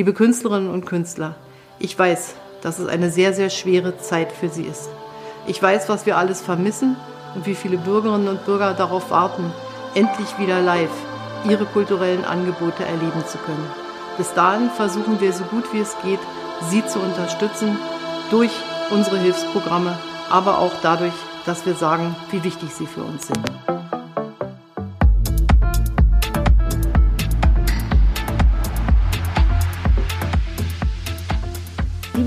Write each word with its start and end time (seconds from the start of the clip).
Liebe 0.00 0.14
Künstlerinnen 0.14 0.70
und 0.70 0.86
Künstler, 0.86 1.34
ich 1.78 1.98
weiß, 1.98 2.34
dass 2.62 2.78
es 2.78 2.88
eine 2.88 3.10
sehr, 3.10 3.34
sehr 3.34 3.50
schwere 3.50 3.98
Zeit 3.98 4.32
für 4.32 4.48
Sie 4.48 4.62
ist. 4.62 4.88
Ich 5.46 5.62
weiß, 5.62 5.90
was 5.90 6.06
wir 6.06 6.16
alles 6.16 6.40
vermissen 6.40 6.96
und 7.34 7.44
wie 7.44 7.54
viele 7.54 7.76
Bürgerinnen 7.76 8.28
und 8.28 8.46
Bürger 8.46 8.72
darauf 8.72 9.10
warten, 9.10 9.52
endlich 9.94 10.38
wieder 10.38 10.62
live 10.62 10.88
ihre 11.46 11.66
kulturellen 11.66 12.24
Angebote 12.24 12.82
erleben 12.82 13.22
zu 13.26 13.36
können. 13.36 13.70
Bis 14.16 14.32
dahin 14.32 14.70
versuchen 14.70 15.20
wir 15.20 15.34
so 15.34 15.44
gut 15.44 15.70
wie 15.74 15.80
es 15.80 15.94
geht, 16.02 16.20
Sie 16.70 16.82
zu 16.86 16.98
unterstützen 16.98 17.76
durch 18.30 18.52
unsere 18.88 19.18
Hilfsprogramme, 19.18 19.98
aber 20.30 20.60
auch 20.60 20.72
dadurch, 20.80 21.12
dass 21.44 21.66
wir 21.66 21.74
sagen, 21.74 22.16
wie 22.30 22.42
wichtig 22.42 22.70
Sie 22.72 22.86
für 22.86 23.02
uns 23.02 23.26
sind. 23.26 23.79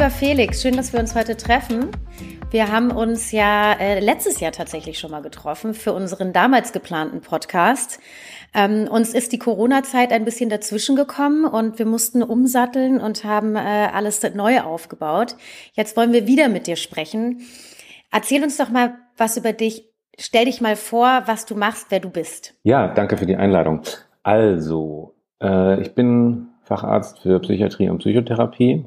Lieber 0.04 0.16
Felix, 0.16 0.62
schön, 0.62 0.76
dass 0.76 0.92
wir 0.92 1.00
uns 1.00 1.16
heute 1.16 1.38
treffen. 1.38 1.88
Wir 2.52 2.70
haben 2.70 2.92
uns 2.92 3.32
ja 3.32 3.72
äh, 3.72 4.02
letztes 4.02 4.42
Jahr 4.42 4.52
tatsächlich 4.52 5.00
schon 5.00 5.12
mal 5.12 5.22
getroffen 5.22 5.74
für 5.74 5.94
unseren 5.94 6.34
damals 6.34 6.74
geplanten 6.74 7.22
Podcast. 7.22 8.02
Ähm, 8.54 8.90
uns 8.92 9.14
ist 9.14 9.32
die 9.32 9.40
Corona-Zeit 9.40 10.12
ein 10.12 10.26
bisschen 10.26 10.50
dazwischen 10.50 10.98
gekommen 10.98 11.46
und 11.46 11.80
wir 11.80 11.86
mussten 11.86 12.22
umsatteln 12.22 13.00
und 13.00 13.24
haben 13.24 13.56
äh, 13.56 13.60
alles 13.60 14.22
neu 14.34 14.60
aufgebaut. 14.60 15.38
Jetzt 15.72 15.96
wollen 15.96 16.12
wir 16.12 16.28
wieder 16.28 16.50
mit 16.50 16.68
dir 16.68 16.76
sprechen. 16.76 17.40
Erzähl 18.12 18.44
uns 18.44 18.58
doch 18.58 18.68
mal 18.68 18.96
was 19.16 19.38
über 19.38 19.54
dich. 19.54 19.86
Stell 20.20 20.44
dich 20.44 20.60
mal 20.60 20.76
vor, 20.76 21.22
was 21.28 21.46
du 21.46 21.56
machst, 21.56 21.92
wer 21.92 22.02
du 22.02 22.10
bist. 22.10 22.56
Ja, 22.64 22.90
danke 22.90 23.16
für 23.16 23.26
die 23.26 23.38
Einladung. 23.38 23.84
Also, 24.22 25.16
äh, 25.42 25.80
ich 25.80 25.96
bin 25.96 26.50
Facharzt 26.64 27.20
für 27.20 27.40
Psychiatrie 27.40 27.88
und 27.88 28.00
Psychotherapie 28.00 28.84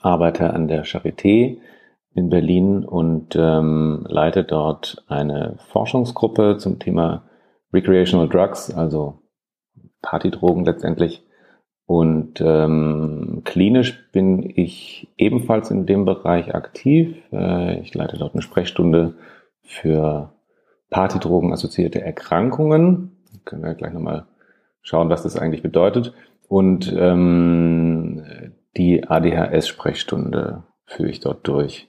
arbeite 0.00 0.52
an 0.52 0.68
der 0.68 0.84
Charité 0.84 1.58
in 2.14 2.30
Berlin 2.30 2.84
und 2.84 3.36
ähm, 3.36 4.06
leite 4.08 4.44
dort 4.44 5.04
eine 5.06 5.56
Forschungsgruppe 5.68 6.56
zum 6.58 6.78
Thema 6.78 7.24
Recreational 7.72 8.28
Drugs, 8.28 8.72
also 8.72 9.20
Partydrogen 10.00 10.64
letztendlich. 10.64 11.22
Und 11.84 12.40
ähm, 12.40 13.42
klinisch 13.44 14.10
bin 14.10 14.42
ich 14.42 15.08
ebenfalls 15.16 15.70
in 15.70 15.86
dem 15.86 16.04
Bereich 16.04 16.54
aktiv. 16.54 17.16
Äh, 17.32 17.80
ich 17.80 17.94
leite 17.94 18.16
dort 18.16 18.34
eine 18.34 18.42
Sprechstunde 18.42 19.14
für 19.62 20.32
Partydrogen-assoziierte 20.90 22.00
Erkrankungen. 22.00 23.12
Können 23.44 23.62
wir 23.62 23.74
gleich 23.74 23.92
nochmal 23.92 24.26
schauen, 24.80 25.10
was 25.10 25.22
das 25.22 25.36
eigentlich 25.36 25.62
bedeutet. 25.62 26.12
Und 26.48 26.92
ähm, 26.96 27.95
die 28.76 29.08
ADHS-Sprechstunde 29.08 30.62
führe 30.84 31.10
ich 31.10 31.20
dort 31.20 31.46
durch. 31.46 31.88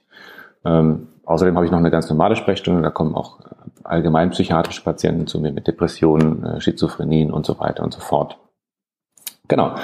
Ähm, 0.64 1.08
außerdem 1.24 1.54
habe 1.56 1.66
ich 1.66 1.72
noch 1.72 1.78
eine 1.78 1.90
ganz 1.90 2.08
normale 2.08 2.36
Sprechstunde, 2.36 2.82
da 2.82 2.90
kommen 2.90 3.14
auch 3.14 3.40
allgemein 3.84 4.30
psychiatrische 4.30 4.82
Patienten 4.82 5.26
zu 5.26 5.40
mir 5.40 5.52
mit 5.52 5.66
Depressionen, 5.66 6.44
äh, 6.44 6.60
Schizophrenien 6.60 7.30
und 7.30 7.46
so 7.46 7.58
weiter 7.58 7.82
und 7.82 7.92
so 7.92 8.00
fort. 8.00 8.38
Genau, 9.46 9.76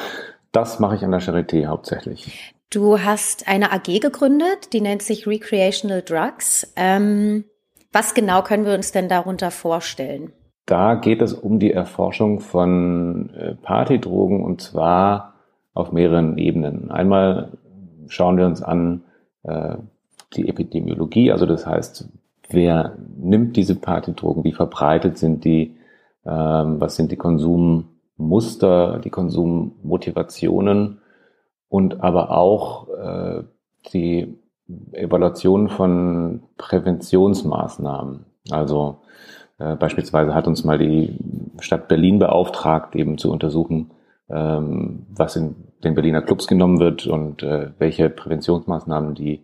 das 0.53 0.79
mache 0.79 0.97
ich 0.97 1.05
an 1.05 1.11
der 1.11 1.23
Charité 1.23 1.67
hauptsächlich. 1.67 2.55
Du 2.71 3.01
hast 3.01 3.49
eine 3.49 3.73
AG 3.73 4.01
gegründet, 4.01 4.73
die 4.73 4.81
nennt 4.81 5.03
sich 5.03 5.27
Recreational 5.27 6.03
Drugs. 6.03 6.73
Ähm, 6.77 7.45
was 7.93 8.15
genau 8.15 8.43
können 8.43 8.67
wir 8.67 8.75
uns 8.75 8.93
denn 8.93 9.09
darunter 9.09 9.51
vorstellen? 9.51 10.33
Da 10.67 10.95
geht 10.95 11.23
es 11.23 11.33
um 11.33 11.59
die 11.59 11.73
Erforschung 11.73 12.41
von 12.41 13.31
äh, 13.35 13.55
Partydrogen 13.55 14.43
und 14.43 14.61
zwar 14.63 15.34
auf 15.75 15.93
mehreren 15.93 16.39
Ebenen. 16.39 16.91
Einmal 16.91 17.53
schauen 18.09 18.39
wir 18.39 18.47
uns 18.47 18.63
an 18.63 19.03
äh, 19.43 19.77
die 20.35 20.49
Epidemiologie, 20.49 21.31
also 21.33 21.47
das 21.47 21.67
heißt, 21.67 22.09
wer 22.51 22.97
nimmt 23.17 23.57
diese 23.57 23.75
Partydrogen, 23.75 24.45
wie 24.45 24.53
verbreitet 24.53 25.19
sind 25.19 25.45
die, 25.45 25.77
ähm, 26.25 26.81
was 26.81 26.97
sind 26.97 27.13
die 27.13 27.17
Konsummuster, 27.17 28.99
die 28.99 29.11
Konsummotivationen 29.11 31.01
und 31.69 32.03
aber 32.03 32.31
auch 32.31 32.89
äh, 32.89 33.43
die 33.93 34.39
Evaluation 34.93 35.69
von 35.69 36.43
Präventionsmaßnahmen. 36.57 38.25
Also 38.51 38.99
äh, 39.59 39.77
beispielsweise 39.77 40.35
hat 40.35 40.47
uns 40.47 40.65
mal 40.65 40.79
die 40.79 41.19
Stadt 41.61 41.89
Berlin 41.89 42.19
beauftragt, 42.19 42.97
eben 42.97 43.19
zu 43.19 43.31
untersuchen, 43.31 43.91
ähm, 44.29 45.07
was 45.11 45.37
in 45.37 45.55
den 45.85 45.95
Berliner 45.95 46.23
Clubs 46.23 46.47
genommen 46.47 46.81
wird 46.81 47.07
und 47.07 47.43
äh, 47.43 47.71
welche 47.79 48.11
Präventionsmaßnahmen 48.11 49.15
die 49.15 49.43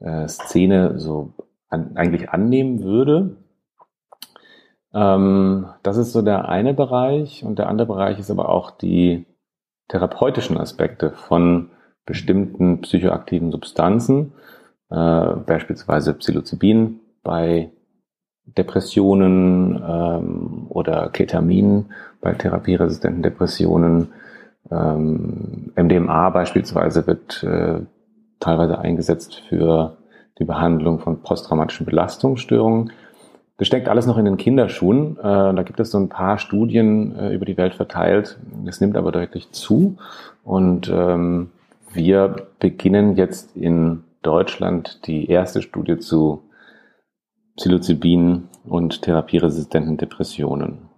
äh, 0.00 0.28
Szene 0.28 0.98
so 0.98 1.34
an, 1.68 1.96
eigentlich 1.96 2.30
annehmen 2.30 2.82
würde. 2.82 3.36
Ähm, 4.94 5.66
das 5.82 5.96
ist 5.96 6.12
so 6.12 6.22
der 6.22 6.48
eine 6.48 6.74
Bereich 6.74 7.44
und 7.44 7.58
der 7.58 7.68
andere 7.68 7.88
Bereich 7.88 8.18
ist 8.18 8.30
aber 8.30 8.48
auch 8.48 8.70
die 8.70 9.26
therapeutischen 9.88 10.58
Aspekte 10.58 11.10
von 11.12 11.70
bestimmten 12.04 12.80
psychoaktiven 12.80 13.52
Substanzen, 13.52 14.32
äh, 14.90 15.36
beispielsweise 15.46 16.14
Psilocybin 16.14 17.00
bei 17.22 17.70
Depressionen 18.44 19.76
ähm, 19.76 20.66
oder 20.68 21.10
Ketamin 21.10 21.86
bei 22.20 22.34
therapieresistenten 22.34 23.22
Depressionen. 23.22 24.08
Ähm, 24.72 25.72
MDMA 25.76 26.30
beispielsweise 26.30 27.06
wird 27.06 27.42
äh, 27.42 27.80
teilweise 28.40 28.78
eingesetzt 28.78 29.42
für 29.48 29.98
die 30.38 30.44
Behandlung 30.44 30.98
von 30.98 31.22
posttraumatischen 31.22 31.86
Belastungsstörungen. 31.86 32.92
Das 33.58 33.66
steckt 33.66 33.88
alles 33.88 34.06
noch 34.06 34.18
in 34.18 34.24
den 34.24 34.38
Kinderschuhen. 34.38 35.18
Äh, 35.18 35.22
da 35.22 35.62
gibt 35.62 35.78
es 35.78 35.90
so 35.90 35.98
ein 35.98 36.08
paar 36.08 36.38
Studien 36.38 37.14
äh, 37.16 37.34
über 37.34 37.44
die 37.44 37.56
Welt 37.56 37.74
verteilt. 37.74 38.38
Es 38.66 38.80
nimmt 38.80 38.96
aber 38.96 39.12
deutlich 39.12 39.52
zu. 39.52 39.98
Und 40.42 40.88
ähm, 40.88 41.50
wir 41.92 42.48
beginnen 42.58 43.16
jetzt 43.16 43.54
in 43.56 44.04
Deutschland 44.22 45.06
die 45.06 45.28
erste 45.28 45.60
Studie 45.62 45.98
zu 45.98 46.42
Psilocybin 47.56 48.48
und 48.64 49.02
therapieresistenten 49.02 49.98
Depressionen. 49.98 50.91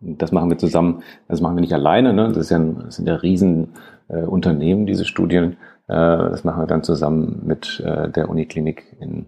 Das 0.00 0.32
machen 0.32 0.50
wir 0.50 0.58
zusammen, 0.58 1.02
das 1.28 1.40
machen 1.40 1.56
wir 1.56 1.62
nicht 1.62 1.72
alleine, 1.72 2.12
ne? 2.12 2.28
das, 2.28 2.36
ist 2.36 2.50
ja 2.50 2.58
ein, 2.58 2.76
das 2.84 2.96
sind 2.96 3.08
ja 3.08 3.14
Riesenunternehmen, 3.14 4.84
äh, 4.84 4.86
diese 4.86 5.04
Studien. 5.04 5.52
Äh, 5.88 5.94
das 5.94 6.44
machen 6.44 6.62
wir 6.62 6.66
dann 6.66 6.82
zusammen 6.82 7.42
mit 7.44 7.80
äh, 7.84 8.10
der 8.10 8.28
Uniklinik 8.28 8.96
in 9.00 9.26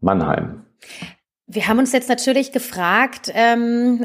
Mannheim. 0.00 0.64
Wir 1.54 1.68
haben 1.68 1.78
uns 1.78 1.92
jetzt 1.92 2.08
natürlich 2.08 2.50
gefragt, 2.50 3.30
ähm, 3.32 4.04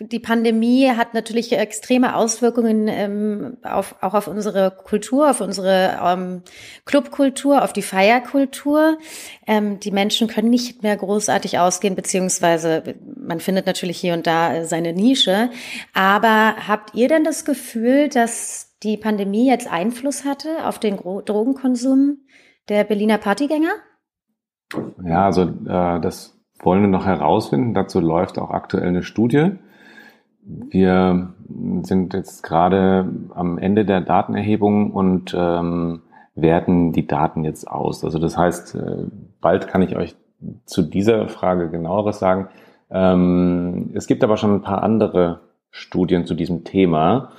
die 0.00 0.18
Pandemie 0.18 0.90
hat 0.90 1.14
natürlich 1.14 1.50
extreme 1.50 2.14
Auswirkungen 2.14 2.88
ähm, 2.88 3.56
auf, 3.62 3.94
auch 4.02 4.12
auf 4.12 4.28
unsere 4.28 4.70
Kultur, 4.70 5.30
auf 5.30 5.40
unsere 5.40 5.98
ähm, 6.04 6.42
Clubkultur, 6.84 7.64
auf 7.64 7.72
die 7.72 7.80
Feierkultur. 7.80 8.98
Ähm, 9.46 9.80
die 9.80 9.92
Menschen 9.92 10.28
können 10.28 10.50
nicht 10.50 10.82
mehr 10.82 10.94
großartig 10.98 11.58
ausgehen, 11.58 11.94
beziehungsweise 11.94 12.82
man 13.16 13.40
findet 13.40 13.64
natürlich 13.64 13.96
hier 13.96 14.12
und 14.12 14.26
da 14.26 14.66
seine 14.66 14.92
Nische. 14.92 15.48
Aber 15.94 16.54
habt 16.68 16.94
ihr 16.94 17.08
denn 17.08 17.24
das 17.24 17.46
Gefühl, 17.46 18.10
dass 18.10 18.76
die 18.82 18.98
Pandemie 18.98 19.48
jetzt 19.48 19.72
Einfluss 19.72 20.26
hatte 20.26 20.66
auf 20.66 20.78
den 20.78 20.98
Drogenkonsum 20.98 22.18
der 22.68 22.84
Berliner 22.84 23.16
Partygänger? 23.16 23.72
Ja, 25.02 25.24
also 25.24 25.42
äh, 25.42 26.00
das 26.00 26.33
wollen 26.60 26.82
wir 26.82 26.88
noch 26.88 27.06
herausfinden. 27.06 27.74
Dazu 27.74 28.00
läuft 28.00 28.38
auch 28.38 28.50
aktuell 28.50 28.88
eine 28.88 29.02
Studie. 29.02 29.52
Wir 30.46 31.34
sind 31.82 32.12
jetzt 32.12 32.42
gerade 32.42 33.08
am 33.34 33.58
Ende 33.58 33.84
der 33.84 34.00
Datenerhebung 34.00 34.92
und 34.92 35.34
ähm, 35.36 36.02
werten 36.34 36.92
die 36.92 37.06
Daten 37.06 37.44
jetzt 37.44 37.66
aus. 37.66 38.04
Also 38.04 38.18
das 38.18 38.36
heißt, 38.36 38.74
äh, 38.74 39.04
bald 39.40 39.68
kann 39.68 39.82
ich 39.82 39.96
euch 39.96 40.16
zu 40.66 40.82
dieser 40.82 41.28
Frage 41.28 41.70
genaueres 41.70 42.18
sagen. 42.18 42.48
Ähm, 42.90 43.90
es 43.94 44.06
gibt 44.06 44.22
aber 44.22 44.36
schon 44.36 44.54
ein 44.54 44.62
paar 44.62 44.82
andere 44.82 45.40
Studien 45.70 46.26
zu 46.26 46.34
diesem 46.34 46.64
Thema 46.64 47.30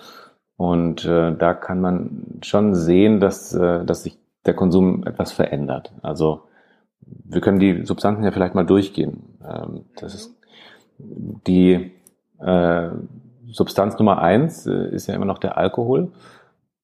und 0.58 1.06
äh, 1.06 1.36
da 1.36 1.54
kann 1.54 1.82
man 1.82 2.40
schon 2.42 2.74
sehen, 2.74 3.20
dass, 3.20 3.54
äh, 3.54 3.86
dass 3.86 4.04
sich 4.04 4.18
der 4.46 4.54
Konsum 4.54 5.06
etwas 5.06 5.32
verändert. 5.32 5.94
Also 6.02 6.44
wir 7.02 7.42
können 7.42 7.60
die 7.60 7.86
Substanzen 7.86 8.24
ja 8.24 8.32
vielleicht 8.32 8.56
mal 8.56 8.66
durchgehen. 8.66 9.38
Ähm, 9.44 9.86
das 9.96 10.16
ist 10.16 10.36
die 10.98 11.92
äh, 12.40 12.90
Substanz 13.52 13.98
Nummer 13.98 14.22
eins 14.22 14.66
äh, 14.66 14.90
ist 14.90 15.08
ja 15.08 15.16
immer 15.16 15.26
noch 15.26 15.40
der 15.40 15.58
Alkohol. 15.58 16.12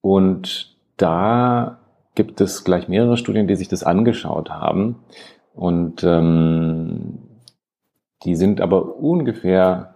Und 0.01 0.75
da 0.97 1.79
gibt 2.15 2.41
es 2.41 2.63
gleich 2.63 2.87
mehrere 2.87 3.17
Studien, 3.17 3.47
die 3.47 3.55
sich 3.55 3.67
das 3.67 3.83
angeschaut 3.83 4.49
haben. 4.49 4.97
Und 5.53 6.03
ähm, 6.03 7.19
die 8.23 8.35
sind 8.35 8.61
aber 8.61 8.97
ungefähr 8.97 9.95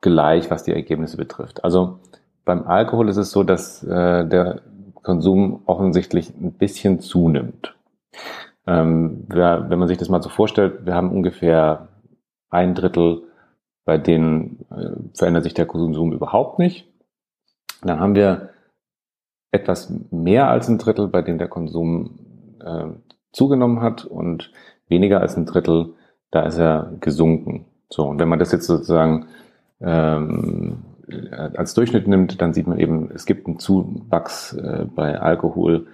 gleich, 0.00 0.50
was 0.50 0.64
die 0.64 0.72
Ergebnisse 0.72 1.16
betrifft. 1.16 1.64
Also 1.64 2.00
beim 2.44 2.66
Alkohol 2.66 3.08
ist 3.08 3.16
es 3.16 3.30
so, 3.30 3.42
dass 3.42 3.82
äh, 3.82 4.26
der 4.26 4.62
Konsum 5.02 5.62
offensichtlich 5.66 6.32
ein 6.36 6.52
bisschen 6.52 7.00
zunimmt. 7.00 7.74
Ähm, 8.66 9.24
wer, 9.28 9.70
wenn 9.70 9.78
man 9.78 9.88
sich 9.88 9.98
das 9.98 10.08
mal 10.08 10.22
so 10.22 10.28
vorstellt, 10.28 10.86
wir 10.86 10.94
haben 10.94 11.12
ungefähr 11.12 11.88
ein 12.50 12.74
Drittel, 12.74 13.22
bei 13.84 13.98
denen 13.98 14.66
äh, 14.70 15.16
verändert 15.16 15.44
sich 15.44 15.54
der 15.54 15.66
Konsum 15.66 16.12
überhaupt 16.12 16.58
nicht. 16.58 16.88
Dann 17.82 18.00
haben 18.00 18.14
wir 18.14 18.50
etwas 19.52 19.92
mehr 20.10 20.48
als 20.48 20.68
ein 20.68 20.78
Drittel, 20.78 21.08
bei 21.08 21.22
dem 21.22 21.38
der 21.38 21.48
Konsum 21.48 22.18
äh, 22.64 22.86
zugenommen 23.32 23.80
hat 23.80 24.04
und 24.04 24.50
weniger 24.88 25.20
als 25.20 25.36
ein 25.36 25.46
Drittel, 25.46 25.94
da 26.30 26.42
ist 26.42 26.58
er 26.58 26.92
gesunken. 27.00 27.66
So, 27.88 28.04
und 28.08 28.18
wenn 28.18 28.28
man 28.28 28.38
das 28.38 28.52
jetzt 28.52 28.66
sozusagen 28.66 29.26
ähm, 29.80 30.78
als 31.30 31.74
Durchschnitt 31.74 32.08
nimmt, 32.08 32.40
dann 32.40 32.52
sieht 32.52 32.66
man 32.66 32.78
eben, 32.78 33.10
es 33.12 33.26
gibt 33.26 33.46
einen 33.46 33.58
Zuwachs 33.58 34.54
äh, 34.54 34.86
bei 34.92 35.20
Alkohol 35.20 35.86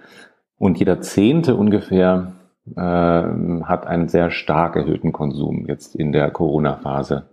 und 0.57 0.79
jeder 0.79 1.01
Zehnte 1.01 1.55
ungefähr 1.55 2.33
äh, 2.75 2.81
hat 2.81 3.87
einen 3.87 4.07
sehr 4.07 4.31
stark 4.31 4.75
erhöhten 4.75 5.11
Konsum 5.11 5.65
jetzt 5.67 5.95
in 5.95 6.11
der 6.11 6.31
Corona-Phase 6.31 7.29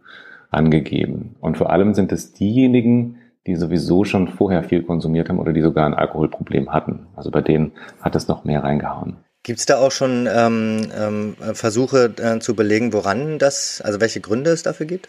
angegeben. 0.51 1.37
Und 1.41 1.57
vor 1.57 1.71
allem 1.71 1.95
sind 1.95 2.13
es 2.13 2.33
diejenigen, 2.33 3.19
die 3.47 3.57
sowieso 3.57 4.05
schon 4.05 4.29
vorher 4.29 4.63
viel 4.63 4.83
konsumiert 4.83 5.29
haben 5.29 5.39
oder 5.39 5.53
die 5.53 5.63
sogar 5.63 5.87
ein 5.87 5.95
Alkoholproblem 5.95 6.73
hatten. 6.73 7.07
Also 7.17 7.31
bei 7.31 7.41
denen 7.41 7.73
hat 8.01 8.17
es 8.17 8.29
noch 8.29 8.45
mehr 8.45 8.63
reingehauen. 8.63 9.17
Gibt 9.43 9.61
es 9.61 9.67
da 9.67 9.79
auch 9.79 9.91
schon 9.91 10.29
ähm, 10.31 10.89
ähm, 10.95 11.35
Versuche 11.55 12.13
äh, 12.19 12.41
zu 12.41 12.55
belegen, 12.55 12.93
woran 12.93 13.39
das, 13.39 13.81
also 13.83 13.99
welche 14.01 14.21
Gründe 14.21 14.51
es 14.51 14.63
dafür 14.63 14.85
gibt? 14.85 15.09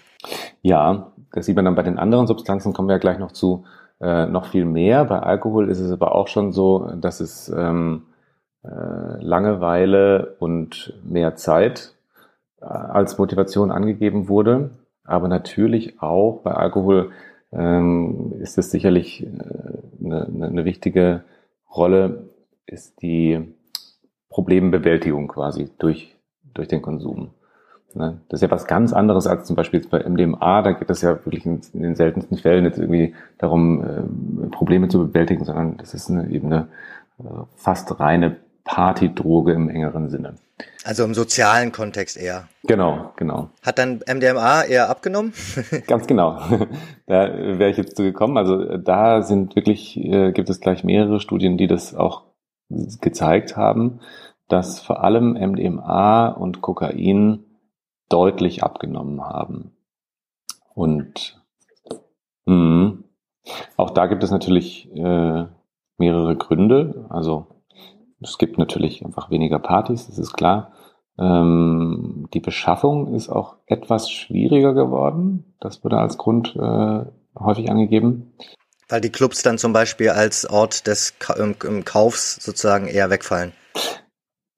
Ja, 0.62 1.12
das 1.34 1.46
sieht 1.46 1.56
man 1.58 1.66
dann 1.66 1.76
bei 1.76 1.84
den 1.84 2.00
anderen 2.00 2.28
Substanzen, 2.28 2.72
kommen 2.72 2.88
wir 2.88 2.94
ja 2.94 3.00
gleich 3.00 3.20
noch 3.20 3.34
zu, 3.34 3.66
äh, 4.00 4.28
noch 4.28 4.46
viel 4.46 4.64
mehr. 4.64 5.04
Bei 5.04 5.20
Alkohol 5.20 5.70
ist 5.70 5.80
es 5.80 5.92
aber 5.92 6.16
auch 6.16 6.30
schon 6.30 6.54
so, 6.54 6.94
dass 6.96 7.20
es 7.20 7.50
ähm, 7.50 8.04
äh, 8.04 8.11
Langeweile 8.64 10.36
und 10.40 10.94
mehr 11.04 11.36
Zeit 11.36 11.96
äh, 12.62 12.66
als 12.66 13.18
Motivation 13.18 13.72
angegeben 13.72 14.30
wurde. 14.30 14.72
Aber 15.04 15.28
natürlich 15.28 16.02
auch 16.02 16.42
bei 16.44 16.52
Alkohol 16.52 17.12
ähm, 17.52 18.34
ist 18.40 18.58
es 18.58 18.72
sicherlich 18.72 19.24
äh, 19.24 20.06
eine, 20.06 20.26
eine 20.48 20.66
wichtige 20.66 21.24
Rolle, 21.76 22.30
ist 22.66 23.02
die 23.02 23.54
Problembewältigung 24.30 25.28
quasi 25.28 25.70
durch, 25.80 26.16
durch 26.54 26.68
den 26.68 26.82
Konsum. 26.82 27.32
Ne? 27.94 28.22
Das 28.30 28.38
ist 28.38 28.44
ja 28.44 28.52
was 28.52 28.68
ganz 28.68 28.94
anderes 28.94 29.28
als 29.28 29.46
zum 29.46 29.56
Beispiel 29.56 29.86
bei 29.90 30.08
MDMA. 30.08 30.62
Da 30.62 30.72
geht 30.72 30.90
es 30.90 31.02
ja 31.02 31.26
wirklich 31.26 31.46
in, 31.46 31.62
in, 31.74 31.82
den 31.82 31.96
seltensten 31.96 32.38
Fällen 32.38 32.64
jetzt 32.64 32.78
irgendwie 32.78 33.16
darum, 33.38 33.84
äh, 33.84 34.50
Probleme 34.50 34.88
zu 34.88 35.08
bewältigen, 35.08 35.44
sondern 35.44 35.78
das 35.78 35.94
ist 35.94 36.10
eine, 36.10 36.30
eben 36.30 36.48
eine 36.54 36.68
äh, 37.20 37.44
fast 37.56 38.00
reine 38.00 38.38
Partydroge 38.64 39.54
im 39.54 39.70
engeren 39.70 40.10
Sinne. 40.10 40.36
Also 40.84 41.04
im 41.04 41.14
sozialen 41.14 41.72
Kontext 41.72 42.18
eher. 42.18 42.48
Genau, 42.64 43.12
genau. 43.16 43.50
Hat 43.62 43.78
dann 43.78 44.02
MDMA 44.08 44.64
eher 44.64 44.90
abgenommen? 44.90 45.34
Ganz 45.88 46.08
genau. 46.08 46.40
Da 47.08 47.28
wäre 47.34 47.70
ich 47.70 47.78
jetzt 47.78 47.98
zu 47.98 48.04
gekommen. 48.04 48.38
Also 48.38 48.78
da 48.78 49.22
sind 49.24 49.56
wirklich, 49.56 49.98
äh, 49.98 50.32
gibt 50.32 50.50
es 50.50 50.62
gleich 50.62 50.84
mehrere 50.84 51.20
Studien, 51.20 51.58
die 51.58 51.68
das 51.68 51.94
auch 51.94 52.24
gezeigt 52.70 53.58
haben, 53.58 54.00
dass 54.48 54.80
vor 54.80 55.04
allem 55.04 55.34
MDMA 55.34 56.30
und 56.30 56.62
Kokain 56.62 57.44
deutlich 58.08 58.64
abgenommen 58.64 59.22
haben. 59.22 59.72
Und 60.74 61.42
mh, 62.46 62.94
auch 63.76 63.90
da 63.90 64.06
gibt 64.06 64.24
es 64.24 64.32
natürlich 64.32 64.90
äh, 64.96 65.46
mehrere 65.98 66.36
Gründe. 66.38 67.06
Also 67.10 67.48
es 68.22 68.38
gibt 68.38 68.58
natürlich 68.58 69.04
einfach 69.06 69.30
weniger 69.30 69.60
Partys, 69.60 70.08
das 70.08 70.18
ist 70.18 70.34
klar. 70.34 70.72
Ähm, 71.20 72.28
die 72.34 72.40
Beschaffung 72.40 73.14
ist 73.14 73.30
auch 73.30 73.58
etwas 73.66 74.10
schwieriger 74.10 74.74
geworden. 74.74 75.56
Das 75.60 75.84
wurde 75.84 75.98
als 75.98 76.18
Grund 76.18 76.56
äh, 76.56 77.06
häufig 77.38 77.70
angegeben. 77.70 78.34
Weil 78.90 79.02
die 79.02 79.10
Clubs 79.10 79.42
dann 79.44 79.58
zum 79.58 79.72
Beispiel 79.72 80.10
als 80.10 80.50
Ort 80.50 80.88
des 80.88 81.16
Kaufs 81.86 82.44
sozusagen 82.44 82.88
eher 82.88 83.10
wegfallen. 83.10 83.54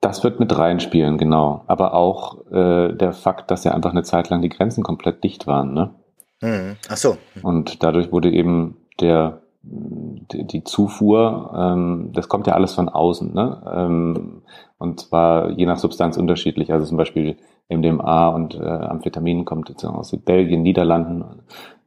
Das 0.01 0.23
wird 0.23 0.39
mit 0.39 0.57
reinspielen, 0.57 1.17
genau. 1.17 1.63
Aber 1.67 1.93
auch 1.93 2.45
äh, 2.51 2.93
der 2.93 3.13
Fakt, 3.13 3.51
dass 3.51 3.63
ja 3.63 3.73
einfach 3.73 3.91
eine 3.91 4.03
Zeit 4.03 4.29
lang 4.29 4.41
die 4.41 4.49
Grenzen 4.49 4.83
komplett 4.83 5.23
dicht 5.23 5.47
waren. 5.47 5.73
Ne? 5.73 5.95
Mhm. 6.41 6.77
Ach 6.89 6.97
so. 6.97 7.17
Und 7.41 7.83
dadurch 7.83 8.11
wurde 8.11 8.31
eben 8.31 8.77
der 8.99 9.42
die, 9.63 10.45
die 10.45 10.63
Zufuhr, 10.63 11.53
ähm, 11.55 12.09
das 12.13 12.27
kommt 12.27 12.47
ja 12.47 12.53
alles 12.53 12.73
von 12.73 12.89
außen, 12.89 13.33
ne? 13.33 13.61
Ähm, 13.73 14.41
und 14.77 14.99
zwar 14.99 15.51
je 15.51 15.65
nach 15.65 15.77
Substanz 15.77 16.17
unterschiedlich. 16.17 16.71
Also 16.73 16.85
zum 16.85 16.97
Beispiel 16.97 17.37
MDMA 17.69 18.27
und 18.27 18.55
äh, 18.55 18.63
Amphetamin 18.63 19.45
kommt 19.45 19.83
aus 19.85 20.11
Belgien, 20.17 20.61
Niederlanden, 20.61 21.23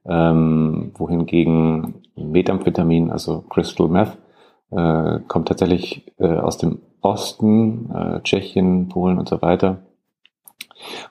ähm, 0.07 0.93
wohingegen 0.95 2.03
Methamphetamin, 2.17 3.11
also 3.11 3.43
Crystal 3.43 3.89
Meth, 3.89 4.17
äh, 4.71 5.21
kommt 5.29 5.49
tatsächlich 5.49 6.13
äh, 6.19 6.39
aus 6.39 6.57
dem 6.57 6.81
Osten, 7.03 7.91
äh, 7.95 8.21
Tschechien, 8.23 8.89
Polen 8.89 9.19
und 9.19 9.29
so 9.29 9.43
weiter. 9.43 9.83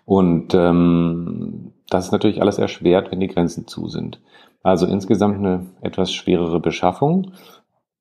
Und 0.05 0.53
ähm, 0.53 1.73
das 1.89 2.05
ist 2.05 2.11
natürlich 2.11 2.41
alles 2.41 2.57
erschwert, 2.57 3.11
wenn 3.11 3.19
die 3.19 3.27
Grenzen 3.27 3.67
zu 3.67 3.87
sind. 3.87 4.19
Also 4.65 4.87
insgesamt 4.87 5.37
eine 5.37 5.67
etwas 5.81 6.11
schwerere 6.11 6.59
Beschaffung. 6.59 7.33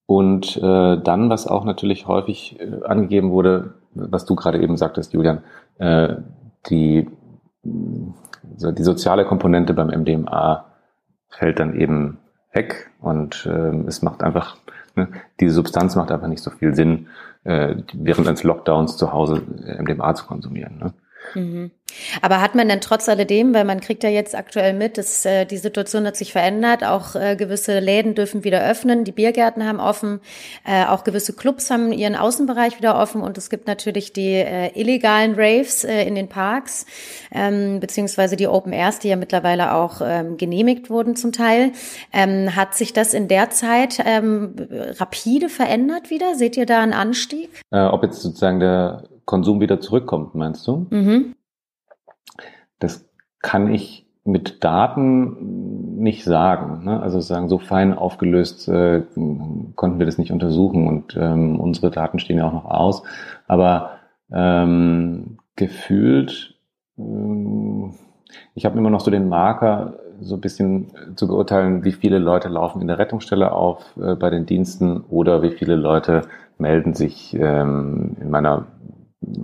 Und 0.06 0.56
äh, 0.56 0.96
dann, 0.98 1.28
was 1.28 1.46
auch 1.46 1.66
natürlich 1.66 2.06
häufig 2.08 2.58
äh, 2.58 2.82
angegeben 2.84 3.32
wurde, 3.32 3.74
was 3.92 4.24
du 4.24 4.34
gerade 4.34 4.62
eben 4.62 4.78
sagtest, 4.78 5.12
Julian, 5.12 5.42
äh, 5.76 6.16
die, 6.70 7.06
die 7.64 8.82
soziale 8.82 9.26
Komponente 9.26 9.74
beim 9.74 9.88
MDMA 9.88 10.64
fällt 11.28 11.60
dann 11.60 11.78
eben 11.78 12.16
weg 12.54 12.90
und 12.98 13.44
äh, 13.44 13.86
es 13.86 14.00
macht 14.00 14.22
einfach, 14.22 14.56
ne, 14.96 15.08
diese 15.40 15.52
Substanz 15.52 15.96
macht 15.96 16.10
einfach 16.10 16.28
nicht 16.28 16.42
so 16.42 16.50
viel 16.50 16.74
Sinn, 16.74 17.08
äh, 17.42 17.76
während 17.92 18.26
eines 18.26 18.42
Lockdowns 18.42 18.96
zu 18.96 19.12
Hause 19.12 19.42
MDMA 19.80 20.14
zu 20.14 20.24
konsumieren. 20.24 20.78
Ne? 20.78 20.94
Mhm. 21.34 21.70
Aber 22.22 22.40
hat 22.40 22.54
man 22.54 22.68
denn 22.68 22.80
trotz 22.80 23.08
alledem, 23.08 23.54
weil 23.54 23.64
man 23.64 23.80
kriegt 23.80 24.02
ja 24.02 24.10
jetzt 24.10 24.34
aktuell 24.34 24.72
mit, 24.72 24.98
dass 24.98 25.24
äh, 25.24 25.44
die 25.44 25.58
Situation 25.58 26.06
hat 26.06 26.16
sich 26.16 26.32
verändert, 26.32 26.84
auch 26.84 27.14
äh, 27.14 27.36
gewisse 27.36 27.78
Läden 27.78 28.14
dürfen 28.14 28.44
wieder 28.44 28.64
öffnen, 28.68 29.04
die 29.04 29.12
Biergärten 29.12 29.64
haben 29.64 29.80
offen, 29.80 30.20
äh, 30.66 30.86
auch 30.86 31.04
gewisse 31.04 31.34
Clubs 31.34 31.70
haben 31.70 31.92
ihren 31.92 32.16
Außenbereich 32.16 32.78
wieder 32.78 32.98
offen 32.98 33.22
und 33.22 33.38
es 33.38 33.50
gibt 33.50 33.66
natürlich 33.66 34.12
die 34.12 34.34
äh, 34.34 34.78
illegalen 34.78 35.34
Raves 35.36 35.84
äh, 35.84 36.04
in 36.04 36.14
den 36.14 36.28
Parks, 36.28 36.86
ähm, 37.32 37.80
beziehungsweise 37.80 38.36
die 38.36 38.48
Open 38.48 38.72
Airs, 38.72 38.98
die 38.98 39.08
ja 39.08 39.16
mittlerweile 39.16 39.74
auch 39.74 40.00
ähm, 40.04 40.36
genehmigt 40.36 40.90
wurden 40.90 41.16
zum 41.16 41.32
Teil. 41.32 41.72
Ähm, 42.12 42.56
hat 42.56 42.74
sich 42.74 42.92
das 42.92 43.14
in 43.14 43.28
der 43.28 43.50
Zeit 43.50 44.02
ähm, 44.04 44.54
rapide 44.98 45.48
verändert 45.48 46.10
wieder? 46.10 46.34
Seht 46.34 46.56
ihr 46.56 46.66
da 46.66 46.80
einen 46.80 46.92
Anstieg? 46.92 47.50
Äh, 47.70 47.82
ob 47.82 48.02
jetzt 48.02 48.20
sozusagen 48.20 48.60
der 48.60 49.04
Konsum 49.24 49.60
wieder 49.60 49.80
zurückkommt, 49.80 50.34
meinst 50.34 50.66
du? 50.66 50.86
Mhm. 50.90 51.34
Das 52.78 53.08
kann 53.40 53.72
ich 53.72 54.06
mit 54.24 54.64
Daten 54.64 55.98
nicht 55.98 56.24
sagen. 56.24 56.84
Ne? 56.84 57.00
Also 57.00 57.20
sagen, 57.20 57.48
so 57.48 57.58
fein 57.58 57.94
aufgelöst 57.94 58.68
äh, 58.68 59.02
konnten 59.74 59.98
wir 59.98 60.06
das 60.06 60.18
nicht 60.18 60.32
untersuchen 60.32 60.88
und 60.88 61.16
ähm, 61.16 61.60
unsere 61.60 61.90
Daten 61.90 62.18
stehen 62.18 62.38
ja 62.38 62.48
auch 62.48 62.52
noch 62.52 62.64
aus. 62.64 63.02
Aber 63.46 63.90
ähm, 64.32 65.38
gefühlt, 65.56 66.54
ähm, 66.98 67.94
ich 68.54 68.64
habe 68.64 68.78
immer 68.78 68.90
noch 68.90 69.00
so 69.00 69.10
den 69.10 69.28
Marker, 69.28 69.98
so 70.20 70.36
ein 70.36 70.40
bisschen 70.40 70.92
zu 71.16 71.26
beurteilen, 71.28 71.84
wie 71.84 71.92
viele 71.92 72.18
Leute 72.18 72.48
laufen 72.48 72.80
in 72.80 72.88
der 72.88 72.98
Rettungsstelle 72.98 73.52
auf 73.52 73.96
äh, 73.96 74.14
bei 74.14 74.30
den 74.30 74.46
Diensten 74.46 75.00
oder 75.08 75.42
wie 75.42 75.50
viele 75.50 75.74
Leute 75.74 76.22
melden 76.56 76.94
sich 76.94 77.34
ähm, 77.34 78.16
in 78.20 78.30
meiner 78.30 78.66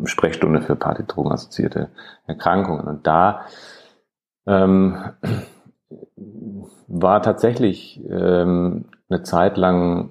Sprechstunde 0.05 0.63
für 0.63 0.77
partydrogenassoziierte 0.77 1.91
Erkrankungen. 2.27 2.87
Und 2.87 3.07
da 3.07 3.43
ähm, 4.47 4.97
war 6.89 7.23
tatsächlich 7.23 8.01
ähm, 8.09 8.87
eine 9.09 9.23
Zeit 9.23 9.57
lang 9.57 10.11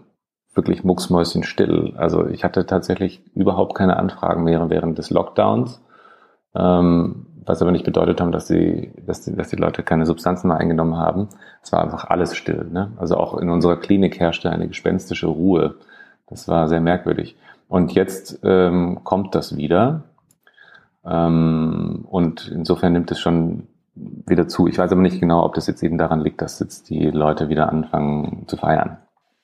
wirklich 0.53 0.83
mucksmäuschenstill. 0.83 1.93
Also 1.97 2.27
ich 2.27 2.43
hatte 2.43 2.65
tatsächlich 2.65 3.23
überhaupt 3.33 3.75
keine 3.75 3.97
Anfragen 3.97 4.43
mehr 4.43 4.69
während 4.69 4.97
des 4.97 5.09
Lockdowns, 5.09 5.81
ähm, 6.55 7.27
was 7.45 7.61
aber 7.61 7.71
nicht 7.71 7.85
bedeutet 7.85 8.19
haben, 8.19 8.31
dass 8.31 8.47
die, 8.47 8.91
dass 9.05 9.21
die, 9.21 9.35
dass 9.35 9.49
die 9.49 9.55
Leute 9.55 9.83
keine 9.83 10.05
Substanzen 10.05 10.47
mehr 10.47 10.57
eingenommen 10.57 10.97
haben. 10.97 11.29
Es 11.63 11.71
war 11.71 11.83
einfach 11.83 12.05
alles 12.05 12.35
still. 12.35 12.65
Ne? 12.71 12.91
Also 12.97 13.15
auch 13.17 13.37
in 13.37 13.49
unserer 13.49 13.77
Klinik 13.77 14.19
herrschte 14.19 14.49
eine 14.49 14.67
gespenstische 14.67 15.27
Ruhe. 15.27 15.75
Das 16.27 16.47
war 16.47 16.67
sehr 16.67 16.81
merkwürdig. 16.81 17.37
Und 17.69 17.93
jetzt 17.93 18.39
ähm, 18.43 18.99
kommt 19.03 19.35
das 19.35 19.55
wieder. 19.55 20.03
Ähm, 21.05 22.05
und 22.09 22.51
insofern 22.53 22.93
nimmt 22.93 23.11
es 23.11 23.19
schon 23.19 23.67
wieder 23.95 24.47
zu. 24.47 24.67
Ich 24.67 24.77
weiß 24.77 24.91
aber 24.91 25.01
nicht 25.01 25.19
genau, 25.19 25.45
ob 25.45 25.53
das 25.53 25.67
jetzt 25.67 25.83
eben 25.83 25.97
daran 25.97 26.19
liegt, 26.19 26.41
dass 26.41 26.59
jetzt 26.59 26.89
die 26.89 27.05
Leute 27.05 27.47
wieder 27.47 27.69
anfangen 27.69 28.45
zu 28.47 28.57
feiern. 28.57 28.97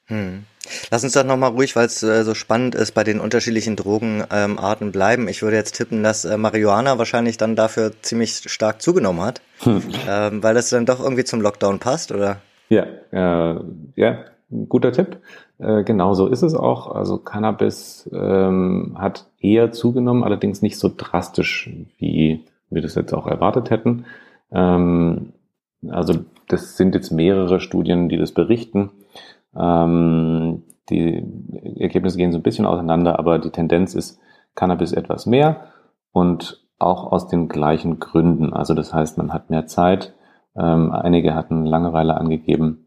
Hm. 0.08 0.44
Lass 0.90 1.04
uns 1.04 1.14
doch 1.14 1.24
nochmal 1.24 1.52
ruhig, 1.52 1.76
weil 1.76 1.86
es 1.86 2.02
äh, 2.02 2.24
so 2.24 2.34
spannend 2.34 2.74
ist, 2.74 2.94
bei 2.94 3.04
den 3.04 3.20
unterschiedlichen 3.20 3.76
Drogenarten 3.76 4.88
ähm, 4.88 4.92
bleiben. 4.92 5.28
Ich 5.28 5.44
würde 5.44 5.58
jetzt 5.58 5.76
tippen, 5.76 6.02
dass 6.02 6.26
äh, 6.26 6.38
Marihuana 6.38 6.98
wahrscheinlich 6.98 7.38
dann 7.38 7.56
dafür 7.56 7.92
ziemlich 8.02 8.42
stark 8.48 8.82
zugenommen 8.82 9.22
hat, 9.22 9.42
hm. 9.60 9.84
ähm, 10.10 10.42
weil 10.42 10.56
das 10.56 10.72
dann 10.72 10.88
doch 10.88 11.00
irgendwie 11.00 11.26
zum 11.26 11.42
Lockdown 11.42 11.78
passt, 11.78 12.12
oder? 12.12 12.38
Ja, 12.70 12.86
äh, 13.12 13.60
ja, 13.96 14.26
guter 14.70 14.92
Tipp. 14.92 15.18
Äh, 15.58 15.84
genau 15.84 16.14
so 16.14 16.28
ist 16.28 16.42
es 16.42 16.56
auch. 16.56 16.94
Also 16.94 17.18
Cannabis 17.18 18.10
ähm, 18.14 18.96
hat 18.98 19.28
eher 19.40 19.72
zugenommen, 19.72 20.24
allerdings 20.24 20.62
nicht 20.62 20.78
so 20.78 20.92
drastisch, 20.96 21.70
wie 21.98 22.46
wir 22.70 22.82
das 22.82 22.96
jetzt 22.96 23.14
auch 23.14 23.28
erwartet 23.28 23.70
hätten. 23.70 24.06
Ähm, 24.52 25.34
also 25.90 26.14
das 26.48 26.78
sind 26.78 26.96
jetzt 26.96 27.12
mehrere 27.12 27.60
Studien, 27.60 28.10
die 28.10 28.18
das 28.18 28.32
berichten. 28.32 28.92
Ähm, 29.56 30.64
die 30.90 31.24
Ergebnisse 31.80 32.18
gehen 32.18 32.32
so 32.32 32.38
ein 32.38 32.44
bisschen 32.44 32.66
auseinander, 32.66 33.18
aber 33.18 33.40
die 33.40 33.50
Tendenz 33.50 33.96
ist 33.96 34.20
Cannabis 34.54 34.94
etwas 34.94 35.26
mehr 35.26 35.68
und 36.12 36.64
auch 36.78 37.12
aus 37.12 37.28
den 37.28 37.48
gleichen 37.48 38.00
Gründen. 38.00 38.54
Also 38.54 38.74
das 38.74 38.94
heißt, 38.94 39.18
man 39.18 39.34
hat 39.34 39.50
mehr 39.50 39.66
Zeit. 39.66 40.14
Ähm, 40.56 40.92
einige 40.92 41.34
hatten 41.36 41.66
Langeweile 41.66 42.16
angegeben. 42.18 42.85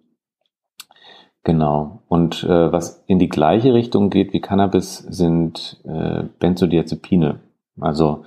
Genau. 1.49 2.03
Und 2.09 2.45
äh, 2.45 2.73
was 2.73 3.03
in 3.07 3.19
die 3.19 3.31
gleiche 3.31 3.73
Richtung 3.73 4.11
geht 4.11 4.35
wie 4.35 4.41
Cannabis, 4.43 4.99
sind 4.99 5.81
äh, 5.85 6.25
Benzodiazepine. 6.39 7.41
Also 7.81 8.25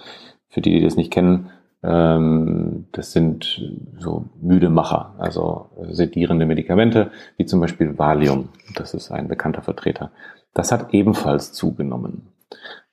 für 0.47 0.61
die, 0.61 0.71
die 0.71 0.83
das 0.83 0.95
nicht 0.95 1.11
kennen, 1.13 1.51
ähm, 1.83 2.87
das 2.93 3.11
sind 3.11 3.61
so 3.99 4.25
müde 4.41 4.71
Macher, 4.71 5.13
also 5.19 5.69
sedierende 5.91 6.47
Medikamente, 6.47 7.11
wie 7.37 7.45
zum 7.45 7.61
Beispiel 7.61 7.99
Valium. 7.99 8.49
Das 8.73 8.95
ist 8.95 9.11
ein 9.11 9.27
bekannter 9.27 9.61
Vertreter. 9.61 10.09
Das 10.55 10.71
hat 10.71 10.91
ebenfalls 10.91 11.53
zugenommen. 11.53 12.33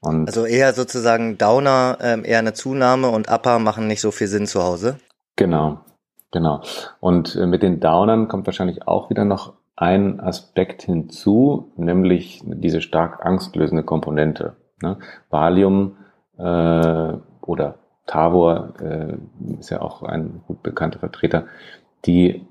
Und 0.01 0.27
also 0.27 0.45
eher 0.45 0.75
sozusagen 0.75 1.39
Downer, 1.39 1.97
ähm, 2.03 2.23
eher 2.27 2.41
eine 2.41 2.53
Zunahme 2.53 3.09
und 3.09 3.31
Upper 3.31 3.61
machen 3.61 3.87
nicht 3.87 4.03
so 4.03 4.11
viel 4.11 4.27
Sinn 4.27 4.47
zu 4.47 4.63
Hause. 4.63 4.99
Genau, 5.37 5.79
genau. 6.33 6.61
Und 7.01 7.35
äh, 7.35 7.47
mit 7.47 7.63
den 7.63 7.81
Downern 7.81 8.29
kommt 8.29 8.45
wahrscheinlich 8.45 8.87
auch 8.87 9.09
wieder 9.09 9.25
noch 9.25 9.55
ein 9.81 10.19
Aspekt 10.19 10.83
hinzu, 10.83 11.73
nämlich 11.77 12.43
diese 12.45 12.81
stark 12.81 13.25
angstlösende 13.25 13.85
Komponente. 13.85 14.57
Ne? 14.83 14.99
Valium 15.31 15.97
äh, 16.37 17.13
oder 17.43 17.79
Tavor 18.05 18.75
äh, 18.81 19.17
ist 19.61 19.71
ja 19.71 19.81
auch 19.81 20.03
ein 20.03 20.43
gut 20.49 20.65
bekannter 20.65 20.99
Vertreter, 20.99 21.47
die, 22.07 22.45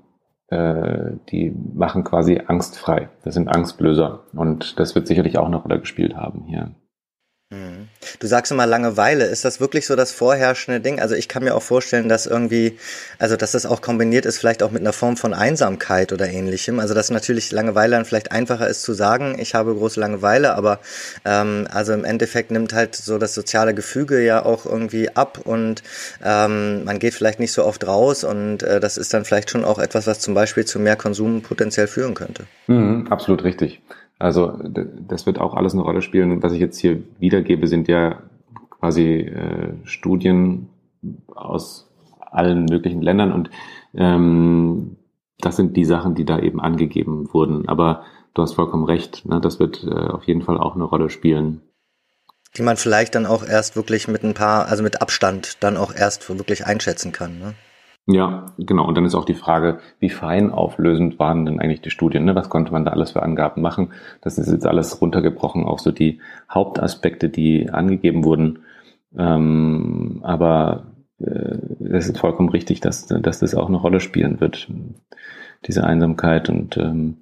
äh, 0.46 1.16
die 1.28 1.54
machen 1.74 2.02
quasi 2.02 2.40
angstfrei. 2.46 3.10
Das 3.24 3.34
sind 3.34 3.48
Angstlöser. 3.48 4.20
Und 4.32 4.80
das 4.80 4.94
wird 4.94 5.06
sicherlich 5.06 5.36
auch 5.36 5.50
noch 5.50 5.64
Rolle 5.64 5.80
gespielt 5.80 6.16
haben 6.16 6.44
hier. 6.46 6.70
Du 8.20 8.26
sagst 8.26 8.52
immer 8.52 8.66
Langeweile. 8.66 9.24
Ist 9.24 9.44
das 9.44 9.60
wirklich 9.60 9.86
so 9.86 9.96
das 9.96 10.12
vorherrschende 10.12 10.80
Ding? 10.80 11.00
Also 11.00 11.14
ich 11.14 11.28
kann 11.28 11.44
mir 11.44 11.54
auch 11.54 11.62
vorstellen, 11.62 12.08
dass 12.08 12.26
irgendwie, 12.26 12.78
also 13.18 13.36
dass 13.36 13.52
das 13.52 13.64
auch 13.64 13.80
kombiniert 13.80 14.26
ist, 14.26 14.38
vielleicht 14.38 14.62
auch 14.62 14.70
mit 14.70 14.82
einer 14.82 14.92
Form 14.92 15.16
von 15.16 15.32
Einsamkeit 15.32 16.12
oder 16.12 16.28
ähnlichem. 16.28 16.78
Also 16.78 16.92
dass 16.92 17.10
natürlich 17.10 17.50
Langeweile 17.52 17.96
dann 17.96 18.04
vielleicht 18.04 18.32
einfacher 18.32 18.68
ist 18.68 18.82
zu 18.82 18.92
sagen, 18.92 19.38
ich 19.38 19.54
habe 19.54 19.74
große 19.74 19.98
Langeweile, 19.98 20.56
aber 20.56 20.80
ähm, 21.24 21.66
also 21.70 21.92
im 21.92 22.04
Endeffekt 22.04 22.50
nimmt 22.50 22.74
halt 22.74 22.94
so 22.94 23.18
das 23.18 23.34
soziale 23.34 23.72
Gefüge 23.72 24.22
ja 24.22 24.44
auch 24.44 24.66
irgendwie 24.66 25.08
ab 25.16 25.40
und 25.44 25.82
ähm, 26.22 26.84
man 26.84 26.98
geht 26.98 27.14
vielleicht 27.14 27.40
nicht 27.40 27.52
so 27.52 27.64
oft 27.64 27.86
raus 27.86 28.24
und 28.24 28.62
äh, 28.62 28.80
das 28.80 28.98
ist 28.98 29.14
dann 29.14 29.24
vielleicht 29.24 29.50
schon 29.50 29.64
auch 29.64 29.78
etwas, 29.78 30.06
was 30.06 30.20
zum 30.20 30.34
Beispiel 30.34 30.64
zu 30.64 30.78
mehr 30.80 30.96
Konsum 30.96 31.42
potenziell 31.42 31.86
führen 31.86 32.14
könnte. 32.14 32.44
Mhm, 32.66 33.06
absolut 33.10 33.44
richtig. 33.44 33.80
Also 34.18 34.58
das 34.62 35.26
wird 35.26 35.38
auch 35.38 35.54
alles 35.54 35.74
eine 35.74 35.82
Rolle 35.82 36.02
spielen. 36.02 36.42
Was 36.42 36.52
ich 36.52 36.60
jetzt 36.60 36.78
hier 36.78 37.02
wiedergebe, 37.18 37.66
sind 37.68 37.88
ja 37.88 38.22
quasi 38.70 39.20
äh, 39.20 39.74
Studien 39.84 40.68
aus 41.34 41.88
allen 42.20 42.64
möglichen 42.64 43.00
Ländern 43.00 43.32
und 43.32 43.50
ähm, 43.94 44.96
das 45.40 45.56
sind 45.56 45.76
die 45.76 45.84
Sachen, 45.84 46.14
die 46.14 46.24
da 46.24 46.38
eben 46.38 46.60
angegeben 46.60 47.32
wurden. 47.32 47.68
Aber 47.68 48.02
du 48.34 48.42
hast 48.42 48.54
vollkommen 48.54 48.84
recht, 48.84 49.24
ne? 49.24 49.40
das 49.40 49.60
wird 49.60 49.84
äh, 49.84 49.90
auf 49.90 50.24
jeden 50.24 50.42
Fall 50.42 50.58
auch 50.58 50.74
eine 50.74 50.84
Rolle 50.84 51.10
spielen. 51.10 51.62
Die 52.56 52.62
man 52.62 52.76
vielleicht 52.76 53.14
dann 53.14 53.26
auch 53.26 53.44
erst 53.44 53.76
wirklich 53.76 54.08
mit 54.08 54.24
ein 54.24 54.34
paar, 54.34 54.66
also 54.66 54.82
mit 54.82 55.00
Abstand 55.00 55.62
dann 55.62 55.76
auch 55.76 55.94
erst 55.94 56.28
wirklich 56.28 56.66
einschätzen 56.66 57.12
kann. 57.12 57.38
Ne? 57.38 57.54
Ja, 58.10 58.54
genau. 58.56 58.86
Und 58.88 58.96
dann 58.96 59.04
ist 59.04 59.14
auch 59.14 59.26
die 59.26 59.34
Frage, 59.34 59.80
wie 60.00 60.08
fein 60.08 60.50
auflösend 60.50 61.18
waren 61.18 61.44
denn 61.44 61.60
eigentlich 61.60 61.82
die 61.82 61.90
Studien? 61.90 62.24
Ne? 62.24 62.34
Was 62.34 62.48
konnte 62.48 62.72
man 62.72 62.86
da 62.86 62.92
alles 62.92 63.10
für 63.10 63.22
Angaben 63.22 63.60
machen? 63.60 63.92
Das 64.22 64.38
ist 64.38 64.50
jetzt 64.50 64.66
alles 64.66 65.02
runtergebrochen, 65.02 65.64
auch 65.64 65.78
so 65.78 65.92
die 65.92 66.20
Hauptaspekte, 66.50 67.28
die 67.28 67.68
angegeben 67.68 68.24
wurden. 68.24 68.60
Ähm, 69.14 70.20
aber 70.22 70.86
äh, 71.20 71.58
es 71.90 72.08
ist 72.08 72.18
vollkommen 72.18 72.48
richtig, 72.48 72.80
dass, 72.80 73.06
dass 73.08 73.40
das 73.40 73.54
auch 73.54 73.68
eine 73.68 73.76
Rolle 73.76 74.00
spielen 74.00 74.40
wird, 74.40 74.68
diese 75.66 75.84
Einsamkeit. 75.84 76.48
Und 76.48 76.78
ähm, 76.78 77.18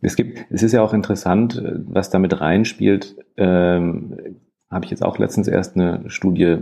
es 0.00 0.16
gibt, 0.16 0.46
es 0.50 0.64
ist 0.64 0.72
ja 0.72 0.82
auch 0.82 0.94
interessant, 0.94 1.62
was 1.86 2.10
damit 2.10 2.40
reinspielt. 2.40 3.14
Ähm, 3.36 4.16
Habe 4.68 4.84
ich 4.84 4.90
jetzt 4.90 5.04
auch 5.04 5.18
letztens 5.18 5.46
erst 5.46 5.76
eine 5.76 6.10
Studie 6.10 6.58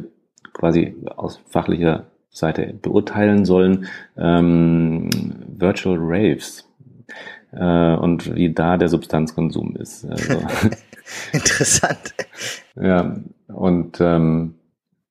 quasi 0.53 0.95
aus 1.17 1.41
fachlicher 1.49 2.12
Seite 2.33 2.75
beurteilen 2.81 3.45
sollen, 3.45 3.87
ähm, 4.17 5.11
Virtual 5.47 5.99
Raves 6.01 6.69
äh, 7.53 7.95
und 7.95 8.35
wie 8.35 8.53
da 8.53 8.79
der 8.79 8.89
Substanzkonsum 8.89 9.77
ist. 9.77 10.07
Also, 10.07 10.43
Interessant. 11.33 12.15
Ja, 12.81 13.17
und 13.49 14.01
ähm, 14.01 14.55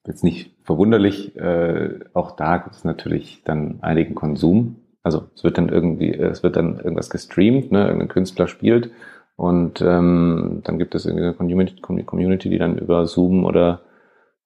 jetzt 0.05 0.23
nicht 0.23 0.55
verwunderlich, 0.63 1.35
äh, 1.35 1.99
auch 2.13 2.31
da 2.31 2.57
gibt 2.57 2.75
es 2.75 2.83
natürlich 2.83 3.43
dann 3.45 3.79
einigen 3.81 4.15
Konsum. 4.15 4.77
Also 5.03 5.27
es 5.35 5.43
wird 5.43 5.57
dann 5.57 5.69
irgendwie, 5.69 6.11
es 6.13 6.43
wird 6.43 6.55
dann 6.55 6.77
irgendwas 6.77 7.09
gestreamt, 7.09 7.71
ne, 7.71 7.85
irgendein 7.85 8.07
Künstler 8.07 8.47
spielt 8.47 8.91
und 9.35 9.81
ähm, 9.81 10.61
dann 10.63 10.79
gibt 10.79 10.95
es 10.95 11.07
eine 11.07 11.33
Community, 11.33 11.81
Community, 11.81 12.49
die 12.49 12.59
dann 12.59 12.77
über 12.77 13.05
Zoom 13.07 13.45
oder 13.45 13.81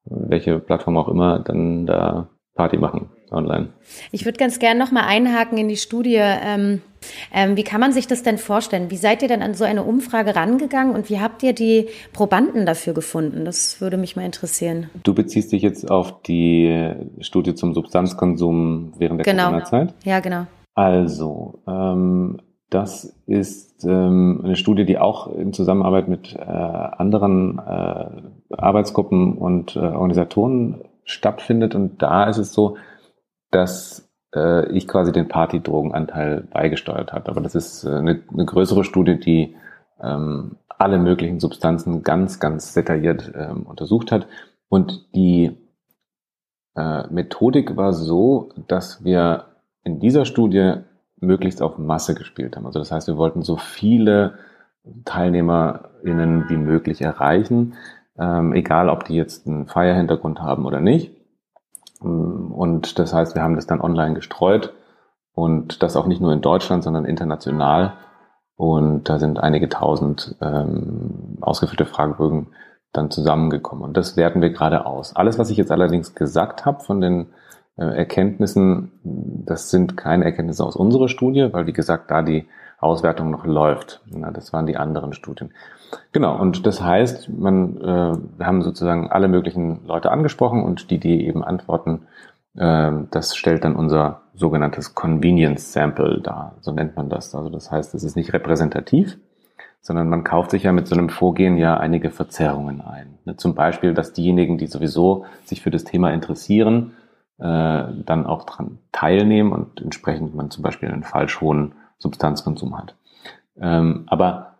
welche 0.06 0.60
Plattform 0.60 0.98
auch 0.98 1.08
immer 1.08 1.40
dann 1.40 1.86
da 1.86 2.30
Party 2.56 2.78
machen 2.78 3.10
online. 3.32 3.70
Ich 4.12 4.26
würde 4.26 4.38
ganz 4.38 4.60
gerne 4.60 4.80
noch 4.80 4.92
mal 4.92 5.06
einhaken 5.06 5.58
in 5.58 5.68
die 5.68 5.76
Studie. 5.76 6.20
Ähm, 6.20 6.82
ähm, 7.34 7.58
wie 7.58 7.64
kann 7.64 7.82
man 7.82 7.92
sich 7.92 8.08
das 8.08 8.24
denn 8.24 8.38
vorstellen? 8.38 8.90
Wie 8.90 8.98
seid 8.98 9.22
ihr 9.22 9.28
denn 9.28 9.42
an 9.42 9.54
so 9.54 9.66
eine 9.66 9.84
Umfrage 9.84 10.36
rangegangen 10.36 10.96
und 10.96 11.10
wie 11.10 11.20
habt 11.20 11.44
ihr 11.44 11.54
die 11.54 11.88
Probanden 12.14 12.66
dafür 12.66 12.94
gefunden? 12.94 13.46
Das 13.46 13.82
würde 13.82 13.98
mich 13.98 14.16
mal 14.16 14.26
interessieren. 14.26 14.90
Du 15.04 15.14
beziehst 15.14 15.52
dich 15.52 15.62
jetzt 15.62 15.92
auf 15.92 16.22
die 16.24 16.94
Studie 17.20 17.56
zum 17.56 17.74
Substanzkonsum 17.74 18.94
während 18.98 19.20
der 19.20 19.34
genau. 19.34 19.48
Corona-Zeit? 19.48 19.94
Ja, 20.04 20.20
genau. 20.22 20.48
Also, 20.74 21.60
ähm, 21.68 22.40
das 22.70 23.16
ist 23.28 23.86
ähm, 23.86 24.42
eine 24.44 24.56
Studie, 24.56 24.86
die 24.86 24.98
auch 24.98 25.34
in 25.34 25.54
Zusammenarbeit 25.54 26.08
mit 26.08 26.36
äh, 26.36 26.42
anderen 26.42 27.60
äh, 27.60 28.06
Arbeitsgruppen 28.50 29.38
und 29.38 29.76
äh, 29.76 29.80
Organisatoren 29.80 30.82
stattfindet. 31.06 31.76
Und 31.76 32.02
da 32.02 32.26
ist 32.26 32.38
es 32.38 32.54
so, 32.54 32.78
dass 33.52 34.10
äh, 34.36 34.70
ich 34.72 34.88
quasi 34.88 35.12
den 35.12 35.28
Partydrogenanteil 35.28 36.42
beigesteuert 36.52 37.14
habe. 37.14 37.30
Aber 37.30 37.42
das 37.42 37.56
ist 37.56 37.84
äh, 37.86 37.90
eine, 37.90 38.22
eine, 38.32 38.46
größere 38.46 38.84
Studie, 38.84 39.20
die 39.20 39.56
ähm, 40.02 40.58
alle 40.68 40.98
möglichen 40.98 41.40
Substanzen 41.40 42.04
ganz, 42.04 42.40
ganz 42.40 42.74
detailliert 42.74 43.32
ähm, 43.34 43.64
untersucht 43.64 44.12
hat. 44.12 44.28
Und 44.68 45.16
die 45.16 45.58
äh, 46.76 47.08
Methodik 47.08 47.78
war 47.78 47.94
so, 47.94 48.50
dass 48.68 49.04
wir 49.04 49.46
in 49.84 50.00
dieser 50.00 50.26
Studie 50.26 50.76
möglichst 51.18 51.62
auf 51.62 51.78
Masse 51.78 52.16
gespielt 52.16 52.58
haben. 52.58 52.66
Also 52.66 52.80
das 52.80 52.92
heißt, 52.92 53.08
wir 53.08 53.18
wollten 53.18 53.42
so 53.42 53.56
viele 53.56 54.38
TeilnehmerInnen 55.06 56.50
wie 56.50 56.58
möglich 56.58 57.02
erreichen 57.02 57.76
ähm, 58.18 58.54
egal 58.54 58.90
ob 58.90 59.06
die 59.06 59.16
jetzt 59.16 59.48
einen 59.48 59.68
Fire-Hintergrund 59.68 60.42
haben 60.42 60.66
oder 60.66 60.82
nicht. 60.82 61.12
Ähm, 62.02 62.52
und 62.52 63.00
das 63.00 63.14
heißt, 63.14 63.36
wir 63.36 63.44
haben 63.44 63.56
das 63.56 63.68
dann 63.68 63.82
online 63.82 64.16
gestreut 64.16 64.74
und 65.34 65.84
das 65.84 65.96
auch 65.96 66.08
nicht 66.08 66.22
nur 66.22 66.34
in 66.34 66.42
Deutschland, 66.42 66.84
sondern 66.84 67.06
international. 67.06 67.94
Und 68.58 69.10
da 69.10 69.20
sind 69.20 69.40
einige 69.40 69.68
tausend 69.68 70.36
ähm, 70.42 71.38
ausgefüllte 71.42 71.86
Fragebögen 71.86 72.48
dann 72.94 73.12
zusammengekommen. 73.12 73.84
Und 73.84 73.98
das 73.98 74.16
werten 74.16 74.42
wir 74.42 74.52
gerade 74.52 74.86
aus. 74.86 75.16
Alles, 75.16 75.38
was 75.38 75.50
ich 75.50 75.58
jetzt 75.58 75.72
allerdings 75.72 76.16
gesagt 76.16 76.66
habe 76.66 76.80
von 76.80 77.02
den 77.02 77.28
äh, 77.78 77.84
Erkenntnissen, 77.84 78.94
das 79.04 79.70
sind 79.70 79.98
keine 79.98 80.24
Erkenntnisse 80.24 80.64
aus 80.64 80.78
unserer 80.78 81.10
Studie, 81.10 81.50
weil 81.52 81.68
wie 81.68 81.74
gesagt, 81.74 82.10
da 82.10 82.22
die 82.22 82.48
Auswertung 82.80 83.32
noch 83.32 83.46
läuft. 83.46 84.02
Na, 84.06 84.32
das 84.32 84.54
waren 84.54 84.66
die 84.66 84.78
anderen 84.78 85.14
Studien. 85.14 85.52
Genau, 86.12 86.40
und 86.40 86.66
das 86.66 86.82
heißt, 86.82 87.30
man, 87.30 87.78
äh, 87.78 88.18
wir 88.38 88.46
haben 88.46 88.62
sozusagen 88.62 89.12
alle 89.12 89.28
möglichen 89.28 89.86
Leute 89.86 90.12
angesprochen 90.12 90.64
und 90.64 90.90
die, 90.92 91.00
die 91.00 91.28
eben 91.28 91.44
antworten 91.44 92.08
Ähm, 92.58 93.08
das 93.12 93.36
stellt 93.36 93.64
dann 93.64 93.76
unser 93.76 94.22
sogenanntes 94.34 94.96
Convenience 94.96 95.74
Sample 95.74 96.22
dar, 96.22 96.56
so 96.62 96.72
nennt 96.72 96.96
man 96.96 97.10
das. 97.10 97.36
Also 97.36 97.50
das 97.50 97.72
heißt, 97.72 97.94
es 97.96 98.04
ist 98.04 98.16
nicht 98.16 98.34
repräsentativ, 98.34 99.18
sondern 99.82 100.10
man 100.10 100.24
kauft 100.24 100.52
sich 100.52 100.64
ja 100.64 100.72
mit 100.72 100.88
so 100.88 100.96
einem 100.96 101.10
Vorgehen 101.10 101.58
ja 101.58 101.78
einige 101.78 102.12
Verzerrungen 102.12 102.82
ein. 102.82 103.20
Ne, 103.26 103.36
zum 103.36 103.56
Beispiel, 103.56 103.94
dass 103.94 104.14
diejenigen, 104.14 104.58
die 104.58 104.68
sowieso 104.68 105.26
sich 105.44 105.62
für 105.62 105.72
das 105.72 105.84
Thema 105.84 106.12
interessieren, 106.12 106.94
äh, 107.40 107.44
dann 108.06 108.26
auch 108.26 108.46
dran 108.46 108.80
teilnehmen 108.92 109.52
und 109.52 109.82
entsprechend 109.82 110.34
man 110.34 110.50
zum 110.50 110.64
Beispiel 110.64 110.90
einen 110.90 111.04
falsch 111.04 111.42
hohen 111.42 111.74
Substanzkonsum 111.98 112.78
hat. 112.78 112.96
Ähm, 113.60 114.06
aber 114.08 114.55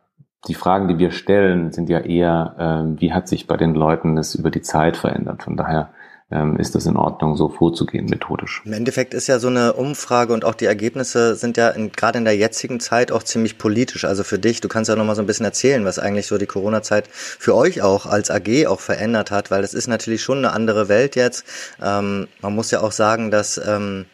die 0.48 0.54
Fragen, 0.54 0.88
die 0.88 0.98
wir 0.98 1.12
stellen, 1.12 1.72
sind 1.72 1.90
ja 1.90 2.00
eher, 2.00 2.56
ähm, 2.60 3.00
wie 3.00 3.14
hat 3.14 3.28
sich 3.28 3.48
bei 3.48 3.58
den 3.58 3.74
Leuten 3.74 4.18
es 4.18 4.36
über 4.36 4.52
die 4.52 4.62
Zeit 4.62 4.98
verändert? 4.98 5.44
Von 5.44 5.58
daher 5.58 5.90
ähm, 6.32 6.58
ist 6.58 6.74
das 6.74 6.86
in 6.88 6.98
Ordnung, 6.98 7.36
so 7.36 7.50
vorzugehen 7.50 8.06
methodisch. 8.06 8.64
Im 8.66 8.74
Endeffekt 8.74 9.14
ist 9.14 9.28
ja 9.28 9.38
so 9.38 9.48
eine 9.48 9.74
Umfrage 9.74 10.34
und 10.34 10.44
auch 10.44 10.56
die 10.56 10.66
Ergebnisse 10.66 11.36
sind 11.36 11.56
ja 11.56 11.70
in, 11.70 11.92
gerade 11.92 12.18
in 12.18 12.26
der 12.26 12.36
jetzigen 12.36 12.80
Zeit 12.80 13.12
auch 13.12 13.22
ziemlich 13.22 13.58
politisch. 13.58 14.06
Also 14.06 14.24
für 14.24 14.40
dich, 14.40 14.60
du 14.60 14.68
kannst 14.68 14.90
ja 14.90 14.96
noch 14.96 15.06
mal 15.06 15.16
so 15.16 15.22
ein 15.22 15.28
bisschen 15.28 15.46
erzählen, 15.46 15.86
was 15.86 16.00
eigentlich 16.00 16.26
so 16.28 16.38
die 16.38 16.48
Corona-Zeit 16.48 17.08
für 17.12 17.56
euch 17.56 17.84
auch 17.84 18.08
als 18.08 18.32
AG 18.32 18.66
auch 18.68 18.80
verändert 18.80 19.30
hat, 19.30 19.52
weil 19.52 19.64
es 19.64 19.74
ist 19.74 19.88
natürlich 19.88 20.24
schon 20.24 20.40
eine 20.40 20.52
andere 20.52 20.90
Welt 20.90 21.16
jetzt. 21.16 21.46
Ähm, 21.82 22.28
man 22.42 22.56
muss 22.56 22.72
ja 22.72 22.82
auch 22.82 22.92
sagen, 22.92 23.30
dass 23.30 23.62
ähm, 23.64 24.06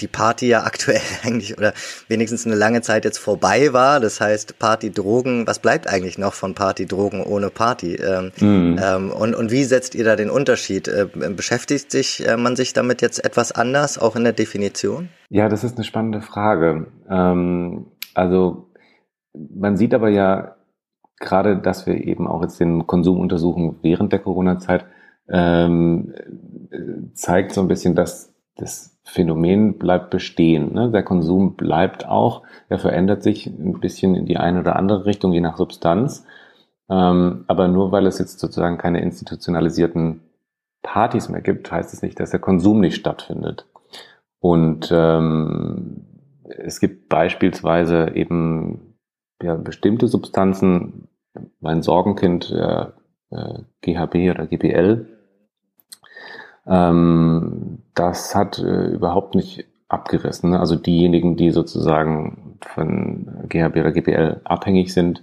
die 0.00 0.08
Party 0.08 0.48
ja 0.48 0.62
aktuell 0.64 1.00
eigentlich 1.24 1.56
oder 1.56 1.72
wenigstens 2.08 2.46
eine 2.46 2.54
lange 2.54 2.82
Zeit 2.82 3.04
jetzt 3.04 3.18
vorbei 3.18 3.72
war. 3.72 4.00
Das 4.00 4.20
heißt, 4.20 4.58
Party, 4.58 4.90
Drogen, 4.90 5.46
was 5.46 5.58
bleibt 5.58 5.88
eigentlich 5.88 6.18
noch 6.18 6.34
von 6.34 6.54
Party, 6.54 6.86
Drogen 6.86 7.22
ohne 7.22 7.50
Party? 7.50 7.96
Ähm, 7.96 8.32
mhm. 8.40 8.80
ähm, 8.82 9.10
und, 9.10 9.34
und 9.34 9.50
wie 9.50 9.64
setzt 9.64 9.94
ihr 9.94 10.04
da 10.04 10.16
den 10.16 10.30
Unterschied? 10.30 10.88
Äh, 10.88 11.06
beschäftigt 11.30 11.90
sich 11.90 12.26
äh, 12.26 12.36
man 12.36 12.56
sich 12.56 12.72
damit 12.72 13.02
jetzt 13.02 13.24
etwas 13.24 13.52
anders, 13.52 13.98
auch 13.98 14.16
in 14.16 14.24
der 14.24 14.32
Definition? 14.32 15.08
Ja, 15.30 15.48
das 15.48 15.64
ist 15.64 15.76
eine 15.76 15.84
spannende 15.84 16.22
Frage. 16.22 16.86
Ähm, 17.08 17.86
also 18.14 18.70
man 19.34 19.76
sieht 19.76 19.94
aber 19.94 20.08
ja 20.08 20.56
gerade, 21.18 21.58
dass 21.58 21.86
wir 21.86 21.94
eben 21.94 22.26
auch 22.26 22.42
jetzt 22.42 22.60
den 22.60 22.86
Konsum 22.86 23.20
untersuchen 23.20 23.76
während 23.82 24.12
der 24.12 24.20
Corona-Zeit, 24.20 24.84
ähm, 25.28 26.14
äh, 26.70 27.12
zeigt 27.14 27.52
so 27.52 27.60
ein 27.60 27.68
bisschen, 27.68 27.94
dass 27.94 28.34
das 28.56 28.95
Phänomen 29.08 29.78
bleibt 29.78 30.10
bestehen. 30.10 30.74
Ne? 30.74 30.90
Der 30.90 31.04
Konsum 31.04 31.54
bleibt 31.54 32.08
auch, 32.08 32.42
er 32.68 32.78
verändert 32.78 33.22
sich 33.22 33.46
ein 33.46 33.78
bisschen 33.78 34.16
in 34.16 34.26
die 34.26 34.36
eine 34.36 34.60
oder 34.60 34.74
andere 34.74 35.06
Richtung, 35.06 35.32
je 35.32 35.40
nach 35.40 35.56
Substanz. 35.56 36.26
Ähm, 36.90 37.44
aber 37.46 37.68
nur 37.68 37.92
weil 37.92 38.06
es 38.06 38.18
jetzt 38.18 38.40
sozusagen 38.40 38.78
keine 38.78 39.00
institutionalisierten 39.00 40.22
Partys 40.82 41.28
mehr 41.28 41.40
gibt, 41.40 41.70
heißt 41.70 41.94
es 41.94 42.02
nicht, 42.02 42.18
dass 42.18 42.30
der 42.30 42.40
Konsum 42.40 42.80
nicht 42.80 42.96
stattfindet. 42.96 43.66
Und 44.40 44.88
ähm, 44.92 46.06
es 46.44 46.80
gibt 46.80 47.08
beispielsweise 47.08 48.10
eben 48.14 48.96
ja, 49.40 49.54
bestimmte 49.54 50.08
Substanzen, 50.08 51.08
mein 51.60 51.82
Sorgenkind, 51.82 52.50
äh, 52.50 52.86
GHB 53.82 54.30
oder 54.30 54.46
GBL, 54.46 55.15
ähm, 56.66 57.78
das 57.94 58.34
hat 58.34 58.58
äh, 58.58 58.86
überhaupt 58.86 59.34
nicht 59.34 59.66
abgerissen. 59.88 60.50
Ne? 60.50 60.60
Also 60.60 60.76
diejenigen, 60.76 61.36
die 61.36 61.50
sozusagen 61.50 62.58
von 62.60 63.46
GHB 63.48 63.76
oder 63.76 63.92
GPL 63.92 64.40
abhängig 64.44 64.92
sind, 64.92 65.22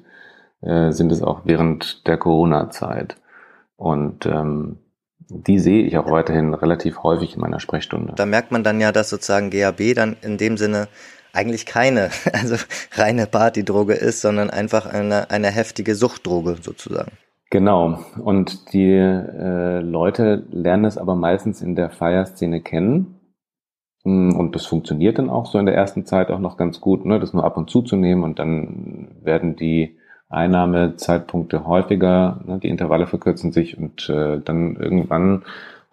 äh, 0.62 0.92
sind 0.92 1.12
es 1.12 1.22
auch 1.22 1.42
während 1.44 2.08
der 2.08 2.18
Corona-Zeit. 2.18 3.18
Und 3.76 4.26
ähm, 4.26 4.78
die 5.30 5.60
sehe 5.60 5.84
ich 5.84 5.98
auch 5.98 6.10
weiterhin 6.12 6.54
relativ 6.54 7.04
häufig 7.04 7.36
in 7.36 7.42
meiner 7.42 7.60
Sprechstunde. 7.60 8.14
Da 8.16 8.26
merkt 8.26 8.52
man 8.52 8.64
dann 8.64 8.80
ja, 8.80 8.92
dass 8.92 9.10
sozusagen 9.10 9.50
GHB 9.50 9.96
dann 9.96 10.16
in 10.22 10.38
dem 10.38 10.58
Sinne 10.58 10.88
eigentlich 11.34 11.66
keine, 11.66 12.12
also 12.34 12.56
reine 12.94 13.28
Partydroge 13.28 13.94
ist, 13.94 14.22
sondern 14.22 14.50
einfach 14.50 14.86
eine, 14.86 15.30
eine 15.32 15.50
heftige 15.50 15.96
Suchtdroge 15.96 16.58
sozusagen. 16.62 17.12
Genau. 17.54 18.00
Und 18.18 18.74
die 18.74 18.90
äh, 18.90 19.80
Leute 19.80 20.44
lernen 20.50 20.86
es 20.86 20.98
aber 20.98 21.14
meistens 21.14 21.62
in 21.62 21.76
der 21.76 21.92
Feierszene 21.92 22.62
kennen. 22.62 23.20
Mm, 24.04 24.32
und 24.36 24.56
das 24.56 24.66
funktioniert 24.66 25.20
dann 25.20 25.30
auch 25.30 25.46
so 25.46 25.60
in 25.60 25.68
der 25.68 25.76
ersten 25.76 26.04
Zeit 26.08 26.32
auch 26.32 26.40
noch 26.40 26.58
ganz 26.58 26.82
gut, 26.82 27.06
ne, 27.06 27.20
das 27.20 27.32
nur 27.32 27.44
ab 27.44 27.56
und 27.56 27.70
zu 27.70 27.84
zu 27.84 27.96
nehmen 27.96 28.24
und 28.24 28.40
dann 28.40 29.10
werden 29.22 29.56
die 29.56 30.00
Einnahmezeitpunkte 30.30 31.68
häufiger, 31.68 32.42
ne, 32.44 32.58
die 32.58 32.70
Intervalle 32.70 33.06
verkürzen 33.06 33.52
sich 33.52 33.78
und 33.78 34.10
äh, 34.10 34.40
dann 34.40 34.76
irgendwann 34.78 35.44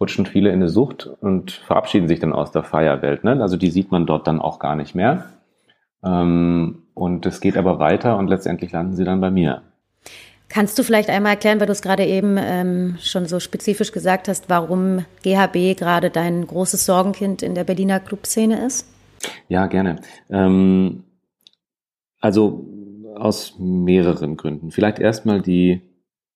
rutschen 0.01 0.25
viele 0.25 0.49
in 0.49 0.61
eine 0.61 0.71
Sucht 0.71 1.11
und 1.21 1.53
verabschieden 1.53 2.09
sich 2.09 2.21
dann 2.21 2.33
aus 2.33 2.53
der 2.53 2.63
Feierwelt. 2.63 3.23
Ne? 3.23 3.33
Also 3.43 3.59
die 3.59 3.71
sieht 3.71 3.91
man 3.91 4.07
dort 4.07 4.27
dann 4.27 4.41
auch 4.41 4.61
gar 4.61 4.77
nicht 4.77 4.95
mehr. 4.95 5.27
Ähm, 6.03 6.85
und 6.95 7.27
es 7.27 7.43
geht 7.43 7.59
aber 7.59 7.79
weiter 7.79 8.17
und 8.17 8.29
letztendlich 8.29 8.73
landen 8.73 8.95
sie 8.95 9.05
dann 9.05 9.21
bei 9.21 9.31
mir. 9.31 9.61
Kannst 10.51 10.77
du 10.79 10.83
vielleicht 10.83 11.09
einmal 11.09 11.35
erklären, 11.35 11.61
weil 11.61 11.67
du 11.67 11.73
es 11.73 11.81
gerade 11.81 12.05
eben 12.05 12.37
ähm, 12.37 12.99
schon 13.01 13.27
so 13.27 13.39
spezifisch 13.39 13.93
gesagt 13.93 14.27
hast, 14.27 14.51
warum 14.51 15.05
GHB 15.23 15.79
gerade 15.79 16.11
dein 16.11 16.45
großes 16.45 16.85
Sorgenkind 16.85 17.43
in 17.43 17.55
der 17.55 17.63
Berliner 17.63 18.01
Clubszene 18.01 18.67
ist? 18.67 18.87
Ja, 19.49 19.69
gerne. 19.69 20.01
Ähm, 20.29 21.05
also 22.21 22.67
aus 23.15 23.55
mehreren 23.61 24.37
Gründen. 24.37 24.73
Vielleicht 24.73 24.99
erstmal 24.99 25.41
die 25.41 25.83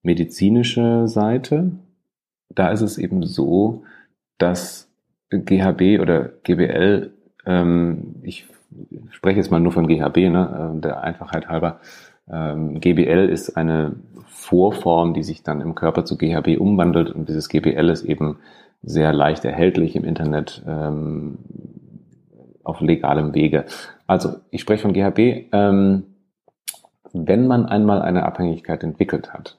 medizinische 0.03 1.09
Seite. 1.09 1.73
Da 2.51 2.71
ist 2.71 2.83
es 2.83 2.99
eben 2.99 3.25
so, 3.25 3.83
dass 4.39 4.89
GHB 5.31 6.01
oder 6.01 6.31
GBL, 6.45 7.11
ähm, 7.47 8.17
ich 8.23 8.47
spreche 9.11 9.39
jetzt 9.39 9.51
mal 9.51 9.61
nur 9.61 9.73
von 9.73 9.89
GHB, 9.89 10.17
ne, 10.31 10.75
äh, 10.77 10.81
der 10.81 11.03
Einfachheit 11.03 11.49
halber, 11.49 11.81
ähm, 12.31 12.81
GBL 12.81 13.29
ist 13.29 13.57
eine 13.57 13.97
Vorform, 14.27 15.15
die 15.15 15.23
sich 15.23 15.43
dann 15.43 15.61
im 15.61 15.75
Körper 15.75 16.05
zu 16.05 16.17
GHB 16.17 16.59
umwandelt 16.59 17.11
und 17.11 17.29
dieses 17.29 17.49
GBL 17.49 17.89
ist 17.91 18.05
eben 18.05 18.39
sehr 18.83 19.13
leicht 19.13 19.45
erhältlich 19.45 19.97
im 19.97 20.05
Internet 20.05 20.63
ähm, 20.67 21.39
auf 22.63 22.81
legalem 22.81 23.35
Wege. 23.35 23.65
Also 24.07 24.37
ich 24.51 24.61
spreche 24.61 24.83
von 24.83 24.93
GHB. 24.93 25.49
Ähm, 25.53 26.05
wenn 27.13 27.47
man 27.47 27.67
einmal 27.67 28.03
eine 28.03 28.25
Abhängigkeit 28.25 28.83
entwickelt 28.83 29.33
hat, 29.33 29.59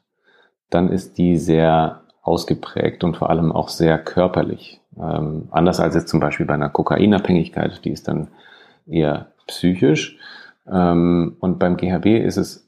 dann 0.70 0.90
ist 0.90 1.18
die 1.18 1.38
sehr 1.38 2.02
ausgeprägt 2.22 3.04
und 3.04 3.16
vor 3.18 3.30
allem 3.30 3.52
auch 3.52 3.70
sehr 3.70 3.98
körperlich. 3.98 4.82
Ähm, 5.00 5.48
anders 5.52 5.80
als 5.80 5.96
jetzt 5.96 6.10
zum 6.10 6.20
Beispiel 6.20 6.46
bei 6.46 6.56
einer 6.56 6.70
Kokainabhängigkeit, 6.70 7.86
die 7.86 7.92
ist 7.92 8.08
dann 8.08 8.28
eher 8.86 9.28
psychisch. 9.48 10.18
Ähm, 10.72 11.38
und 11.40 11.60
beim 11.60 11.78
GHB 11.78 12.06
ist 12.24 12.38
es 12.38 12.66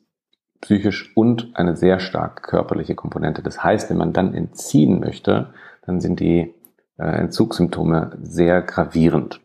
psychisch 0.61 1.15
und 1.15 1.51
eine 1.55 1.75
sehr 1.75 1.99
stark 1.99 2.43
körperliche 2.43 2.95
Komponente. 2.95 3.43
Das 3.43 3.63
heißt, 3.63 3.89
wenn 3.89 3.97
man 3.97 4.13
dann 4.13 4.33
entziehen 4.33 4.99
möchte, 4.99 5.53
dann 5.85 5.99
sind 5.99 6.19
die 6.19 6.53
äh, 6.97 7.03
Entzugssymptome 7.03 8.17
sehr 8.21 8.61
gravierend. 8.61 9.41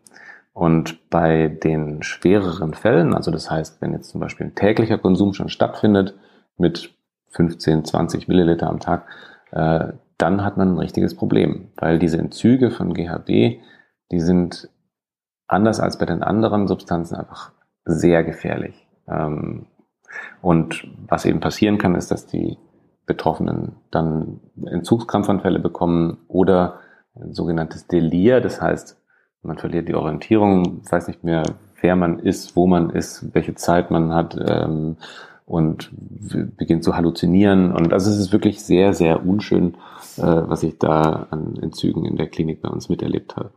Und 0.55 1.09
bei 1.09 1.49
den 1.49 2.03
schwereren 2.03 2.75
Fällen, 2.75 3.15
also 3.15 3.31
das 3.31 3.51
heißt, 3.51 3.81
wenn 3.81 3.93
jetzt 3.93 4.11
zum 4.11 4.21
Beispiel 4.21 4.47
ein 4.47 4.55
täglicher 4.55 4.99
Konsum 4.99 5.33
schon 5.33 5.49
stattfindet 5.49 6.15
mit 6.59 6.95
15, 7.31 7.85
20 7.87 8.29
Milliliter 8.29 8.69
am 8.69 8.81
Tag, 8.81 9.07
äh, 9.53 9.93
dann 10.19 10.45
hat 10.45 10.57
man 10.57 10.75
ein 10.75 10.79
richtiges 10.79 11.17
Problem, 11.17 11.71
weil 11.77 11.99
diese 11.99 12.19
Entzüge 12.19 12.71
von 12.71 12.93
GHB, 12.93 13.61
die 14.11 14.21
sind 14.21 14.69
anders 15.49 15.81
als 15.81 15.99
bei 15.99 16.07
den 16.07 16.23
anderen 16.23 16.69
Substanzen 16.69 17.17
einfach 17.17 17.53
sehr 17.85 18.25
gefährlich. 18.25 18.87
Ähm, 19.09 19.67
und 20.41 20.89
was 21.09 21.25
eben 21.25 21.41
passieren 21.41 21.79
kann, 21.79 21.95
ist, 21.95 22.11
dass 22.11 22.27
die 22.27 22.59
Betroffenen 23.07 23.77
dann 23.91 24.41
Entzugskrampfanfälle 24.65 25.59
bekommen 25.59 26.19
oder 26.29 26.81
ein 27.15 27.33
sogenanntes 27.33 27.87
Delir, 27.87 28.41
das 28.41 28.61
heißt, 28.61 28.99
man 29.43 29.59
verliert 29.59 29.89
die 29.89 29.95
Orientierung, 29.95 30.83
weiß 30.89 31.09
nicht 31.09 31.25
mehr, 31.25 31.43
wer 31.81 31.97
man 31.97 32.21
ist, 32.21 32.55
wo 32.55 32.67
man 32.67 32.91
ist, 32.91 33.35
welche 33.35 33.55
Zeit 33.55 33.91
man 33.91 34.15
hat 34.15 34.39
ähm, 34.39 34.97
und 35.45 35.91
beginnt 36.57 36.85
zu 36.85 36.97
halluzinieren. 36.97 37.73
Und 37.73 37.93
also 37.93 38.11
es 38.11 38.19
ist 38.19 38.33
wirklich 38.33 38.63
sehr, 38.63 38.95
sehr 38.95 39.27
unschön, 39.27 39.75
äh, 40.17 40.23
was 40.23 40.63
ich 40.63 40.79
da 40.79 41.27
an 41.31 41.59
Entzügen 41.61 42.05
in 42.05 42.17
der 42.17 42.29
Klinik 42.29 42.63
bei 42.63 42.69
uns 42.69 42.89
miterlebt 42.89 43.37
habe. 43.37 43.51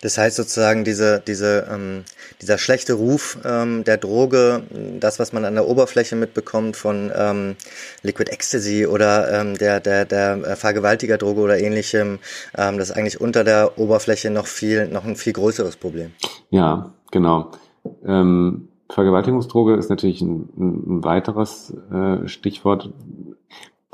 Das 0.00 0.18
heißt 0.18 0.36
sozusagen 0.36 0.84
diese, 0.84 1.22
diese, 1.26 1.66
ähm, 1.70 2.04
dieser 2.40 2.58
schlechte 2.58 2.94
Ruf 2.94 3.38
ähm, 3.44 3.84
der 3.84 3.96
Droge, 3.96 4.62
das, 5.00 5.18
was 5.18 5.32
man 5.32 5.44
an 5.44 5.54
der 5.54 5.68
Oberfläche 5.68 6.16
mitbekommt 6.16 6.76
von 6.76 7.10
ähm, 7.14 7.56
Liquid 8.02 8.30
Ecstasy 8.30 8.86
oder 8.86 9.40
ähm, 9.40 9.56
der, 9.56 9.80
der, 9.80 10.04
der 10.04 10.56
Vergewaltigerdroge 10.56 11.40
oder 11.40 11.58
ähnlichem, 11.58 12.18
ähm, 12.56 12.78
das 12.78 12.90
ist 12.90 12.96
eigentlich 12.96 13.20
unter 13.20 13.44
der 13.44 13.78
Oberfläche 13.78 14.30
noch 14.30 14.46
viel, 14.46 14.88
noch 14.88 15.04
ein 15.04 15.16
viel 15.16 15.32
größeres 15.32 15.76
Problem. 15.76 16.12
Ja, 16.50 16.92
genau. 17.10 17.52
Ähm, 18.06 18.68
Vergewaltigungsdroge 18.92 19.74
ist 19.74 19.88
natürlich 19.88 20.20
ein, 20.20 20.48
ein 20.56 21.04
weiteres 21.04 21.74
äh, 21.90 22.28
Stichwort. 22.28 22.90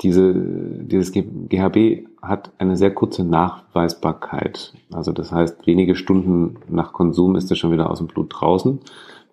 Diese, 0.01 0.33
dieses 0.33 1.11
GHB 1.11 2.07
hat 2.21 2.51
eine 2.57 2.77
sehr 2.77 2.93
kurze 2.93 3.23
Nachweisbarkeit. 3.25 4.73
Also 4.91 5.11
das 5.11 5.31
heißt, 5.31 5.67
wenige 5.67 5.95
Stunden 5.95 6.57
nach 6.69 6.93
Konsum 6.93 7.35
ist 7.35 7.51
es 7.51 7.57
schon 7.57 7.71
wieder 7.71 7.89
aus 7.89 7.97
dem 7.97 8.07
Blut 8.07 8.33
draußen. 8.33 8.79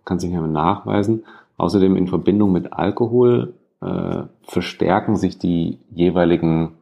Kann 0.04 0.18
sich 0.18 0.30
nicht 0.30 0.38
mehr 0.38 0.48
nachweisen. 0.48 1.24
Außerdem 1.56 1.96
in 1.96 2.08
Verbindung 2.08 2.52
mit 2.52 2.72
Alkohol 2.72 3.54
äh, 3.80 4.22
verstärken 4.42 5.16
sich 5.16 5.38
die 5.38 5.78
jeweiligen 5.90 6.72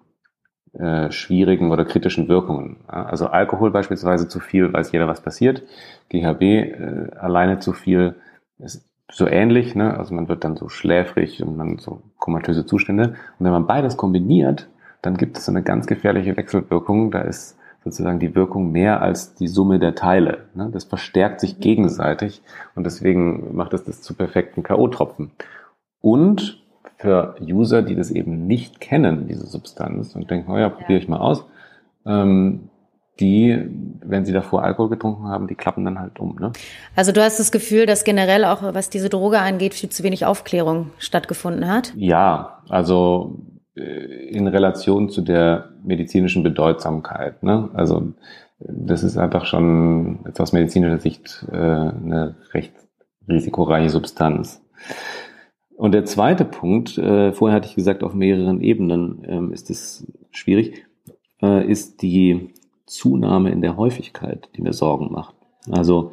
äh, 0.72 1.10
schwierigen 1.10 1.70
oder 1.70 1.84
kritischen 1.84 2.28
Wirkungen. 2.28 2.78
Also 2.86 3.26
Alkohol 3.26 3.70
beispielsweise 3.70 4.28
zu 4.28 4.40
viel, 4.40 4.72
weiß 4.72 4.92
jeder, 4.92 5.08
was 5.08 5.20
passiert. 5.20 5.62
GHB 6.08 6.42
äh, 6.42 7.10
alleine 7.18 7.58
zu 7.58 7.72
viel 7.72 8.16
ist 8.58 8.88
so 9.14 9.28
ähnlich, 9.28 9.74
ne? 9.74 9.96
also 9.96 10.14
man 10.14 10.28
wird 10.28 10.44
dann 10.44 10.56
so 10.56 10.68
schläfrig 10.68 11.42
und 11.42 11.56
dann 11.56 11.78
so 11.78 12.02
komatöse 12.18 12.66
Zustände. 12.66 13.14
Und 13.38 13.46
wenn 13.46 13.52
man 13.52 13.66
beides 13.66 13.96
kombiniert, 13.96 14.68
dann 15.02 15.16
gibt 15.16 15.38
es 15.38 15.44
so 15.44 15.52
eine 15.52 15.62
ganz 15.62 15.86
gefährliche 15.86 16.36
Wechselwirkung. 16.36 17.10
Da 17.12 17.20
ist 17.20 17.56
sozusagen 17.84 18.18
die 18.18 18.34
Wirkung 18.34 18.72
mehr 18.72 19.02
als 19.02 19.34
die 19.34 19.46
Summe 19.46 19.78
der 19.78 19.94
Teile. 19.94 20.46
Ne? 20.54 20.70
Das 20.72 20.84
verstärkt 20.84 21.40
sich 21.40 21.60
gegenseitig 21.60 22.42
und 22.74 22.84
deswegen 22.84 23.54
macht 23.54 23.72
es 23.72 23.84
das 23.84 24.02
zu 24.02 24.14
perfekten 24.14 24.62
K.O.-Tropfen. 24.62 25.30
Und 26.00 26.62
für 26.96 27.36
User, 27.40 27.82
die 27.82 27.94
das 27.94 28.10
eben 28.10 28.46
nicht 28.46 28.80
kennen, 28.80 29.28
diese 29.28 29.46
Substanz, 29.46 30.16
und 30.16 30.30
denken, 30.30 30.50
oh 30.50 30.58
ja, 30.58 30.70
probiere 30.70 30.98
ich 30.98 31.08
mal 31.08 31.18
aus, 31.18 31.44
ähm, 32.06 32.70
die, 33.20 33.58
wenn 34.04 34.24
sie 34.24 34.32
davor 34.32 34.64
Alkohol 34.64 34.90
getrunken 34.90 35.28
haben, 35.28 35.46
die 35.46 35.54
klappen 35.54 35.84
dann 35.84 35.98
halt 35.98 36.18
um. 36.18 36.36
Ne? 36.36 36.52
Also 36.96 37.12
du 37.12 37.22
hast 37.22 37.38
das 37.38 37.52
Gefühl, 37.52 37.86
dass 37.86 38.04
generell 38.04 38.44
auch, 38.44 38.62
was 38.74 38.90
diese 38.90 39.08
Droge 39.08 39.38
angeht, 39.38 39.74
viel 39.74 39.88
zu 39.88 40.02
wenig 40.02 40.26
Aufklärung 40.26 40.90
stattgefunden 40.98 41.68
hat? 41.68 41.92
Ja, 41.96 42.62
also 42.68 43.38
äh, 43.76 43.80
in 43.80 44.48
Relation 44.48 45.08
zu 45.10 45.22
der 45.22 45.70
medizinischen 45.84 46.42
Bedeutsamkeit. 46.42 47.42
Ne? 47.42 47.70
Also 47.74 48.12
das 48.58 49.02
ist 49.04 49.16
einfach 49.16 49.44
schon 49.46 50.20
jetzt 50.26 50.40
aus 50.40 50.52
medizinischer 50.52 50.98
Sicht 50.98 51.46
äh, 51.52 51.56
eine 51.56 52.36
recht 52.52 52.72
risikoreiche 53.28 53.90
Substanz. 53.90 54.62
Und 55.76 55.92
der 55.92 56.04
zweite 56.04 56.44
Punkt, 56.44 56.98
äh, 56.98 57.32
vorher 57.32 57.56
hatte 57.56 57.68
ich 57.68 57.74
gesagt, 57.74 58.02
auf 58.02 58.14
mehreren 58.14 58.60
Ebenen 58.60 59.22
ähm, 59.26 59.52
ist 59.52 59.70
es 59.70 60.06
schwierig, 60.30 60.86
äh, 61.42 61.66
ist 61.66 62.02
die 62.02 62.54
Zunahme 62.86 63.50
in 63.50 63.60
der 63.60 63.76
Häufigkeit, 63.76 64.48
die 64.56 64.62
mir 64.62 64.72
Sorgen 64.72 65.10
macht. 65.12 65.34
Also 65.70 66.12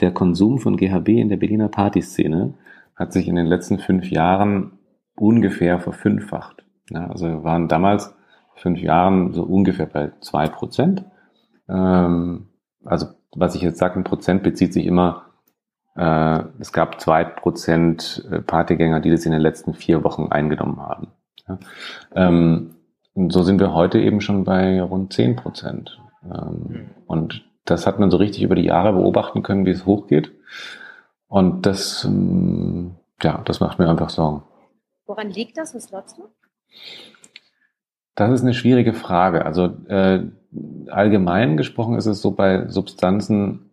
der 0.00 0.12
Konsum 0.12 0.58
von 0.58 0.76
GHB 0.76 1.08
in 1.08 1.28
der 1.28 1.36
Berliner 1.36 1.68
Partyszene 1.68 2.54
hat 2.96 3.12
sich 3.12 3.28
in 3.28 3.36
den 3.36 3.46
letzten 3.46 3.78
fünf 3.78 4.10
Jahren 4.10 4.78
ungefähr 5.16 5.78
verfünffacht. 5.80 6.64
Ja, 6.90 7.06
also 7.08 7.26
wir 7.26 7.44
waren 7.44 7.68
damals 7.68 8.14
fünf 8.54 8.80
Jahren 8.80 9.32
so 9.32 9.42
ungefähr 9.42 9.86
bei 9.86 10.12
zwei 10.20 10.48
Prozent. 10.48 11.04
Ähm, 11.68 12.48
also 12.84 13.06
was 13.34 13.54
ich 13.54 13.62
jetzt 13.62 13.78
sage, 13.78 13.98
ein 13.98 14.04
Prozent 14.04 14.42
bezieht 14.42 14.72
sich 14.72 14.86
immer, 14.86 15.26
äh, 15.96 16.42
es 16.58 16.72
gab 16.72 17.00
zwei 17.00 17.24
Prozent 17.24 18.26
äh, 18.30 18.40
Partygänger, 18.40 19.00
die 19.00 19.10
das 19.10 19.26
in 19.26 19.32
den 19.32 19.40
letzten 19.40 19.74
vier 19.74 20.04
Wochen 20.04 20.28
eingenommen 20.30 20.80
haben. 20.80 21.08
Ja, 21.48 21.58
ähm, 22.14 22.76
so 23.14 23.42
sind 23.42 23.60
wir 23.60 23.74
heute 23.74 23.98
eben 23.98 24.20
schon 24.20 24.44
bei 24.44 24.80
rund 24.82 25.12
10 25.12 25.36
Prozent. 25.36 26.00
Ähm, 26.24 26.90
und 27.06 27.44
das 27.64 27.86
hat 27.86 27.98
man 27.98 28.10
so 28.10 28.16
richtig 28.16 28.42
über 28.42 28.54
die 28.54 28.64
Jahre 28.64 28.92
beobachten 28.92 29.42
können, 29.42 29.66
wie 29.66 29.70
es 29.70 29.86
hochgeht. 29.86 30.32
Und 31.28 31.66
das, 31.66 32.04
ähm, 32.04 32.96
ja, 33.22 33.42
das 33.44 33.60
macht 33.60 33.78
mir 33.78 33.88
einfach 33.88 34.10
Sorgen. 34.10 34.42
Woran 35.06 35.30
liegt 35.30 35.58
das? 35.58 35.74
Was 35.74 35.88
glaubst 35.88 36.18
du? 36.18 36.28
Das 38.14 38.30
ist 38.32 38.42
eine 38.42 38.54
schwierige 38.54 38.92
Frage. 38.92 39.44
Also 39.44 39.66
äh, 39.88 40.24
allgemein 40.88 41.56
gesprochen 41.56 41.96
ist 41.96 42.06
es 42.06 42.20
so 42.20 42.32
bei 42.32 42.68
Substanzen, 42.68 43.70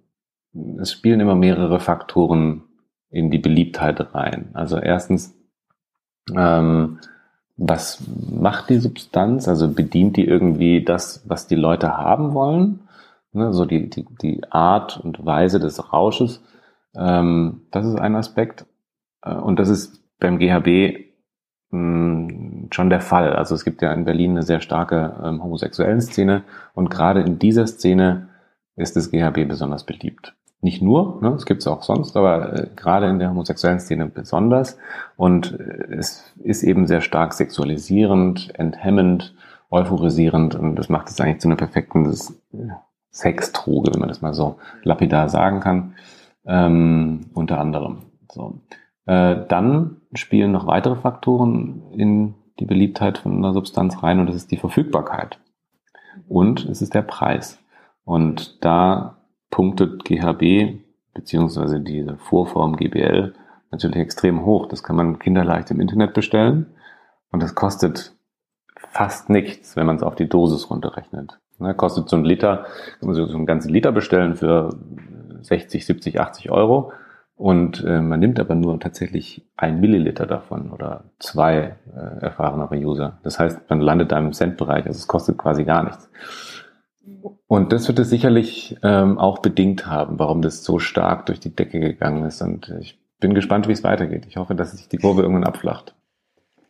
es 0.80 0.92
spielen 0.92 1.20
immer 1.20 1.36
mehrere 1.36 1.80
Faktoren 1.80 2.64
in 3.10 3.32
die 3.32 3.40
Beliebtheit 3.40 4.14
rein. 4.14 4.50
Also 4.54 4.78
erstens 4.78 5.36
ähm, 6.36 7.00
was 7.58 8.04
macht 8.32 8.70
die 8.70 8.78
Substanz? 8.80 9.48
Also 9.48 9.68
bedient 9.68 10.16
die 10.16 10.26
irgendwie 10.26 10.84
das, 10.84 11.24
was 11.28 11.48
die 11.48 11.56
Leute 11.56 11.98
haben 11.98 12.34
wollen? 12.34 12.82
Ne, 13.34 13.54
so 13.54 13.66
die, 13.66 13.90
die, 13.90 14.06
die 14.22 14.42
Art 14.52 15.00
und 15.00 15.26
Weise 15.26 15.60
des 15.60 15.92
Rausches. 15.92 16.42
Ähm, 16.96 17.62
das 17.72 17.86
ist 17.86 18.00
ein 18.00 18.16
Aspekt. 18.16 18.66
Äh, 19.24 19.34
und 19.36 19.60
das 19.60 19.70
ist 19.70 20.04
beim 20.20 20.40
GHB 20.40 21.08
mh, 21.72 22.30
hm, 22.30 22.68
schon 22.72 22.90
der 22.90 23.02
Fall. 23.02 23.34
Also 23.34 23.56
es 23.56 23.66
gibt 23.66 23.82
ja 23.82 23.92
in 23.92 24.06
Berlin 24.06 24.32
eine 24.32 24.44
sehr 24.44 24.62
starke 24.62 25.20
ähm, 25.24 25.44
homosexuellen 25.44 26.02
Szene 26.02 26.44
und 26.74 26.90
gerade 26.90 27.22
in 27.22 27.40
dieser 27.40 27.68
Szene 27.68 28.30
ist 28.76 28.96
das 28.96 29.12
GHB 29.12 29.48
besonders 29.48 29.86
beliebt. 29.86 30.37
Nicht 30.60 30.82
nur, 30.82 31.22
ne, 31.22 31.30
es 31.34 31.46
gibt 31.46 31.62
es 31.62 31.68
auch 31.68 31.84
sonst, 31.84 32.18
aber 32.18 32.54
äh, 32.54 32.68
gerade 32.76 33.08
in 33.08 33.20
der 33.20 33.30
homosexuellen 33.30 33.80
Szene 33.80 34.08
besonders. 34.08 34.78
Und 35.16 35.60
äh, 35.60 35.96
es 35.96 36.34
ist 36.44 36.64
eben 36.64 36.88
sehr 36.88 37.02
stark 37.02 37.34
sexualisierend, 37.34 38.58
enthemmend, 38.58 39.36
euphorisierend 39.70 40.56
und 40.56 40.76
das 40.76 40.90
macht 40.90 41.10
es 41.10 41.20
eigentlich 41.22 41.42
zu 41.42 41.48
einer 41.48 41.58
perfekten 41.58 42.12
äh, 42.12 42.70
Sexdroge, 43.12 43.94
wenn 43.94 44.00
man 44.00 44.10
das 44.10 44.22
mal 44.22 44.34
so 44.34 44.58
lapidar 44.84 45.30
sagen 45.30 45.60
kann, 45.60 45.96
ähm, 46.46 47.30
unter 47.34 47.60
anderem. 47.60 48.04
So. 48.32 48.62
Äh, 49.06 49.46
dann 49.48 49.98
spielen 50.14 50.52
noch 50.52 50.66
weitere 50.66 50.96
Faktoren 50.96 51.84
in 51.92 52.36
die 52.60 52.66
Beliebtheit 52.66 53.20
von 53.20 53.38
einer 53.38 53.54
Substanz 53.54 54.02
rein 54.02 54.20
und 54.20 54.28
das 54.28 54.36
ist 54.36 54.52
die 54.52 54.58
Verfügbarkeit. 54.58 55.40
Und 56.28 56.66
es 56.66 56.82
ist 56.82 56.94
der 56.94 57.04
Preis. 57.04 57.60
Und 58.04 58.64
da 58.66 59.17
punktet 59.50 60.04
GHB 60.06 60.80
beziehungsweise 61.14 61.80
diese 61.80 62.18
Vorform 62.18 62.76
GBL 62.76 63.34
natürlich 63.72 63.98
extrem 63.98 64.46
hoch. 64.46 64.68
Das 64.68 64.84
kann 64.84 64.96
man 64.96 65.20
kinderleicht 65.20 65.72
im 65.72 65.80
Internet 65.80 66.14
bestellen 66.14 66.68
und 67.32 67.42
das 67.42 67.56
kostet 67.56 68.16
fast 68.76 69.30
nichts, 69.30 69.76
wenn 69.76 69.86
man 69.86 69.96
es 69.96 70.04
auf 70.04 70.16
die 70.16 70.30
Dosis 70.30 70.70
runterrechnet. 70.70 71.40
Ne, 71.60 71.74
kostet 71.74 72.08
so 72.08 72.16
ein 72.16 72.24
Liter, 72.24 72.68
kann 73.00 73.10
man 73.10 73.16
so 73.16 73.26
einen 73.26 73.48
ganzen 73.48 73.70
Liter 73.70 73.92
bestellen 73.92 74.36
für 74.36 74.70
60, 75.42 75.86
70, 75.86 76.20
80 76.20 76.52
Euro 76.52 76.92
und 77.36 77.84
äh, 77.84 78.00
man 78.00 78.20
nimmt 78.20 78.40
aber 78.40 78.54
nur 78.54 78.80
tatsächlich 78.80 79.48
ein 79.56 79.80
Milliliter 79.80 80.28
davon 80.28 80.72
oder 80.72 81.06
zwei 81.20 81.78
äh, 81.96 82.22
erfahrenere 82.22 82.76
User. 82.76 83.20
Das 83.24 83.40
heißt, 83.40 83.70
man 83.70 83.82
landet 83.82 84.12
da 84.12 84.20
im 84.20 84.34
Centbereich, 84.34 84.86
also 84.86 84.98
es 84.98 85.08
kostet 85.08 85.38
quasi 85.38 85.64
gar 85.64 85.84
nichts. 85.84 86.10
Und 87.48 87.72
das 87.72 87.88
wird 87.88 88.00
es 88.00 88.10
sicherlich 88.10 88.78
ähm, 88.84 89.18
auch 89.18 89.40
bedingt 89.40 89.88
haben, 89.88 90.20
warum 90.20 90.42
das 90.42 90.64
so 90.64 90.80
stark 90.80 91.26
durch 91.28 91.40
die 91.40 91.56
Decke 91.56 91.80
gegangen 91.80 92.26
ist. 92.26 92.42
Und 92.42 92.74
ich 92.80 93.00
bin 93.20 93.34
gespannt, 93.34 93.68
wie 93.68 93.72
es 93.72 93.84
weitergeht. 93.84 94.26
Ich 94.28 94.38
hoffe, 94.38 94.56
dass 94.56 94.72
sich 94.72 94.90
die 94.90 94.98
Kurve 94.98 95.22
irgendwann 95.22 95.46
abflacht. 95.46 95.96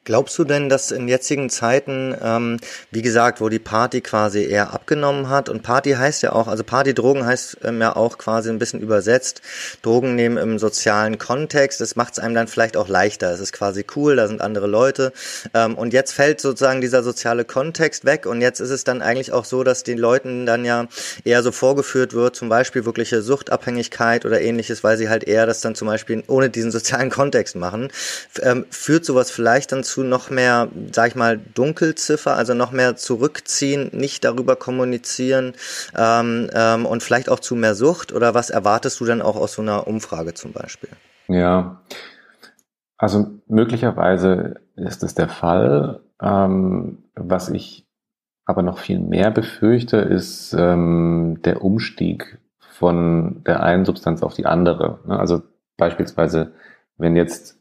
Glaubst 0.08 0.40
du 0.40 0.46
denn, 0.46 0.70
dass 0.70 0.92
in 0.92 1.10
jetzigen 1.10 1.50
Zeiten, 1.50 2.16
ähm, 2.24 2.62
wie 2.92 3.02
gesagt, 3.02 3.42
wo 3.42 3.50
die 3.50 3.60
Party 3.60 4.00
quasi 4.00 4.46
eher 4.46 4.74
abgenommen 4.74 5.28
hat 5.28 5.50
und 5.50 5.64
Party 5.64 5.92
heißt 5.92 6.24
ja 6.24 6.32
auch, 6.32 6.48
also 6.48 6.64
Partydrogen 6.64 7.26
heißt 7.26 7.58
ähm, 7.66 7.82
ja 7.82 7.94
auch 7.94 8.18
quasi 8.18 8.50
ein 8.50 8.58
bisschen 8.58 8.80
übersetzt, 8.80 9.42
Drogen 9.82 10.16
nehmen 10.16 10.38
im 10.38 10.60
sozialen 10.60 11.18
Kontext, 11.18 11.82
das 11.82 11.98
macht 11.98 12.14
es 12.14 12.20
einem 12.20 12.36
dann 12.36 12.48
vielleicht 12.48 12.78
auch 12.78 12.88
leichter, 12.88 13.32
es 13.32 13.42
ist 13.42 13.52
quasi 13.52 13.86
cool, 13.98 14.16
da 14.16 14.30
sind 14.30 14.40
andere 14.40 14.66
Leute 14.66 15.12
ähm, 15.54 15.76
und 15.76 15.92
jetzt 15.92 16.14
fällt 16.14 16.40
sozusagen 16.40 16.80
dieser 16.80 17.04
soziale 17.04 17.44
Kontext 17.44 18.06
weg 18.06 18.28
und 18.28 18.40
jetzt 18.40 18.62
ist 18.62 18.70
es 18.70 18.86
dann 18.86 19.02
eigentlich 19.02 19.34
auch 19.34 19.44
so, 19.44 19.66
dass 19.66 19.84
den 19.84 19.98
Leuten 19.98 20.46
dann 20.46 20.64
ja 20.64 20.88
eher 21.26 21.44
so 21.44 21.52
vorgeführt 21.52 22.14
wird, 22.14 22.34
zum 22.34 22.48
Beispiel 22.48 22.86
wirkliche 22.86 23.22
Suchtabhängigkeit 23.22 24.26
oder 24.26 24.40
ähnliches, 24.40 24.86
weil 24.86 24.98
sie 24.98 25.10
halt 25.10 25.26
eher 25.26 25.46
das 25.46 25.60
dann 25.60 25.76
zum 25.76 25.90
Beispiel 25.90 26.24
ohne 26.28 26.50
diesen 26.50 26.72
sozialen 26.72 27.10
Kontext 27.10 27.58
machen. 27.58 27.90
Ähm, 28.42 28.66
führt 28.70 29.04
sowas 29.04 29.32
vielleicht 29.32 29.74
dann 29.74 29.84
zu 29.84 29.97
zu 29.98 30.04
noch 30.04 30.30
mehr, 30.30 30.68
sag 30.92 31.08
ich 31.08 31.16
mal, 31.16 31.40
Dunkelziffer, 31.40 32.36
also 32.36 32.54
noch 32.54 32.72
mehr 32.72 32.98
zurückziehen, 32.98 33.90
nicht 33.94 34.24
darüber 34.24 34.56
kommunizieren 34.56 35.54
ähm, 35.98 36.52
ähm, 36.54 36.86
und 36.86 37.02
vielleicht 37.02 37.30
auch 37.30 37.40
zu 37.40 37.56
mehr 37.56 37.74
Sucht? 37.74 38.14
Oder 38.14 38.36
was 38.36 38.52
erwartest 38.52 39.00
du 39.00 39.06
dann 39.06 39.24
auch 39.24 39.36
aus 39.36 39.54
so 39.54 39.64
einer 39.64 39.88
Umfrage 39.88 40.36
zum 40.36 40.52
Beispiel? 40.52 40.90
Ja, 41.28 41.82
also 43.00 43.26
möglicherweise 43.48 44.62
ist 44.76 45.02
es 45.02 45.16
der 45.16 45.30
Fall. 45.30 46.02
Ähm, 46.22 47.00
was 47.16 47.50
ich 47.50 47.88
aber 48.46 48.62
noch 48.62 48.78
viel 48.78 49.00
mehr 49.00 49.32
befürchte, 49.32 49.98
ist 49.98 50.54
ähm, 50.54 51.40
der 51.44 51.64
Umstieg 51.64 52.38
von 52.60 53.44
der 53.48 53.64
einen 53.64 53.86
Substanz 53.86 54.22
auf 54.22 54.36
die 54.36 54.46
andere. 54.46 55.00
Also 55.08 55.42
beispielsweise, 55.76 56.54
wenn 56.98 57.16
jetzt 57.16 57.57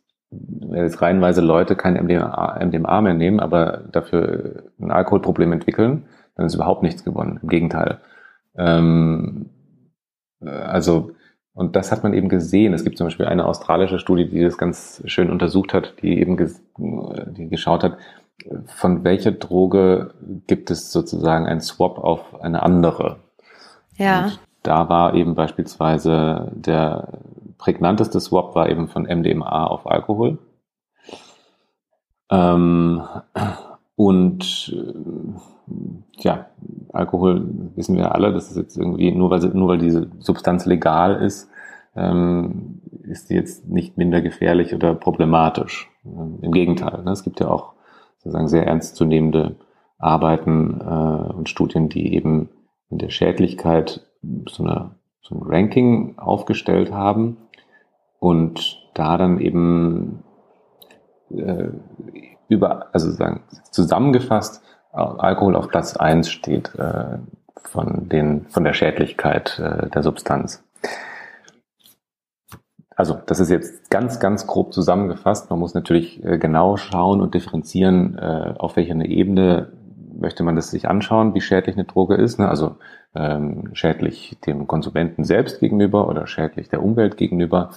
jetzt 0.73 1.01
reihenweise 1.03 1.41
Leute 1.41 1.77
kein 1.77 1.95
MDMA, 1.95 2.59
MDMA 2.65 3.01
mehr 3.01 3.15
nehmen, 3.15 3.41
aber 3.41 3.85
dafür 3.93 4.65
ein 4.81 4.91
Alkoholproblem 4.91 5.53
entwickeln, 5.53 6.07
dann 6.35 6.47
ist 6.47 6.55
überhaupt 6.55 6.83
nichts 6.83 7.05
gewonnen. 7.05 7.39
Im 7.43 7.49
Gegenteil. 7.49 8.01
Ähm, 8.57 9.51
äh, 10.41 10.49
also, 10.49 11.13
und 11.55 11.77
das 11.77 11.93
hat 11.93 12.03
man 12.03 12.13
eben 12.13 12.29
gesehen. 12.29 12.75
Es 12.75 12.85
gibt 12.85 12.99
zum 12.99 13.07
Beispiel 13.07 13.27
eine 13.27 13.47
australische 13.47 13.99
Studie, 13.99 14.29
die 14.29 14.43
das 14.43 14.59
ganz 14.59 15.03
schön 15.07 15.31
untersucht 15.31 15.73
hat, 15.73 15.95
die 16.03 16.19
eben 16.21 16.37
ges 16.37 16.63
die 16.77 17.49
geschaut 17.49 17.83
hat, 17.83 17.97
von 18.67 19.05
welcher 19.05 19.33
Droge 19.33 20.15
gibt 20.47 20.71
es 20.71 20.93
sozusagen 20.93 21.47
einen 21.47 21.61
Swap 21.63 21.99
auf 21.99 22.41
eine 22.43 22.63
andere? 22.63 23.21
Ja. 23.97 24.25
Und 24.25 24.41
da 24.63 24.89
war 24.89 25.15
eben 25.15 25.35
beispielsweise 25.35 26.53
der 26.55 27.09
prägnanteste 27.59 28.21
Swap 28.21 28.55
war 28.55 28.69
eben 28.69 28.89
von 28.89 29.05
MDMA 29.05 29.67
auf 29.67 29.87
Alkohol. 29.87 30.39
Ähm, 32.31 33.03
und 33.97 34.75
äh, 34.77 36.21
ja, 36.21 36.47
Alkohol 36.93 37.47
wissen 37.75 37.97
wir 37.97 38.15
alle, 38.15 38.33
das 38.33 38.51
ist 38.51 38.57
jetzt 38.57 38.77
irgendwie, 38.77 39.13
nur 39.13 39.31
weil, 39.31 39.41
nur 39.41 39.69
weil 39.69 39.79
diese 39.79 40.11
Substanz 40.19 40.67
legal 40.67 41.17
ist, 41.23 41.51
ähm, 41.95 42.81
ist 43.03 43.31
die 43.31 43.35
jetzt 43.35 43.67
nicht 43.69 43.97
minder 43.97 44.21
gefährlich 44.21 44.75
oder 44.75 44.95
problematisch. 44.95 45.91
Ähm, 46.05 46.39
Im 46.43 46.53
Gegenteil, 46.53 47.03
ne? 47.03 47.11
es 47.11 47.23
gibt 47.23 47.41
ja 47.41 47.49
auch 47.49 47.73
sozusagen 48.19 48.49
sehr 48.49 48.67
ernstzunehmende 48.67 49.57
Arbeiten 49.99 50.81
äh, 50.81 51.33
und 51.33 51.49
Studien, 51.49 51.89
die 51.89 52.15
eben 52.15 52.51
in 52.91 52.99
der 52.99 53.11
Schädlichkeit 53.11 54.07
so, 54.49 54.63
eine, 54.63 54.97
so 55.23 55.37
ein 55.37 55.43
Ranking 55.43 56.19
aufgestellt 56.19 56.93
haben 56.93 57.39
und 58.19 58.79
da 58.95 59.17
dann 59.17 59.41
eben 59.41 60.23
äh, 61.31 61.69
über, 62.49 62.95
also 62.95 63.11
sagen 63.11 63.43
zusammengefasst, 63.71 64.63
Alkohol 64.93 65.57
auf 65.57 65.69
Platz 65.69 65.97
eins 65.97 66.31
steht 66.31 66.75
äh, 66.77 67.19
von 67.63 68.09
den 68.09 68.47
von 68.49 68.65
der 68.65 68.73
Schädlichkeit 68.73 69.59
äh, 69.59 69.91
der 69.91 70.03
Substanz. 70.03 70.65
Also 72.97 73.19
das 73.27 73.41
ist 73.41 73.51
jetzt 73.51 73.91
ganz, 73.91 74.21
ganz 74.21 74.47
grob 74.47 74.73
zusammengefasst. 74.73 75.51
Man 75.51 75.59
muss 75.59 75.75
natürlich 75.75 76.25
äh, 76.25 76.39
genau 76.39 76.79
schauen 76.79 77.21
und 77.21 77.35
differenzieren, 77.35 78.17
äh, 78.17 78.55
auf 78.59 78.77
welcher 78.77 78.95
Ebene 79.05 79.73
möchte 80.19 80.43
man 80.43 80.57
das 80.57 80.71
sich 80.71 80.89
anschauen, 80.89 81.35
wie 81.35 81.43
schädlich 81.43 81.77
eine 81.77 81.85
Droge 81.85 82.15
ist. 82.15 82.39
Ne? 82.39 82.49
Also 82.49 82.77
ähm, 83.15 83.69
schädlich 83.75 84.39
dem 84.47 84.67
Konsumenten 84.67 85.25
selbst 85.25 85.61
gegenüber 85.61 86.09
oder 86.09 86.27
schädlich 86.27 86.71
der 86.71 86.83
Umwelt 86.83 87.19
gegenüber. 87.19 87.71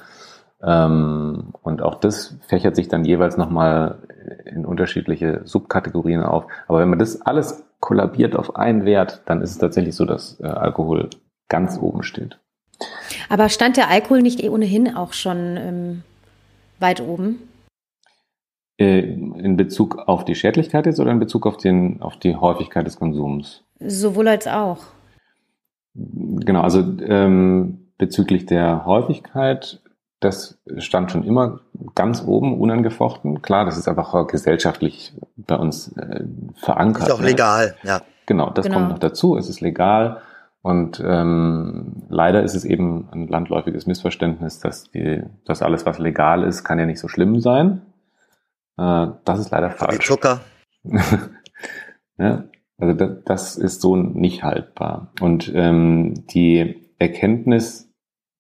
Ähm, 0.61 1.53
und 1.61 1.81
auch 1.81 1.95
das 1.95 2.37
fächert 2.47 2.75
sich 2.75 2.87
dann 2.87 3.05
jeweils 3.05 3.37
nochmal 3.37 3.99
in 4.45 4.65
unterschiedliche 4.65 5.41
Subkategorien 5.45 6.23
auf. 6.23 6.45
Aber 6.67 6.79
wenn 6.79 6.89
man 6.89 6.99
das 6.99 7.21
alles 7.21 7.63
kollabiert 7.79 8.35
auf 8.35 8.55
einen 8.55 8.85
Wert, 8.85 9.21
dann 9.25 9.41
ist 9.41 9.51
es 9.51 9.57
tatsächlich 9.57 9.95
so, 9.95 10.05
dass 10.05 10.39
äh, 10.41 10.47
Alkohol 10.47 11.09
ganz 11.47 11.77
oben 11.79 12.03
steht. 12.03 12.39
Aber 13.29 13.49
stand 13.49 13.77
der 13.77 13.89
Alkohol 13.89 14.21
nicht 14.21 14.43
eh 14.43 14.49
ohnehin 14.49 14.95
auch 14.95 15.13
schon 15.13 15.57
ähm, 15.57 16.03
weit 16.79 17.01
oben? 17.01 17.39
Äh, 18.77 18.99
in 18.99 19.57
Bezug 19.57 19.97
auf 20.07 20.25
die 20.25 20.35
Schädlichkeit 20.35 20.85
jetzt 20.85 20.99
oder 20.99 21.11
in 21.11 21.19
Bezug 21.19 21.45
auf, 21.45 21.57
den, 21.57 22.01
auf 22.01 22.17
die 22.17 22.35
Häufigkeit 22.35 22.85
des 22.85 22.97
Konsums? 22.97 23.63
Sowohl 23.79 24.27
als 24.27 24.47
auch. 24.47 24.79
Genau, 25.93 26.61
also 26.61 26.79
ähm, 27.01 27.91
bezüglich 27.97 28.45
der 28.45 28.85
Häufigkeit, 28.85 29.81
das 30.19 30.59
stand 30.77 31.11
schon 31.11 31.23
immer 31.23 31.61
ganz 31.95 32.23
oben, 32.25 32.59
unangefochten. 32.59 33.41
Klar, 33.41 33.65
das 33.65 33.77
ist 33.77 33.87
einfach 33.87 34.27
gesellschaftlich 34.27 35.13
bei 35.37 35.55
uns 35.55 35.95
äh, 35.97 36.25
verankert. 36.55 37.07
Ist 37.07 37.13
auch 37.13 37.21
ne? 37.21 37.27
legal, 37.27 37.75
ja. 37.83 38.01
Genau, 38.25 38.49
das 38.49 38.65
genau. 38.65 38.77
kommt 38.77 38.89
noch 38.89 38.99
dazu. 38.99 39.37
Es 39.37 39.49
ist 39.49 39.61
legal. 39.61 40.21
Und 40.61 41.01
ähm, 41.03 42.03
leider 42.09 42.43
ist 42.43 42.53
es 42.53 42.65
eben 42.65 43.07
ein 43.11 43.27
landläufiges 43.27 43.87
Missverständnis, 43.87 44.59
dass, 44.59 44.91
die, 44.91 45.23
dass 45.45 45.61
alles, 45.61 45.85
was 45.85 45.99
legal 45.99 46.43
ist, 46.43 46.63
kann 46.63 46.79
ja 46.79 46.85
nicht 46.85 46.99
so 46.99 47.07
schlimm 47.07 47.39
sein. 47.39 47.81
Äh, 48.77 49.07
das 49.23 49.39
ist 49.39 49.51
leider 49.51 49.71
falsch. 49.71 49.95
Wie 49.95 50.13
Zucker. 50.13 50.41
ja, 52.17 52.43
also 52.77 52.93
das, 52.93 53.09
das 53.25 53.55
ist 53.55 53.81
so 53.81 53.95
nicht 53.95 54.43
haltbar. 54.43 55.13
Und 55.21 55.49
ähm, 55.55 56.27
die 56.27 56.91
Erkenntnis 56.99 57.88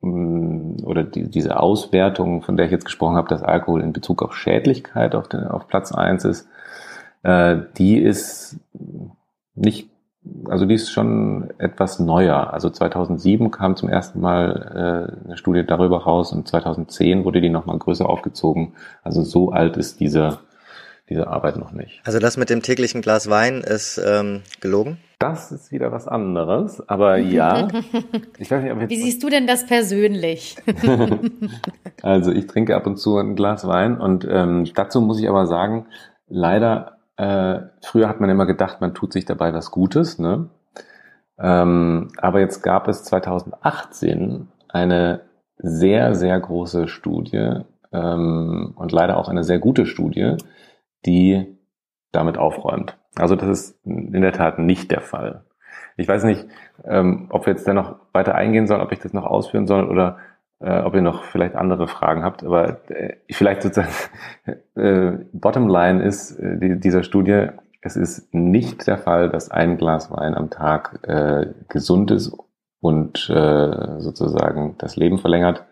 oder 0.01 1.03
die, 1.03 1.29
diese 1.29 1.59
Auswertung, 1.59 2.41
von 2.41 2.55
der 2.55 2.67
ich 2.67 2.71
jetzt 2.71 2.85
gesprochen 2.85 3.17
habe, 3.17 3.27
dass 3.27 3.43
Alkohol 3.43 3.81
in 3.81 3.93
Bezug 3.93 4.23
auf 4.23 4.35
Schädlichkeit 4.35 5.13
auf, 5.13 5.27
den, 5.27 5.43
auf 5.45 5.67
Platz 5.67 5.91
eins 5.91 6.23
ist, 6.23 6.47
äh, 7.23 7.57
die 7.77 7.97
ist 7.97 8.57
nicht 9.55 9.89
also 10.49 10.65
die 10.65 10.75
ist 10.75 10.91
schon 10.91 11.49
etwas 11.57 11.99
neuer. 11.99 12.53
Also 12.53 12.69
2007 12.69 13.51
kam 13.51 13.75
zum 13.75 13.89
ersten 13.89 14.19
Mal 14.19 15.15
äh, 15.23 15.25
eine 15.25 15.37
Studie 15.37 15.65
darüber 15.65 16.03
raus 16.03 16.33
und 16.33 16.47
2010 16.47 17.25
wurde 17.25 17.41
die 17.41 17.49
nochmal 17.49 17.77
größer 17.77 18.07
aufgezogen. 18.07 18.73
Also 19.01 19.23
so 19.23 19.51
alt 19.51 19.77
ist 19.77 19.99
diese, 19.99 20.39
diese 21.09 21.27
Arbeit 21.27 21.57
noch 21.57 21.71
nicht. 21.71 22.01
Also 22.03 22.19
das 22.19 22.37
mit 22.37 22.49
dem 22.49 22.61
täglichen 22.61 23.01
Glas 23.01 23.29
Wein 23.29 23.61
ist 23.61 23.99
ähm, 24.03 24.41
gelogen? 24.59 24.97
Das 25.19 25.51
ist 25.51 25.73
wieder 25.73 25.91
was 25.91 26.07
anderes, 26.07 26.87
aber 26.87 27.17
ja. 27.17 27.67
Ich 28.37 28.49
weiß 28.49 28.63
nicht, 28.63 28.71
ob 28.71 28.79
jetzt 28.79 28.89
Wie 28.89 28.95
siehst 29.01 29.21
du 29.21 29.29
denn 29.29 29.47
das 29.47 29.65
persönlich? 29.65 30.55
also 32.01 32.31
ich 32.31 32.47
trinke 32.47 32.73
ab 32.73 32.87
und 32.87 32.95
zu 32.95 33.17
ein 33.17 33.35
Glas 33.35 33.67
Wein 33.67 33.99
und 33.99 34.25
ähm, 34.29 34.65
dazu 34.73 35.01
muss 35.01 35.19
ich 35.19 35.27
aber 35.27 35.45
sagen, 35.45 35.87
leider 36.27 36.99
äh, 37.17 37.59
früher 37.81 38.07
hat 38.07 38.21
man 38.21 38.29
immer 38.29 38.45
gedacht, 38.45 38.79
man 38.79 38.93
tut 38.93 39.11
sich 39.11 39.25
dabei 39.25 39.53
was 39.53 39.71
Gutes, 39.71 40.19
ne? 40.19 40.49
Ähm, 41.37 42.11
aber 42.17 42.39
jetzt 42.39 42.61
gab 42.63 42.87
es 42.87 43.03
2018 43.03 44.47
eine 44.69 45.21
sehr, 45.57 46.15
sehr 46.15 46.39
große 46.39 46.87
Studie 46.87 47.59
ähm, 47.91 48.73
und 48.75 48.93
leider 48.93 49.17
auch 49.17 49.27
eine 49.27 49.43
sehr 49.43 49.59
gute 49.59 49.85
Studie, 49.85 50.37
die 51.05 51.57
damit 52.13 52.37
aufräumt. 52.37 52.98
Also 53.15 53.35
das 53.35 53.49
ist 53.49 53.85
in 53.85 54.21
der 54.21 54.33
Tat 54.33 54.59
nicht 54.59 54.91
der 54.91 55.01
Fall. 55.01 55.43
Ich 55.97 56.07
weiß 56.07 56.23
nicht, 56.23 56.47
ähm, 56.85 57.27
ob 57.29 57.45
wir 57.45 57.53
jetzt 57.53 57.67
da 57.67 57.73
noch 57.73 57.97
weiter 58.13 58.35
eingehen 58.35 58.67
sollen, 58.67 58.81
ob 58.81 58.91
ich 58.91 58.99
das 58.99 59.13
noch 59.13 59.25
ausführen 59.25 59.67
soll 59.67 59.89
oder 59.89 60.17
äh, 60.59 60.79
ob 60.81 60.93
ihr 60.95 61.01
noch 61.01 61.23
vielleicht 61.23 61.55
andere 61.55 61.87
Fragen 61.87 62.23
habt. 62.23 62.43
Aber 62.43 62.89
äh, 62.89 63.17
vielleicht 63.29 63.63
sozusagen 63.63 63.93
äh, 64.75 65.11
Bottomline 65.33 66.03
ist 66.03 66.39
äh, 66.39 66.57
die, 66.57 66.79
dieser 66.79 67.03
Studie, 67.03 67.47
es 67.81 67.95
ist 67.95 68.33
nicht 68.33 68.87
der 68.87 68.97
Fall, 68.97 69.29
dass 69.29 69.51
ein 69.51 69.77
Glas 69.77 70.11
Wein 70.11 70.35
am 70.35 70.49
Tag 70.49 70.99
äh, 71.03 71.53
gesund 71.69 72.11
ist 72.11 72.33
und 72.81 73.29
äh, 73.29 73.99
sozusagen 73.99 74.75
das 74.77 74.95
Leben 74.95 75.17
verlängert. 75.17 75.65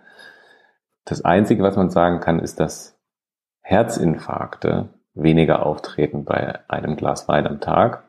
Das 1.05 1.23
Einzige, 1.23 1.63
was 1.63 1.75
man 1.75 1.89
sagen 1.89 2.19
kann, 2.19 2.39
ist, 2.39 2.59
dass 2.59 2.97
Herzinfarkte 3.61 4.89
weniger 5.21 5.65
auftreten 5.65 6.25
bei 6.25 6.59
einem 6.67 6.95
Glas 6.95 7.27
Wein 7.27 7.47
am 7.47 7.59
Tag. 7.59 8.03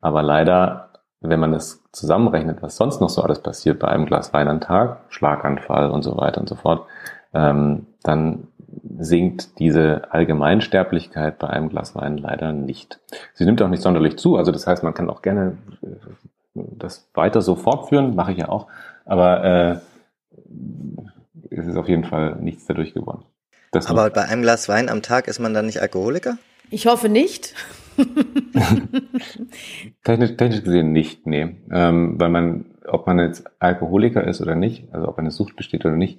Aber 0.00 0.22
leider 0.22 0.90
wenn 1.24 1.40
man 1.40 1.52
das 1.52 1.82
zusammenrechnet, 1.90 2.60
was 2.60 2.76
sonst 2.76 3.00
noch 3.00 3.08
so 3.08 3.22
alles 3.22 3.40
passiert 3.40 3.78
bei 3.78 3.88
einem 3.88 4.06
Glas 4.06 4.32
Wein 4.34 4.46
am 4.46 4.60
Tag, 4.60 5.00
Schlaganfall 5.08 5.90
und 5.90 6.02
so 6.02 6.16
weiter 6.18 6.40
und 6.40 6.48
so 6.48 6.54
fort, 6.54 6.86
ähm, 7.32 7.86
dann 8.02 8.48
sinkt 8.98 9.58
diese 9.58 10.12
Allgemeinsterblichkeit 10.12 11.38
bei 11.38 11.48
einem 11.48 11.70
Glas 11.70 11.94
Wein 11.94 12.18
leider 12.18 12.52
nicht. 12.52 13.00
Sie 13.32 13.44
nimmt 13.44 13.62
auch 13.62 13.68
nicht 13.68 13.82
sonderlich 13.82 14.18
zu, 14.18 14.36
also 14.36 14.52
das 14.52 14.66
heißt, 14.66 14.82
man 14.82 14.92
kann 14.92 15.08
auch 15.08 15.22
gerne 15.22 15.56
äh, 15.82 15.86
das 16.54 17.08
weiter 17.14 17.40
so 17.40 17.56
fortführen, 17.56 18.14
mache 18.14 18.32
ich 18.32 18.38
ja 18.38 18.48
auch, 18.50 18.68
aber 19.06 19.44
äh, 19.44 19.76
es 21.50 21.66
ist 21.66 21.76
auf 21.76 21.88
jeden 21.88 22.04
Fall 22.04 22.36
nichts 22.36 22.66
dadurch 22.66 22.92
gewonnen. 22.92 23.24
Das 23.72 23.88
aber 23.88 24.10
bei 24.10 24.24
einem 24.24 24.42
Glas 24.42 24.68
Wein 24.68 24.88
am 24.88 25.02
Tag 25.02 25.26
ist 25.26 25.40
man 25.40 25.54
dann 25.54 25.66
nicht 25.66 25.80
Alkoholiker? 25.80 26.36
Ich 26.74 26.86
hoffe 26.88 27.08
nicht. 27.08 27.54
technisch, 30.04 30.36
technisch 30.36 30.64
gesehen 30.64 30.90
nicht, 30.90 31.24
nee. 31.24 31.54
Ähm, 31.70 32.18
weil 32.18 32.30
man, 32.30 32.64
ob 32.88 33.06
man 33.06 33.20
jetzt 33.20 33.44
Alkoholiker 33.60 34.26
ist 34.26 34.40
oder 34.40 34.56
nicht, 34.56 34.92
also 34.92 35.06
ob 35.06 35.16
eine 35.20 35.30
Sucht 35.30 35.54
besteht 35.54 35.84
oder 35.84 35.94
nicht, 35.94 36.18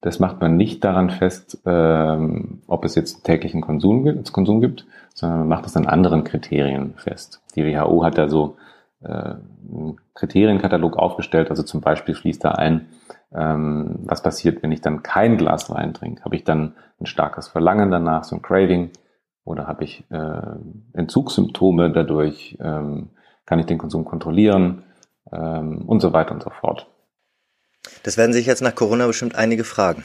das 0.00 0.20
macht 0.20 0.40
man 0.40 0.56
nicht 0.56 0.84
daran 0.84 1.10
fest, 1.10 1.60
ähm, 1.66 2.62
ob 2.68 2.84
es 2.84 2.94
jetzt 2.94 3.24
täglichen 3.24 3.62
Konsum 3.62 4.04
gibt, 4.04 4.32
Konsum 4.32 4.60
gibt, 4.60 4.86
sondern 5.12 5.40
man 5.40 5.48
macht 5.48 5.66
es 5.66 5.76
an 5.76 5.88
anderen 5.88 6.22
Kriterien 6.22 6.94
fest. 6.94 7.42
Die 7.56 7.64
WHO 7.64 8.04
hat 8.04 8.16
da 8.16 8.28
so 8.28 8.58
äh, 9.02 9.08
einen 9.08 9.96
Kriterienkatalog 10.14 10.96
aufgestellt, 10.96 11.50
also 11.50 11.64
zum 11.64 11.80
Beispiel 11.80 12.14
fließt 12.14 12.44
da 12.44 12.52
ein, 12.52 12.86
ähm, 13.34 13.96
was 14.04 14.22
passiert, 14.22 14.62
wenn 14.62 14.70
ich 14.70 14.82
dann 14.82 15.02
kein 15.02 15.36
Glas 15.36 15.68
Wein 15.68 15.94
trinke? 15.94 16.24
Habe 16.24 16.36
ich 16.36 16.44
dann 16.44 16.74
ein 17.00 17.06
starkes 17.06 17.48
Verlangen 17.48 17.90
danach, 17.90 18.22
so 18.22 18.36
ein 18.36 18.42
Craving? 18.42 18.90
Oder 19.50 19.66
habe 19.66 19.82
ich 19.82 20.04
äh, 20.10 20.42
Entzugssymptome 20.92 21.90
dadurch? 21.90 22.56
Ähm, 22.60 23.08
kann 23.46 23.58
ich 23.58 23.66
den 23.66 23.78
Konsum 23.78 24.04
kontrollieren? 24.04 24.84
Ähm, 25.32 25.82
und 25.88 26.00
so 26.00 26.12
weiter 26.12 26.32
und 26.32 26.42
so 26.42 26.50
fort. 26.50 26.86
Das 28.04 28.16
werden 28.16 28.32
sich 28.32 28.46
jetzt 28.46 28.62
nach 28.62 28.76
Corona 28.76 29.08
bestimmt 29.08 29.34
einige 29.34 29.64
fragen. 29.64 30.04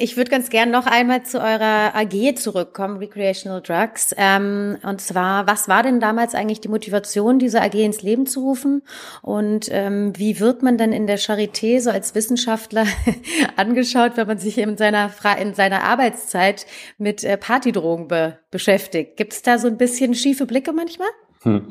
Ich 0.00 0.16
würde 0.16 0.30
ganz 0.30 0.48
gern 0.48 0.70
noch 0.70 0.86
einmal 0.86 1.24
zu 1.24 1.40
eurer 1.40 1.92
AG 1.92 2.36
zurückkommen, 2.36 2.98
Recreational 2.98 3.60
Drugs. 3.60 4.14
Ähm, 4.16 4.78
und 4.84 5.00
zwar, 5.00 5.48
was 5.48 5.68
war 5.68 5.82
denn 5.82 5.98
damals 5.98 6.36
eigentlich 6.36 6.60
die 6.60 6.68
Motivation, 6.68 7.40
diese 7.40 7.60
AG 7.60 7.74
ins 7.74 8.02
Leben 8.02 8.24
zu 8.24 8.40
rufen? 8.40 8.82
Und 9.22 9.66
ähm, 9.72 10.12
wie 10.16 10.38
wird 10.38 10.62
man 10.62 10.78
denn 10.78 10.92
in 10.92 11.08
der 11.08 11.18
Charité 11.18 11.80
so 11.80 11.90
als 11.90 12.14
Wissenschaftler 12.14 12.86
angeschaut, 13.56 14.12
wenn 14.14 14.28
man 14.28 14.38
sich 14.38 14.56
in 14.58 14.76
seiner, 14.76 15.10
in 15.40 15.54
seiner 15.54 15.82
Arbeitszeit 15.82 16.66
mit 16.98 17.24
äh, 17.24 17.36
Partydrogen 17.36 18.06
be 18.06 18.38
beschäftigt? 18.52 19.16
Gibt 19.16 19.32
es 19.32 19.42
da 19.42 19.58
so 19.58 19.66
ein 19.66 19.78
bisschen 19.78 20.14
schiefe 20.14 20.46
Blicke 20.46 20.72
manchmal? 20.72 21.08
Hm. 21.42 21.68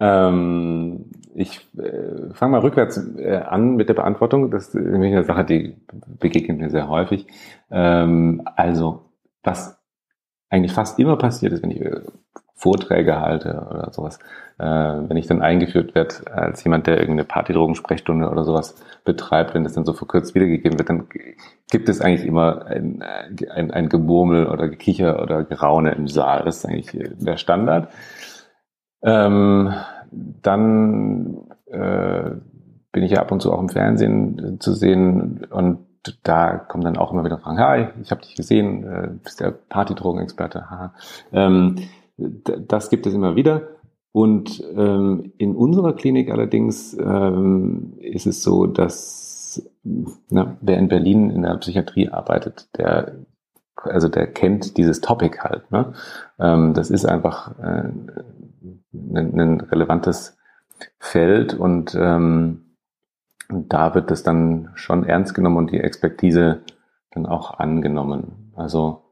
Ähm, 0.00 1.10
ich 1.34 1.68
äh, 1.78 2.32
fange 2.34 2.52
mal 2.52 2.60
rückwärts 2.60 2.98
äh, 3.16 3.36
an 3.36 3.76
mit 3.76 3.88
der 3.88 3.94
Beantwortung. 3.94 4.50
Das 4.50 4.68
ist 4.68 4.74
nämlich 4.74 5.12
eine 5.12 5.24
Sache, 5.24 5.44
die 5.44 5.76
begegnet 6.18 6.58
mir 6.58 6.70
sehr 6.70 6.88
häufig. 6.88 7.26
Ähm, 7.70 8.42
also, 8.56 9.10
was 9.42 9.78
eigentlich 10.50 10.72
fast 10.72 10.98
immer 10.98 11.16
passiert 11.16 11.52
ist, 11.52 11.62
wenn 11.62 11.70
ich 11.70 11.80
äh, 11.80 12.02
Vorträge 12.54 13.20
halte 13.20 13.66
oder 13.70 13.90
sowas, 13.92 14.18
äh, 14.58 14.64
wenn 14.64 15.16
ich 15.16 15.26
dann 15.26 15.42
eingeführt 15.42 15.94
werde 15.94 16.14
als 16.30 16.62
jemand, 16.62 16.86
der 16.86 16.94
irgendeine 16.98 17.24
Partydrogensprechstunde 17.24 18.28
oder 18.28 18.44
sowas 18.44 18.76
betreibt, 19.04 19.54
wenn 19.54 19.64
das 19.64 19.72
dann 19.72 19.84
so 19.84 19.94
verkürzt 19.94 20.34
wiedergegeben 20.34 20.78
wird, 20.78 20.88
dann 20.88 21.08
gibt 21.70 21.88
es 21.88 22.00
eigentlich 22.00 22.24
immer 22.24 22.66
ein, 22.66 23.02
ein, 23.02 23.70
ein 23.72 23.88
Gemurmel 23.88 24.46
oder 24.46 24.68
Gekicher 24.68 25.20
oder 25.22 25.42
Geraune 25.42 25.92
im 25.92 26.06
Saal. 26.06 26.44
Das 26.44 26.58
ist 26.58 26.66
eigentlich 26.66 26.96
der 27.18 27.36
Standard. 27.36 27.88
Ähm, 29.02 29.74
dann 30.12 31.48
äh, 31.66 32.30
bin 32.92 33.02
ich 33.02 33.12
ja 33.12 33.20
ab 33.20 33.32
und 33.32 33.40
zu 33.40 33.52
auch 33.52 33.60
im 33.60 33.68
Fernsehen 33.68 34.58
zu 34.60 34.74
sehen 34.74 35.46
und 35.50 35.78
da 36.22 36.56
kommen 36.56 36.84
dann 36.84 36.96
auch 36.96 37.12
immer 37.12 37.24
wieder 37.24 37.38
Fragen, 37.38 37.58
hi, 37.58 37.86
ich 38.02 38.10
habe 38.10 38.22
dich 38.22 38.34
gesehen, 38.34 38.84
äh, 38.84 39.08
bist 39.22 39.40
der 39.40 39.52
Partydrogenexperte, 39.52 40.70
haha. 40.70 40.94
Ähm, 41.32 41.76
das 42.16 42.90
gibt 42.90 43.06
es 43.06 43.14
immer 43.14 43.36
wieder. 43.36 43.68
Und 44.12 44.62
ähm, 44.76 45.32
in 45.38 45.56
unserer 45.56 45.94
Klinik 45.94 46.30
allerdings 46.30 46.94
ähm, 46.98 47.94
ist 47.98 48.26
es 48.26 48.42
so, 48.42 48.66
dass 48.66 49.62
na, 50.28 50.56
wer 50.60 50.78
in 50.78 50.88
Berlin 50.88 51.30
in 51.30 51.42
der 51.42 51.56
Psychiatrie 51.56 52.08
arbeitet, 52.08 52.68
der 52.76 53.16
also 53.76 54.08
der 54.08 54.26
kennt 54.28 54.76
dieses 54.76 55.00
Topic 55.00 55.38
halt. 55.40 55.70
Ne? 55.72 55.92
Ähm, 56.38 56.74
das 56.74 56.90
ist 56.90 57.04
einfach 57.04 57.58
äh, 57.58 57.88
ein, 58.92 59.40
ein 59.40 59.60
relevantes 59.60 60.36
Feld 60.98 61.54
und 61.54 61.94
ähm, 61.94 62.76
da 63.48 63.94
wird 63.94 64.10
es 64.10 64.22
dann 64.22 64.70
schon 64.74 65.04
ernst 65.04 65.34
genommen 65.34 65.58
und 65.58 65.72
die 65.72 65.80
Expertise 65.80 66.62
dann 67.10 67.26
auch 67.26 67.58
angenommen. 67.58 68.52
Also 68.56 69.02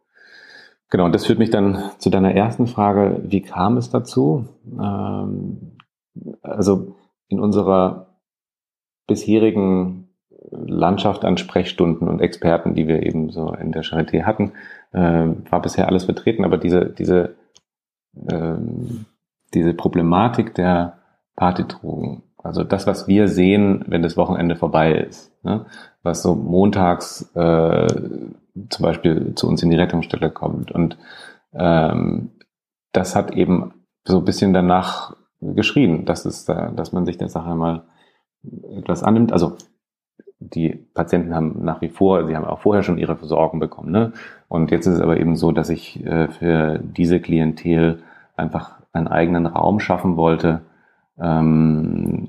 genau, 0.88 1.08
das 1.08 1.26
führt 1.26 1.38
mich 1.38 1.50
dann 1.50 1.90
zu 1.98 2.10
deiner 2.10 2.34
ersten 2.34 2.66
Frage, 2.66 3.20
wie 3.24 3.42
kam 3.42 3.76
es 3.76 3.90
dazu? 3.90 4.46
Ähm, 4.66 5.76
also 6.42 6.96
in 7.28 7.40
unserer 7.40 8.16
bisherigen 9.06 10.08
Landschaft 10.50 11.24
an 11.24 11.36
Sprechstunden 11.36 12.08
und 12.08 12.20
Experten, 12.20 12.74
die 12.74 12.88
wir 12.88 13.04
eben 13.04 13.30
so 13.30 13.52
in 13.52 13.72
der 13.72 13.84
Charité 13.84 14.24
hatten, 14.24 14.52
äh, 14.92 15.26
war 15.50 15.62
bisher 15.62 15.86
alles 15.86 16.04
vertreten, 16.04 16.44
aber 16.44 16.58
diese, 16.58 16.86
diese 16.86 17.36
ähm, 18.30 19.06
diese 19.54 19.74
Problematik 19.74 20.54
der 20.54 20.98
Partydrogen, 21.36 22.22
also 22.42 22.64
das, 22.64 22.86
was 22.86 23.06
wir 23.06 23.28
sehen, 23.28 23.84
wenn 23.86 24.02
das 24.02 24.16
Wochenende 24.16 24.56
vorbei 24.56 24.92
ist, 24.92 25.32
ne? 25.44 25.66
was 26.02 26.22
so 26.22 26.34
montags 26.34 27.30
äh, 27.34 27.86
zum 28.68 28.82
Beispiel 28.82 29.34
zu 29.34 29.46
uns 29.46 29.62
in 29.62 29.70
die 29.70 29.76
Rettungsstelle 29.76 30.30
kommt. 30.30 30.72
Und 30.72 30.96
ähm, 31.52 32.30
das 32.92 33.14
hat 33.14 33.32
eben 33.32 33.74
so 34.04 34.18
ein 34.18 34.24
bisschen 34.24 34.52
danach 34.52 35.16
geschrien, 35.40 36.04
dass, 36.06 36.24
es 36.24 36.44
da, 36.44 36.70
dass 36.70 36.92
man 36.92 37.04
sich 37.04 37.18
der 37.18 37.28
Sache 37.28 37.54
mal 37.54 37.84
etwas 38.76 39.02
annimmt. 39.02 39.32
Also 39.32 39.56
die 40.38 40.70
Patienten 40.94 41.34
haben 41.34 41.62
nach 41.62 41.82
wie 41.82 41.90
vor, 41.90 42.26
sie 42.26 42.34
haben 42.34 42.46
auch 42.46 42.60
vorher 42.60 42.82
schon 42.82 42.98
ihre 42.98 43.16
Versorgung 43.16 43.60
bekommen. 43.60 43.90
Ne? 43.92 44.12
Und 44.48 44.70
jetzt 44.70 44.86
ist 44.86 44.94
es 44.94 45.00
aber 45.00 45.18
eben 45.18 45.36
so, 45.36 45.52
dass 45.52 45.68
ich 45.68 46.04
äh, 46.04 46.28
für 46.28 46.78
diese 46.78 47.20
Klientel 47.20 48.02
einfach 48.36 48.79
einen 48.92 49.08
eigenen 49.08 49.46
Raum 49.46 49.80
schaffen 49.80 50.16
wollte, 50.16 50.62
ähm, 51.20 52.28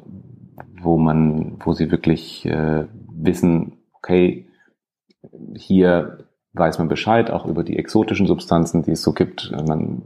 wo 0.81 0.97
man, 0.97 1.57
wo 1.63 1.73
sie 1.73 1.91
wirklich 1.91 2.45
äh, 2.45 2.87
wissen, 3.09 3.77
okay, 3.93 4.47
hier 5.55 6.25
weiß 6.53 6.79
man 6.79 6.89
Bescheid, 6.89 7.31
auch 7.31 7.45
über 7.45 7.63
die 7.63 7.77
exotischen 7.77 8.27
Substanzen, 8.27 8.83
die 8.83 8.91
es 8.91 9.01
so 9.01 9.13
gibt. 9.13 9.51
Man 9.67 10.01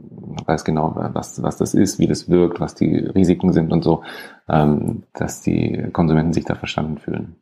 weiß 0.46 0.64
genau, 0.64 0.92
was, 1.12 1.42
was 1.42 1.56
das 1.56 1.74
ist, 1.74 1.98
wie 1.98 2.06
das 2.06 2.28
wirkt, 2.28 2.60
was 2.60 2.74
die 2.74 2.98
Risiken 2.98 3.52
sind 3.52 3.72
und 3.72 3.82
so, 3.82 4.02
ähm, 4.48 5.04
dass 5.12 5.42
die 5.42 5.88
Konsumenten 5.92 6.32
sich 6.32 6.44
da 6.44 6.54
verstanden 6.54 6.98
fühlen. 6.98 7.36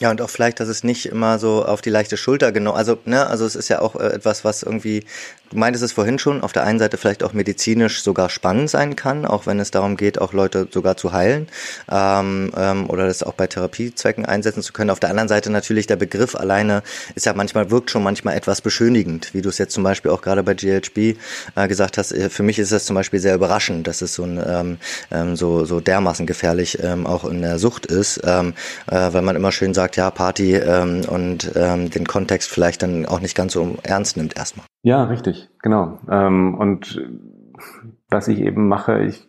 Ja, 0.00 0.12
und 0.12 0.22
auch 0.22 0.30
vielleicht, 0.30 0.60
dass 0.60 0.68
es 0.68 0.84
nicht 0.84 1.06
immer 1.06 1.40
so 1.40 1.64
auf 1.64 1.80
die 1.80 1.90
leichte 1.90 2.16
Schulter 2.16 2.52
genau, 2.52 2.72
also, 2.72 2.98
ne, 3.04 3.26
also 3.26 3.44
es 3.44 3.56
ist 3.56 3.68
ja 3.68 3.80
auch 3.80 3.96
äh, 3.96 4.06
etwas, 4.06 4.44
was 4.44 4.62
irgendwie 4.62 5.04
Du 5.50 5.56
meintest 5.56 5.82
es 5.82 5.92
vorhin 5.92 6.18
schon, 6.18 6.42
auf 6.42 6.52
der 6.52 6.64
einen 6.64 6.78
Seite 6.78 6.98
vielleicht 6.98 7.22
auch 7.22 7.32
medizinisch 7.32 8.02
sogar 8.02 8.28
spannend 8.28 8.68
sein 8.68 8.96
kann, 8.96 9.24
auch 9.24 9.46
wenn 9.46 9.60
es 9.60 9.70
darum 9.70 9.96
geht, 9.96 10.20
auch 10.20 10.34
Leute 10.34 10.68
sogar 10.70 10.98
zu 10.98 11.12
heilen 11.12 11.48
ähm, 11.90 12.52
ähm, 12.54 12.90
oder 12.90 13.06
das 13.06 13.22
auch 13.22 13.32
bei 13.32 13.46
Therapiezwecken 13.46 14.26
einsetzen 14.26 14.62
zu 14.62 14.74
können. 14.74 14.90
Auf 14.90 15.00
der 15.00 15.08
anderen 15.08 15.28
Seite 15.28 15.50
natürlich 15.50 15.86
der 15.86 15.96
Begriff 15.96 16.34
alleine 16.34 16.82
ist 17.14 17.24
ja 17.24 17.32
manchmal, 17.32 17.70
wirkt 17.70 17.90
schon 17.90 18.02
manchmal 18.02 18.36
etwas 18.36 18.60
beschönigend, 18.60 19.32
wie 19.32 19.40
du 19.40 19.48
es 19.48 19.56
jetzt 19.56 19.72
zum 19.72 19.84
Beispiel 19.84 20.10
auch 20.10 20.20
gerade 20.20 20.42
bei 20.42 20.52
GHB 20.52 21.16
äh, 21.54 21.68
gesagt 21.68 21.96
hast. 21.96 22.12
Äh, 22.12 22.28
für 22.28 22.42
mich 22.42 22.58
ist 22.58 22.72
es 22.72 22.84
zum 22.84 22.94
Beispiel 22.94 23.20
sehr 23.20 23.34
überraschend, 23.34 23.86
dass 23.86 24.02
es 24.02 24.14
so, 24.14 24.24
ein, 24.24 24.42
ähm, 24.46 24.78
ähm, 25.10 25.34
so, 25.34 25.64
so 25.64 25.80
dermaßen 25.80 26.26
gefährlich 26.26 26.78
ähm, 26.82 27.06
auch 27.06 27.24
in 27.24 27.40
der 27.40 27.58
Sucht 27.58 27.86
ist, 27.86 28.20
ähm, 28.24 28.52
äh, 28.90 29.12
weil 29.14 29.22
man 29.22 29.34
immer 29.34 29.52
schön 29.52 29.72
sagt, 29.72 29.87
ja, 29.96 30.10
Party 30.10 30.54
ähm, 30.54 31.02
und 31.08 31.52
ähm, 31.56 31.90
den 31.90 32.06
Kontext 32.06 32.50
vielleicht 32.50 32.82
dann 32.82 33.06
auch 33.06 33.20
nicht 33.20 33.36
ganz 33.36 33.52
so 33.52 33.76
ernst 33.82 34.16
nimmt 34.16 34.36
erstmal. 34.36 34.66
Ja, 34.82 35.04
richtig, 35.04 35.48
genau. 35.62 35.98
Ähm, 36.10 36.54
und 36.54 37.02
was 38.08 38.28
ich 38.28 38.40
eben 38.40 38.68
mache, 38.68 39.02
ich, 39.04 39.28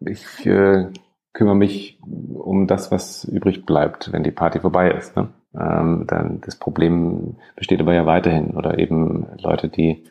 ich 0.00 0.46
äh, 0.46 0.86
kümmere 1.32 1.56
mich 1.56 1.98
um 2.02 2.66
das, 2.66 2.90
was 2.90 3.24
übrig 3.24 3.66
bleibt, 3.66 4.12
wenn 4.12 4.24
die 4.24 4.30
Party 4.30 4.60
vorbei 4.60 4.90
ist. 4.90 5.16
Ne? 5.16 5.28
Ähm, 5.58 6.04
dann 6.06 6.40
das 6.40 6.56
Problem 6.56 7.36
besteht 7.56 7.80
aber 7.80 7.94
ja 7.94 8.06
weiterhin. 8.06 8.56
Oder 8.56 8.78
eben 8.78 9.26
Leute, 9.38 9.68
die 9.68 10.04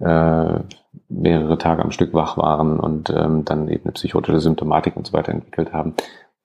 äh, 0.00 0.60
mehrere 1.08 1.58
Tage 1.58 1.82
am 1.82 1.90
Stück 1.90 2.12
wach 2.14 2.36
waren 2.36 2.78
und 2.78 3.10
ähm, 3.10 3.44
dann 3.44 3.68
eben 3.68 3.84
eine 3.84 3.92
psychotische 3.92 4.40
Symptomatik 4.40 4.96
und 4.96 5.06
so 5.06 5.12
weiter 5.12 5.32
entwickelt 5.32 5.72
haben. 5.72 5.94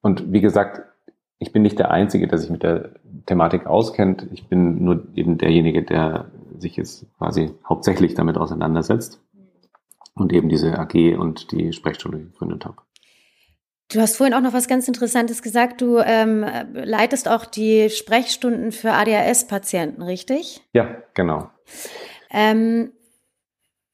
Und 0.01 0.31
wie 0.31 0.41
gesagt, 0.41 0.81
ich 1.41 1.51
bin 1.51 1.63
nicht 1.63 1.79
der 1.79 1.89
Einzige, 1.89 2.27
der 2.27 2.37
sich 2.37 2.51
mit 2.51 2.61
der 2.61 2.91
Thematik 3.25 3.65
auskennt. 3.65 4.27
Ich 4.31 4.47
bin 4.47 4.83
nur 4.83 5.07
eben 5.15 5.39
derjenige, 5.39 5.81
der 5.81 6.29
sich 6.59 6.75
jetzt 6.75 7.07
quasi 7.17 7.49
hauptsächlich 7.67 8.13
damit 8.13 8.37
auseinandersetzt 8.37 9.19
und 10.13 10.31
eben 10.33 10.49
diese 10.49 10.77
AG 10.77 11.17
und 11.17 11.51
die 11.51 11.73
Sprechstunde 11.73 12.19
gegründet 12.19 12.65
habe. 12.65 12.77
Du 13.91 13.99
hast 13.99 14.17
vorhin 14.17 14.35
auch 14.35 14.41
noch 14.41 14.53
was 14.53 14.67
ganz 14.67 14.87
Interessantes 14.87 15.41
gesagt. 15.41 15.81
Du 15.81 15.97
ähm, 15.97 16.45
leitest 16.73 17.27
auch 17.27 17.45
die 17.45 17.89
Sprechstunden 17.89 18.71
für 18.71 18.91
ADHS-Patienten, 18.93 20.03
richtig? 20.03 20.61
Ja, 20.73 20.97
genau. 21.15 21.49
Ähm, 22.29 22.91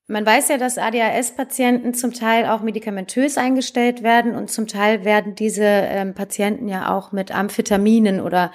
man 0.07 0.25
weiß 0.25 0.47
ja, 0.49 0.57
dass 0.57 0.77
ADHS-Patienten 0.77 1.93
zum 1.93 2.13
Teil 2.13 2.45
auch 2.45 2.61
medikamentös 2.61 3.37
eingestellt 3.37 4.03
werden 4.03 4.35
und 4.35 4.49
zum 4.49 4.67
Teil 4.67 5.03
werden 5.03 5.35
diese 5.35 5.65
ähm, 5.65 6.13
Patienten 6.13 6.69
ja 6.69 6.95
auch 6.95 7.11
mit 7.11 7.35
Amphetaminen 7.35 8.21
oder 8.21 8.51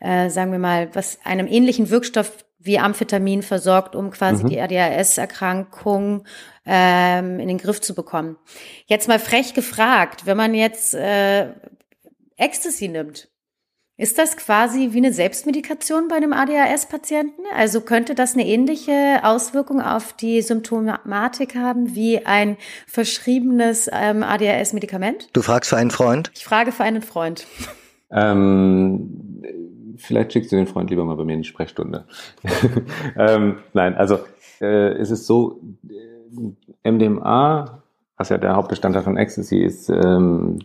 äh, 0.00 0.28
sagen 0.30 0.50
wir 0.50 0.58
mal, 0.58 0.94
was 0.94 1.18
einem 1.24 1.46
ähnlichen 1.46 1.90
Wirkstoff 1.90 2.44
wie 2.58 2.80
Amphetamin 2.80 3.42
versorgt, 3.42 3.94
um 3.94 4.10
quasi 4.10 4.42
mhm. 4.42 4.48
die 4.48 4.60
ADHS-Erkrankung 4.60 6.24
ähm, 6.66 7.38
in 7.38 7.46
den 7.46 7.58
Griff 7.58 7.80
zu 7.80 7.94
bekommen. 7.94 8.36
Jetzt 8.86 9.06
mal 9.06 9.20
frech 9.20 9.54
gefragt, 9.54 10.26
wenn 10.26 10.36
man 10.36 10.54
jetzt 10.54 10.92
äh, 10.94 11.52
Ecstasy 12.36 12.88
nimmt, 12.88 13.28
ist 13.98 14.18
das 14.18 14.36
quasi 14.36 14.90
wie 14.92 14.98
eine 14.98 15.12
Selbstmedikation 15.12 16.08
bei 16.08 16.16
einem 16.16 16.34
ADHS-Patienten? 16.34 17.42
Also 17.56 17.80
könnte 17.80 18.14
das 18.14 18.34
eine 18.34 18.46
ähnliche 18.46 19.20
Auswirkung 19.22 19.80
auf 19.80 20.12
die 20.12 20.42
Symptomatik 20.42 21.54
haben 21.54 21.94
wie 21.94 22.26
ein 22.26 22.58
verschriebenes 22.86 23.88
ähm, 23.90 24.22
ADHS-Medikament? 24.22 25.30
Du 25.32 25.40
fragst 25.40 25.70
für 25.70 25.78
einen 25.78 25.90
Freund? 25.90 26.30
Ich 26.34 26.44
frage 26.44 26.72
für 26.72 26.84
einen 26.84 27.00
Freund. 27.00 27.46
Ähm, 28.10 29.42
vielleicht 29.96 30.34
schickst 30.34 30.52
du 30.52 30.56
den 30.56 30.66
Freund 30.66 30.90
lieber 30.90 31.04
mal 31.04 31.16
bei 31.16 31.24
mir 31.24 31.34
in 31.34 31.42
die 31.42 31.48
Sprechstunde. 31.48 32.04
ähm, 33.18 33.60
nein, 33.72 33.94
also 33.94 34.18
äh, 34.60 34.92
es 34.92 35.10
ist 35.10 35.26
so, 35.26 35.60
äh, 35.88 36.90
MDMA, 36.90 37.82
was 38.18 38.28
ja 38.28 38.36
der 38.36 38.56
Hauptbestandteil 38.56 39.02
von 39.02 39.16
Ecstasy 39.16 39.58
ist, 39.58 39.88
ähm, 39.88 40.58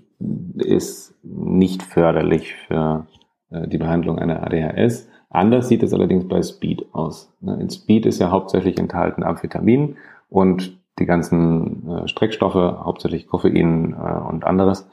ist 0.57 1.15
nicht 1.23 1.81
förderlich 1.81 2.55
für 2.67 3.07
die 3.51 3.77
Behandlung 3.77 4.17
einer 4.17 4.43
ADHS. 4.43 5.09
Anders 5.29 5.67
sieht 5.67 5.83
es 5.83 5.93
allerdings 5.93 6.27
bei 6.27 6.41
Speed 6.41 6.85
aus. 6.93 7.33
Ne, 7.39 7.57
in 7.59 7.69
Speed 7.69 8.05
ist 8.05 8.19
ja 8.19 8.31
hauptsächlich 8.31 8.77
enthalten 8.77 9.23
Amphetamin 9.23 9.97
und 10.29 10.77
die 10.99 11.05
ganzen 11.05 11.89
äh, 11.89 12.07
Streckstoffe, 12.07 12.55
hauptsächlich 12.55 13.27
Koffein 13.27 13.93
äh, 13.93 14.29
und 14.29 14.45
anderes. 14.45 14.87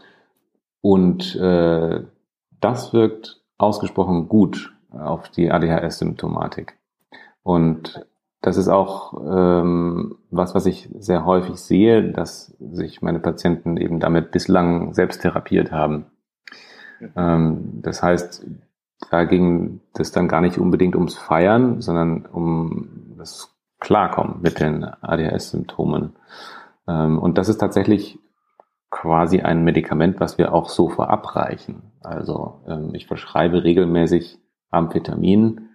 Und 0.81 1.37
äh, 1.37 2.03
das 2.61 2.93
wirkt 2.93 3.41
ausgesprochen 3.59 4.29
gut 4.29 4.75
auf 4.91 5.29
die 5.29 5.51
ADHS-Symptomatik. 5.51 6.79
Und 7.43 8.07
das 8.41 8.57
ist 8.57 8.69
auch 8.69 9.15
ähm, 9.29 10.17
was, 10.31 10.55
was 10.55 10.67
ich 10.67 10.89
sehr 10.99 11.25
häufig 11.25 11.57
sehe, 11.57 12.13
dass 12.13 12.57
sich 12.61 13.03
meine 13.03 13.19
Patienten 13.19 13.77
eben 13.77 13.99
damit 13.99 14.31
bislang 14.31 14.95
selbst 14.95 15.23
therapiert 15.23 15.73
haben. 15.73 16.07
Ähm, 17.17 17.81
das 17.83 18.03
heißt, 18.03 18.47
da 19.11 19.25
ging 19.25 19.81
das 19.95 20.13
dann 20.13 20.29
gar 20.29 20.41
nicht 20.41 20.59
unbedingt 20.59 20.97
ums 20.97 21.17
Feiern, 21.17 21.81
sondern 21.81 22.27
um 22.27 23.15
das 23.17 23.55
Klarkommen 23.81 24.41
mit 24.43 24.61
den 24.61 24.85
ADHS-Symptomen. 24.85 26.17
Ähm, 26.89 27.19
und 27.19 27.39
das 27.39 27.49
ist 27.49 27.59
tatsächlich 27.59 28.19
quasi 28.91 29.41
ein 29.41 29.65
Medikament, 29.65 30.21
was 30.21 30.39
wir 30.39 30.53
auch 30.53 30.69
so 30.69 30.89
verabreichen. 30.89 31.93
Also 32.03 32.63
ähm, 32.67 32.95
ich 32.95 33.07
verschreibe 33.07 33.63
regelmäßig 33.65 34.39
Amphetamin 34.71 35.69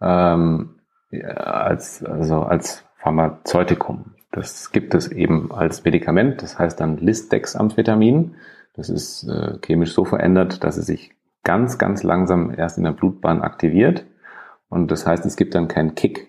ähm, 0.00 0.80
als, 1.10 2.04
also 2.04 2.42
als 2.42 2.84
Pharmazeutikum. 2.96 4.14
Das 4.30 4.72
gibt 4.72 4.94
es 4.94 5.08
eben 5.08 5.52
als 5.52 5.84
Medikament, 5.84 6.42
das 6.42 6.58
heißt 6.58 6.80
dann 6.80 6.96
Listex-Amphetamin. 6.98 8.36
Das 8.74 8.88
ist 8.88 9.28
äh, 9.28 9.58
chemisch 9.64 9.92
so 9.92 10.04
verändert, 10.04 10.64
dass 10.64 10.76
es 10.76 10.86
sich 10.86 11.12
ganz, 11.44 11.78
ganz 11.78 12.02
langsam 12.02 12.52
erst 12.56 12.78
in 12.78 12.84
der 12.84 12.92
Blutbahn 12.92 13.42
aktiviert. 13.42 14.06
Und 14.68 14.90
das 14.90 15.06
heißt, 15.06 15.26
es 15.26 15.36
gibt 15.36 15.54
dann 15.54 15.68
keinen 15.68 15.94
Kick, 15.94 16.28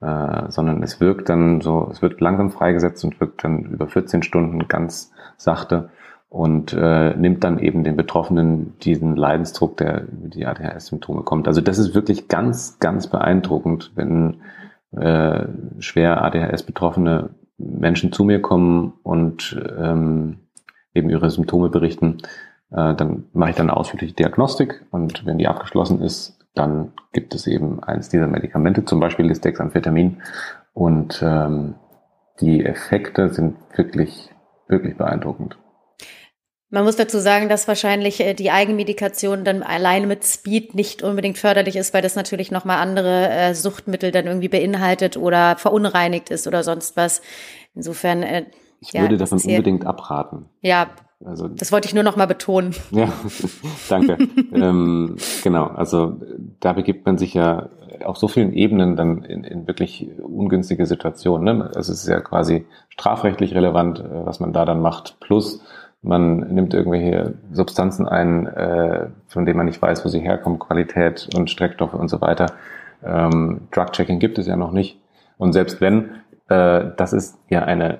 äh, 0.00 0.50
sondern 0.50 0.82
es 0.82 1.00
wirkt 1.00 1.28
dann 1.28 1.60
so, 1.60 1.88
es 1.90 2.02
wird 2.02 2.20
langsam 2.20 2.50
freigesetzt 2.50 3.04
und 3.04 3.20
wirkt 3.20 3.44
dann 3.44 3.64
über 3.64 3.88
14 3.88 4.22
Stunden 4.22 4.68
ganz 4.68 5.12
sachte 5.36 5.90
und 6.28 6.74
äh, 6.74 7.16
nimmt 7.16 7.42
dann 7.42 7.58
eben 7.58 7.84
den 7.84 7.96
Betroffenen 7.96 8.78
diesen 8.80 9.16
Leidensdruck, 9.16 9.78
der 9.78 10.02
über 10.02 10.28
die 10.28 10.44
ADHS-Symptome 10.44 11.22
kommt. 11.22 11.48
Also 11.48 11.62
das 11.62 11.78
ist 11.78 11.94
wirklich 11.94 12.28
ganz, 12.28 12.78
ganz 12.80 13.06
beeindruckend, 13.06 13.92
wenn 13.94 14.42
äh, 14.90 15.46
schwer 15.78 16.22
ADHS-betroffene 16.22 17.30
Menschen 17.56 18.12
zu 18.12 18.24
mir 18.24 18.42
kommen 18.42 18.92
und 19.02 19.58
ähm, 19.78 20.40
eben 20.98 21.10
ihre 21.10 21.30
Symptome 21.30 21.70
berichten. 21.70 22.18
Äh, 22.70 22.94
dann 22.94 23.24
mache 23.32 23.50
ich 23.50 23.56
dann 23.56 23.70
eine 23.70 23.76
ausführliche 23.76 24.14
Diagnostik 24.14 24.84
und 24.90 25.24
wenn 25.24 25.38
die 25.38 25.48
abgeschlossen 25.48 26.02
ist, 26.02 26.38
dann 26.54 26.92
gibt 27.12 27.34
es 27.34 27.46
eben 27.46 27.82
eins 27.82 28.08
dieser 28.08 28.26
Medikamente, 28.26 28.84
zum 28.84 29.00
Beispiel 29.00 29.26
Lisdexamphetamin. 29.26 30.22
Und 30.74 31.22
ähm, 31.22 31.76
die 32.40 32.64
Effekte 32.64 33.30
sind 33.30 33.56
wirklich, 33.76 34.30
wirklich 34.68 34.96
beeindruckend. 34.96 35.56
Man 36.70 36.84
muss 36.84 36.96
dazu 36.96 37.18
sagen, 37.18 37.48
dass 37.48 37.66
wahrscheinlich 37.66 38.20
äh, 38.20 38.34
die 38.34 38.50
Eigenmedikation 38.50 39.44
dann 39.44 39.62
alleine 39.62 40.06
mit 40.06 40.24
Speed 40.24 40.74
nicht 40.74 41.02
unbedingt 41.02 41.38
förderlich 41.38 41.76
ist, 41.76 41.94
weil 41.94 42.02
das 42.02 42.14
natürlich 42.14 42.50
nochmal 42.50 42.78
andere 42.78 43.30
äh, 43.30 43.54
Suchtmittel 43.54 44.10
dann 44.10 44.26
irgendwie 44.26 44.48
beinhaltet 44.48 45.16
oder 45.16 45.56
verunreinigt 45.56 46.28
ist 46.30 46.46
oder 46.46 46.62
sonst 46.62 46.96
was. 46.96 47.22
Insofern. 47.74 48.24
Ich 48.80 48.92
ja, 48.92 49.02
würde 49.02 49.16
davon 49.16 49.40
unbedingt 49.40 49.86
abraten. 49.86 50.46
Ja, 50.60 50.88
also, 51.24 51.48
das 51.48 51.72
wollte 51.72 51.88
ich 51.88 51.94
nur 51.94 52.04
noch 52.04 52.16
mal 52.16 52.26
betonen. 52.26 52.74
Ja, 52.92 53.12
danke. 53.88 54.18
ähm, 54.52 55.16
genau, 55.42 55.66
also 55.66 56.20
da 56.60 56.72
begibt 56.74 57.06
man 57.06 57.18
sich 57.18 57.34
ja 57.34 57.70
auf 58.04 58.18
so 58.18 58.28
vielen 58.28 58.52
Ebenen 58.52 58.94
dann 58.94 59.24
in, 59.24 59.42
in 59.42 59.66
wirklich 59.66 60.08
ungünstige 60.22 60.86
Situationen. 60.86 61.58
Ne? 61.58 61.64
Also 61.74 61.92
es 61.92 62.02
ist 62.02 62.08
ja 62.08 62.20
quasi 62.20 62.66
strafrechtlich 62.90 63.54
relevant, 63.54 63.98
äh, 63.98 64.26
was 64.26 64.38
man 64.38 64.52
da 64.52 64.64
dann 64.64 64.80
macht. 64.80 65.18
Plus 65.18 65.60
man 66.02 66.54
nimmt 66.54 66.74
irgendwelche 66.74 67.34
Substanzen 67.52 68.06
ein, 68.06 68.46
äh, 68.46 69.08
von 69.26 69.44
denen 69.44 69.56
man 69.56 69.66
nicht 69.66 69.82
weiß, 69.82 70.04
wo 70.04 70.08
sie 70.08 70.20
herkommen, 70.20 70.60
Qualität 70.60 71.28
und 71.36 71.50
Streckstoffe 71.50 71.94
und 71.94 72.08
so 72.08 72.20
weiter. 72.20 72.46
Ähm, 73.02 73.68
Drug-Checking 73.72 74.20
gibt 74.20 74.38
es 74.38 74.46
ja 74.46 74.56
noch 74.56 74.70
nicht. 74.70 75.00
Und 75.36 75.52
selbst 75.52 75.80
wenn, 75.80 76.10
äh, 76.48 76.84
das 76.96 77.12
ist 77.12 77.38
ja 77.48 77.64
eine 77.64 77.98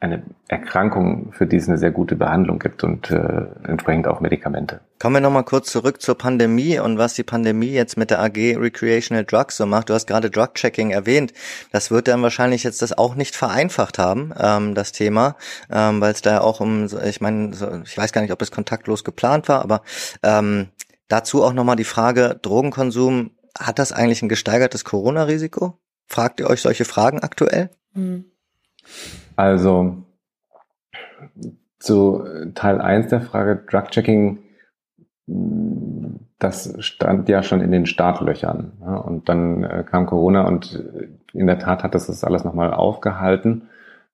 eine 0.00 0.22
Erkrankung, 0.48 1.30
für 1.32 1.46
die 1.46 1.56
es 1.56 1.68
eine 1.68 1.76
sehr 1.76 1.90
gute 1.90 2.16
Behandlung 2.16 2.58
gibt 2.58 2.82
und 2.82 3.10
äh, 3.10 3.44
entsprechend 3.68 4.08
auch 4.08 4.20
Medikamente. 4.20 4.80
Kommen 4.98 5.16
wir 5.16 5.20
nochmal 5.20 5.44
kurz 5.44 5.70
zurück 5.70 6.00
zur 6.00 6.16
Pandemie 6.16 6.78
und 6.78 6.96
was 6.96 7.14
die 7.14 7.22
Pandemie 7.22 7.70
jetzt 7.70 7.98
mit 7.98 8.10
der 8.10 8.20
AG 8.20 8.56
Recreational 8.56 9.26
Drugs 9.26 9.58
so 9.58 9.66
macht. 9.66 9.90
Du 9.90 9.94
hast 9.94 10.06
gerade 10.06 10.30
Drug-Checking 10.30 10.90
erwähnt. 10.90 11.34
Das 11.70 11.90
wird 11.90 12.08
dann 12.08 12.22
wahrscheinlich 12.22 12.64
jetzt 12.64 12.80
das 12.80 12.96
auch 12.96 13.14
nicht 13.14 13.36
vereinfacht 13.36 13.98
haben, 13.98 14.32
ähm, 14.38 14.74
das 14.74 14.92
Thema, 14.92 15.36
ähm, 15.70 16.00
weil 16.00 16.12
es 16.12 16.22
da 16.22 16.40
auch 16.40 16.60
um, 16.60 16.86
ich 17.04 17.20
meine, 17.20 17.52
ich 17.84 17.98
weiß 17.98 18.12
gar 18.12 18.22
nicht, 18.22 18.32
ob 18.32 18.40
es 18.40 18.50
kontaktlos 18.50 19.04
geplant 19.04 19.48
war, 19.48 19.60
aber 19.62 19.82
ähm, 20.22 20.68
dazu 21.08 21.44
auch 21.44 21.52
nochmal 21.52 21.76
die 21.76 21.84
Frage, 21.84 22.38
Drogenkonsum, 22.40 23.32
hat 23.58 23.78
das 23.78 23.92
eigentlich 23.92 24.22
ein 24.22 24.30
gesteigertes 24.30 24.84
Corona-Risiko? 24.84 25.78
Fragt 26.06 26.40
ihr 26.40 26.48
euch 26.48 26.62
solche 26.62 26.86
Fragen 26.86 27.20
aktuell? 27.20 27.70
Hm. 27.92 28.24
Also 29.40 29.96
zu 31.78 32.22
Teil 32.54 32.78
1 32.78 33.08
der 33.08 33.22
Frage 33.22 33.64
Drug-Checking, 33.70 34.38
das 36.38 36.76
stand 36.80 37.26
ja 37.30 37.42
schon 37.42 37.62
in 37.62 37.72
den 37.72 37.86
Startlöchern. 37.86 38.72
Und 39.06 39.30
dann 39.30 39.64
äh, 39.64 39.82
kam 39.88 40.04
Corona 40.04 40.46
und 40.46 40.84
in 41.32 41.46
der 41.46 41.58
Tat 41.58 41.82
hat 41.82 41.94
das 41.94 42.08
das 42.08 42.22
alles 42.22 42.44
nochmal 42.44 42.74
aufgehalten. 42.74 43.68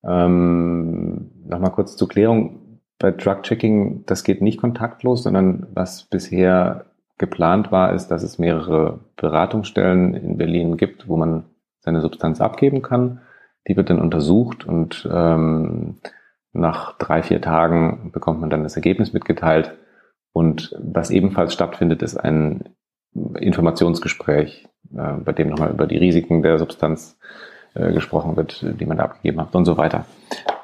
Ähm, 0.04 1.32
nochmal 1.44 1.72
kurz 1.72 1.96
zur 1.96 2.08
Klärung. 2.08 2.78
Bei 3.00 3.10
Drug-Checking, 3.10 4.04
das 4.06 4.22
geht 4.22 4.42
nicht 4.42 4.60
kontaktlos, 4.60 5.24
sondern 5.24 5.66
was 5.74 6.04
bisher 6.04 6.84
geplant 7.18 7.72
war, 7.72 7.94
ist, 7.94 8.12
dass 8.12 8.22
es 8.22 8.38
mehrere 8.38 9.00
Beratungsstellen 9.16 10.14
in 10.14 10.38
Berlin 10.38 10.76
gibt, 10.76 11.08
wo 11.08 11.16
man 11.16 11.46
seine 11.80 12.00
Substanz 12.00 12.40
abgeben 12.40 12.82
kann. 12.82 13.22
Die 13.68 13.76
wird 13.76 13.90
dann 13.90 14.00
untersucht 14.00 14.64
und 14.66 15.08
ähm, 15.12 15.96
nach 16.52 16.96
drei, 16.98 17.22
vier 17.22 17.40
Tagen 17.40 18.10
bekommt 18.12 18.40
man 18.40 18.50
dann 18.50 18.62
das 18.62 18.76
Ergebnis 18.76 19.12
mitgeteilt. 19.12 19.72
Und 20.32 20.74
was 20.78 21.10
ebenfalls 21.10 21.52
stattfindet, 21.52 22.02
ist 22.02 22.16
ein 22.16 22.64
Informationsgespräch, 23.14 24.68
äh, 24.96 25.12
bei 25.24 25.32
dem 25.32 25.48
nochmal 25.48 25.70
über 25.70 25.86
die 25.86 25.98
Risiken 25.98 26.42
der 26.42 26.58
Substanz 26.58 27.18
äh, 27.74 27.92
gesprochen 27.92 28.36
wird, 28.36 28.64
die 28.80 28.86
man 28.86 28.98
da 28.98 29.04
abgegeben 29.04 29.40
hat 29.40 29.54
und 29.54 29.64
so 29.64 29.76
weiter. 29.76 30.06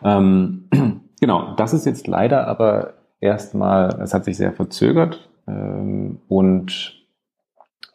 Ähm, 0.03 0.69
genau, 1.21 1.55
das 1.57 1.73
ist 1.73 1.87
jetzt 1.87 2.07
leider 2.07 2.47
aber 2.47 2.95
erstmal, 3.21 4.01
es 4.01 4.15
hat 4.15 4.25
sich 4.25 4.37
sehr 4.37 4.53
verzögert 4.53 5.29
ähm, 5.47 6.21
und 6.29 7.03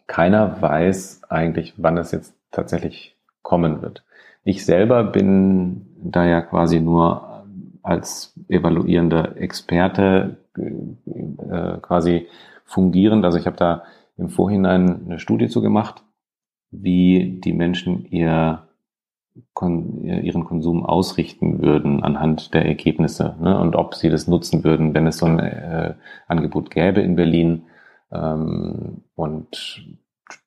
keiner 0.07 0.61
weiß 0.61 1.21
eigentlich, 1.29 1.73
wann 1.77 1.97
es 1.97 2.11
jetzt 2.11 2.33
tatsächlich 2.51 3.17
kommen 3.41 3.81
wird. 3.81 4.03
Ich 4.47 4.63
selber 4.63 5.03
bin 5.03 5.87
da 6.01 6.25
ja 6.25 6.41
quasi 6.41 6.79
nur 6.79 7.43
als 7.83 8.33
evaluierender 8.47 9.35
Experte 9.35 10.37
äh, 10.55 11.77
quasi 11.81 12.27
fungierend. 12.63 13.25
Also 13.25 13.37
ich 13.39 13.45
habe 13.45 13.57
da 13.57 13.83
im 14.15 14.29
Vorhinein 14.29 15.01
eine 15.03 15.19
Studie 15.19 15.49
zu 15.49 15.61
gemacht, 15.61 16.01
wie 16.71 17.41
die 17.43 17.51
Menschen 17.51 18.05
ihr 18.05 18.69
kon 19.53 20.05
ihren 20.05 20.45
Konsum 20.45 20.85
ausrichten 20.85 21.61
würden 21.61 22.01
anhand 22.01 22.53
der 22.53 22.65
Ergebnisse 22.65 23.35
ne? 23.41 23.59
und 23.59 23.75
ob 23.75 23.95
sie 23.95 24.09
das 24.09 24.29
nutzen 24.29 24.63
würden, 24.63 24.93
wenn 24.93 25.07
es 25.07 25.17
so 25.17 25.25
ein 25.25 25.39
äh, 25.39 25.95
Angebot 26.29 26.71
gäbe 26.71 27.01
in 27.01 27.17
Berlin. 27.17 27.63
Ähm, 28.13 29.03
und 29.13 29.85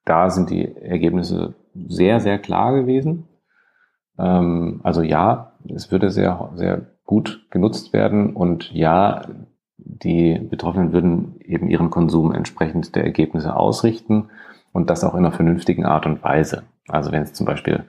da 0.06 0.30
sind 0.30 0.48
die 0.48 0.74
Ergebnisse 0.74 1.52
sehr, 1.74 2.20
sehr 2.20 2.38
klar 2.38 2.72
gewesen. 2.72 3.26
Ähm, 4.20 4.80
also 4.82 5.02
ja, 5.02 5.52
es 5.74 5.90
würde 5.90 6.10
sehr, 6.10 6.50
sehr 6.54 6.82
gut 7.04 7.46
genutzt 7.50 7.92
werden 7.92 8.36
und 8.36 8.70
ja, 8.72 9.22
die 9.78 10.38
Betroffenen 10.38 10.92
würden 10.92 11.40
eben 11.40 11.68
ihren 11.68 11.90
Konsum 11.90 12.32
entsprechend 12.32 12.94
der 12.94 13.04
Ergebnisse 13.04 13.56
ausrichten 13.56 14.28
und 14.72 14.90
das 14.90 15.02
auch 15.04 15.14
in 15.14 15.20
einer 15.20 15.32
vernünftigen 15.32 15.84
Art 15.84 16.06
und 16.06 16.22
Weise. 16.22 16.62
Also 16.88 17.10
wenn 17.12 17.22
es 17.22 17.32
zum 17.32 17.46
Beispiel 17.46 17.84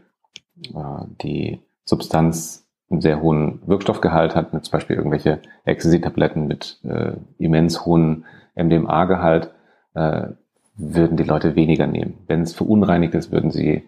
äh, 0.74 1.06
die 1.22 1.60
Substanz 1.84 2.68
einen 2.90 3.02
sehr 3.02 3.22
hohen 3.22 3.62
Wirkstoffgehalt 3.66 4.36
hat, 4.36 4.54
mit 4.54 4.66
zum 4.66 4.72
Beispiel 4.74 4.96
irgendwelche 4.96 5.42
Ecstasy-Tabletten 5.66 6.48
mit 6.48 6.80
äh, 6.84 7.14
immens 7.38 7.86
hohen 7.86 8.26
MDMA-Gehalt, 8.56 9.52
äh, 9.94 10.28
würden 10.76 11.18
die 11.18 11.24
Leute 11.24 11.56
weniger 11.56 11.88
nehmen. 11.88 12.18
Wenn 12.28 12.42
es 12.42 12.54
verunreinigt 12.54 13.14
ist, 13.14 13.32
würden 13.32 13.52
sie 13.52 13.84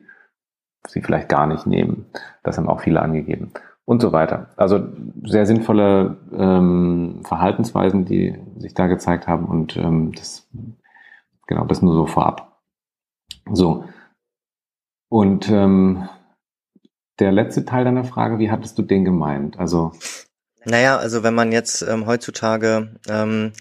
sie 0.87 1.01
vielleicht 1.01 1.29
gar 1.29 1.47
nicht 1.47 1.65
nehmen. 1.65 2.05
Das 2.43 2.57
haben 2.57 2.69
auch 2.69 2.81
viele 2.81 3.01
angegeben. 3.01 3.51
Und 3.85 4.01
so 4.01 4.13
weiter. 4.13 4.49
Also 4.55 4.79
sehr 5.25 5.45
sinnvolle 5.45 6.17
ähm, 6.31 7.21
Verhaltensweisen, 7.25 8.05
die 8.05 8.37
sich 8.57 8.73
da 8.73 8.87
gezeigt 8.87 9.27
haben 9.27 9.45
und 9.45 9.75
ähm, 9.75 10.13
das 10.13 10.47
genau 11.47 11.65
das 11.65 11.81
nur 11.81 11.93
so 11.93 12.05
vorab. 12.05 12.61
So. 13.51 13.83
Und 15.09 15.49
ähm, 15.49 16.07
der 17.19 17.33
letzte 17.33 17.65
Teil 17.65 17.83
deiner 17.83 18.05
Frage, 18.05 18.39
wie 18.39 18.49
hattest 18.49 18.77
du 18.77 18.83
den 18.83 19.03
gemeint? 19.03 19.59
Also 19.59 19.91
naja, 20.65 20.97
also 20.97 21.23
wenn 21.23 21.35
man 21.35 21.51
jetzt 21.51 21.81
ähm, 21.81 22.05
heutzutage 22.05 22.95
ähm, 23.09 23.51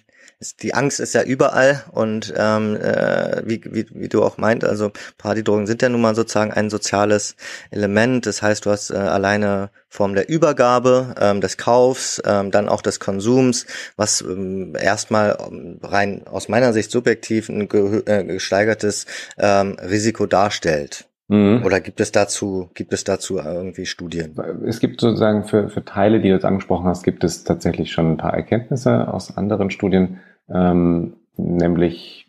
die 0.63 0.75
Angst 0.75 1.01
ist 1.01 1.15
ja 1.15 1.23
überall 1.23 1.85
und 1.93 2.33
ähm, 2.37 2.77
äh, 2.77 3.43
wie, 3.45 3.63
wie, 3.65 3.87
wie 3.93 4.09
du 4.09 4.23
auch 4.23 4.39
meint, 4.39 4.65
also 4.65 4.91
Partydrogen 5.19 5.67
sind 5.67 5.83
ja 5.83 5.89
nun 5.89 6.01
mal 6.01 6.15
sozusagen 6.15 6.53
ein 6.53 6.71
soziales 6.71 7.37
Element. 7.71 8.27
Das 8.27 8.43
heißt, 8.43 8.67
du 8.67 8.71
hast 8.71 8.91
äh, 8.91 8.97
alleine 8.97 9.71
Form 9.89 10.15
der 10.15 10.29
Übergabe, 10.29 11.15
ähm, 11.21 11.41
des 11.41 11.57
Kaufs, 11.57 12.23
ähm, 12.25 12.51
dann 12.51 12.69
auch 12.69 12.83
des 12.83 12.99
Konsums, 13.01 13.67
was 13.97 14.23
ähm, 14.23 14.75
erstmal 14.81 15.39
ähm, 15.51 15.79
rein 15.83 16.27
aus 16.27 16.49
meiner 16.49 16.73
Sicht 16.73 16.91
subjektiv 16.91 17.49
ein 17.49 17.69
ge 17.69 18.03
äh, 18.07 18.25
gesteigertes 18.25 19.07
ähm, 19.39 19.77
Risiko 19.81 20.27
darstellt. 20.27 21.07
Mhm. 21.33 21.63
Oder 21.65 21.81
gibt 21.81 22.01
es 22.01 22.13
dazu, 22.13 22.69
gibt 22.75 22.93
es 22.93 23.05
dazu 23.05 23.39
irgendwie 23.39 23.87
Studien? 23.87 24.35
Es 24.67 24.81
gibt 24.81 25.01
sozusagen 25.01 25.45
für, 25.45 25.71
für 25.71 25.83
Teile, 25.83 26.21
die 26.21 26.29
du 26.29 26.35
jetzt 26.35 26.45
angesprochen 26.45 26.87
hast, 26.87 27.05
gibt 27.05 27.25
es 27.25 27.45
tatsächlich 27.45 27.91
schon 27.91 28.13
ein 28.13 28.17
paar 28.19 28.35
Erkenntnisse 28.35 29.09
aus 29.09 29.37
anderen 29.37 29.71
Studien, 29.71 30.21
ähm, 30.53 31.15
nämlich 31.37 32.29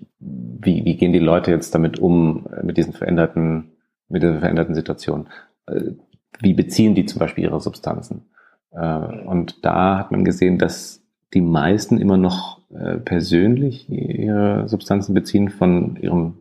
wie, 0.66 0.86
wie 0.86 0.96
gehen 0.96 1.14
die 1.14 1.20
Leute 1.20 1.52
jetzt 1.52 1.74
damit 1.76 2.00
um, 2.00 2.46
äh, 2.48 2.66
mit 2.66 2.78
diesen 2.78 2.94
veränderten, 2.94 3.72
mit 4.10 4.24
dieser 4.24 4.40
veränderten 4.40 4.76
Situation? 4.76 5.28
Äh, 5.68 5.92
wie 6.40 6.54
beziehen 6.54 6.96
die 6.96 7.06
zum 7.06 7.20
Beispiel 7.20 7.44
ihre 7.44 7.60
Substanzen? 7.60 8.26
Äh, 8.72 9.26
und 9.26 9.66
da 9.66 9.98
hat 10.00 10.12
man 10.12 10.24
gesehen, 10.24 10.58
dass 10.58 11.02
die 11.34 11.42
meisten 11.42 11.98
immer 11.98 12.18
noch 12.18 12.62
persönlich 13.06 13.88
ihre 13.90 14.68
Substanzen 14.68 15.14
beziehen 15.14 15.50
von 15.50 15.96
ihrem, 15.98 16.40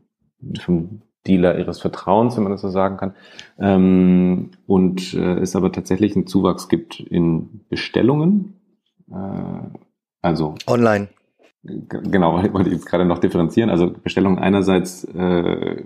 vom 0.60 1.02
Dealer 1.26 1.58
ihres 1.58 1.80
Vertrauens, 1.80 2.36
wenn 2.36 2.42
man 2.42 2.52
das 2.52 2.62
so 2.62 2.70
sagen 2.70 2.96
kann. 2.96 3.14
Ähm, 3.58 4.50
und 4.66 5.12
es 5.12 5.56
aber 5.56 5.72
tatsächlich 5.72 6.14
einen 6.14 6.26
Zuwachs 6.26 6.68
gibt 6.68 7.00
in 7.00 7.60
Bestellungen. 7.68 8.54
Also 10.22 10.54
online. 10.66 11.08
Genau, 11.64 12.42
wollte 12.52 12.68
ich 12.68 12.74
jetzt 12.74 12.86
gerade 12.86 13.04
noch 13.04 13.18
differenzieren. 13.18 13.70
Also 13.70 13.90
Bestellungen 13.90 14.38
einerseits 14.38 15.04
äh, 15.04 15.84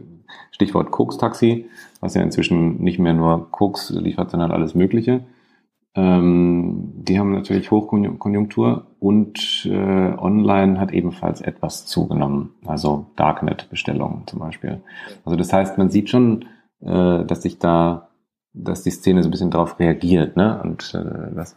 Stichwort 0.50 0.90
Koks-Taxi, 0.90 1.68
was 2.00 2.14
ja 2.14 2.22
inzwischen 2.22 2.82
nicht 2.82 2.98
mehr 2.98 3.14
nur 3.14 3.50
Koks 3.50 3.90
liefert, 3.90 4.30
sondern 4.30 4.52
alles 4.52 4.74
Mögliche. 4.74 5.24
Ähm, 5.94 6.92
die 6.94 7.18
haben 7.18 7.32
natürlich 7.32 7.70
Hochkonjunktur 7.70 8.86
und 9.00 9.66
äh, 9.66 10.14
online 10.18 10.78
hat 10.78 10.92
ebenfalls 10.92 11.40
etwas 11.40 11.86
zugenommen, 11.86 12.54
also 12.66 13.06
Darknet-Bestellungen 13.16 14.26
zum 14.26 14.40
Beispiel. 14.40 14.82
Also 15.24 15.36
das 15.36 15.52
heißt, 15.54 15.78
man 15.78 15.88
sieht 15.88 16.10
schon, 16.10 16.44
äh, 16.80 17.24
dass 17.24 17.42
sich 17.42 17.58
da, 17.58 18.08
dass 18.52 18.82
die 18.82 18.90
Szene 18.90 19.22
so 19.22 19.28
ein 19.28 19.30
bisschen 19.30 19.50
darauf 19.50 19.78
reagiert, 19.78 20.36
ne? 20.36 20.60
Und 20.62 20.94
äh, 20.94 21.34
das 21.34 21.56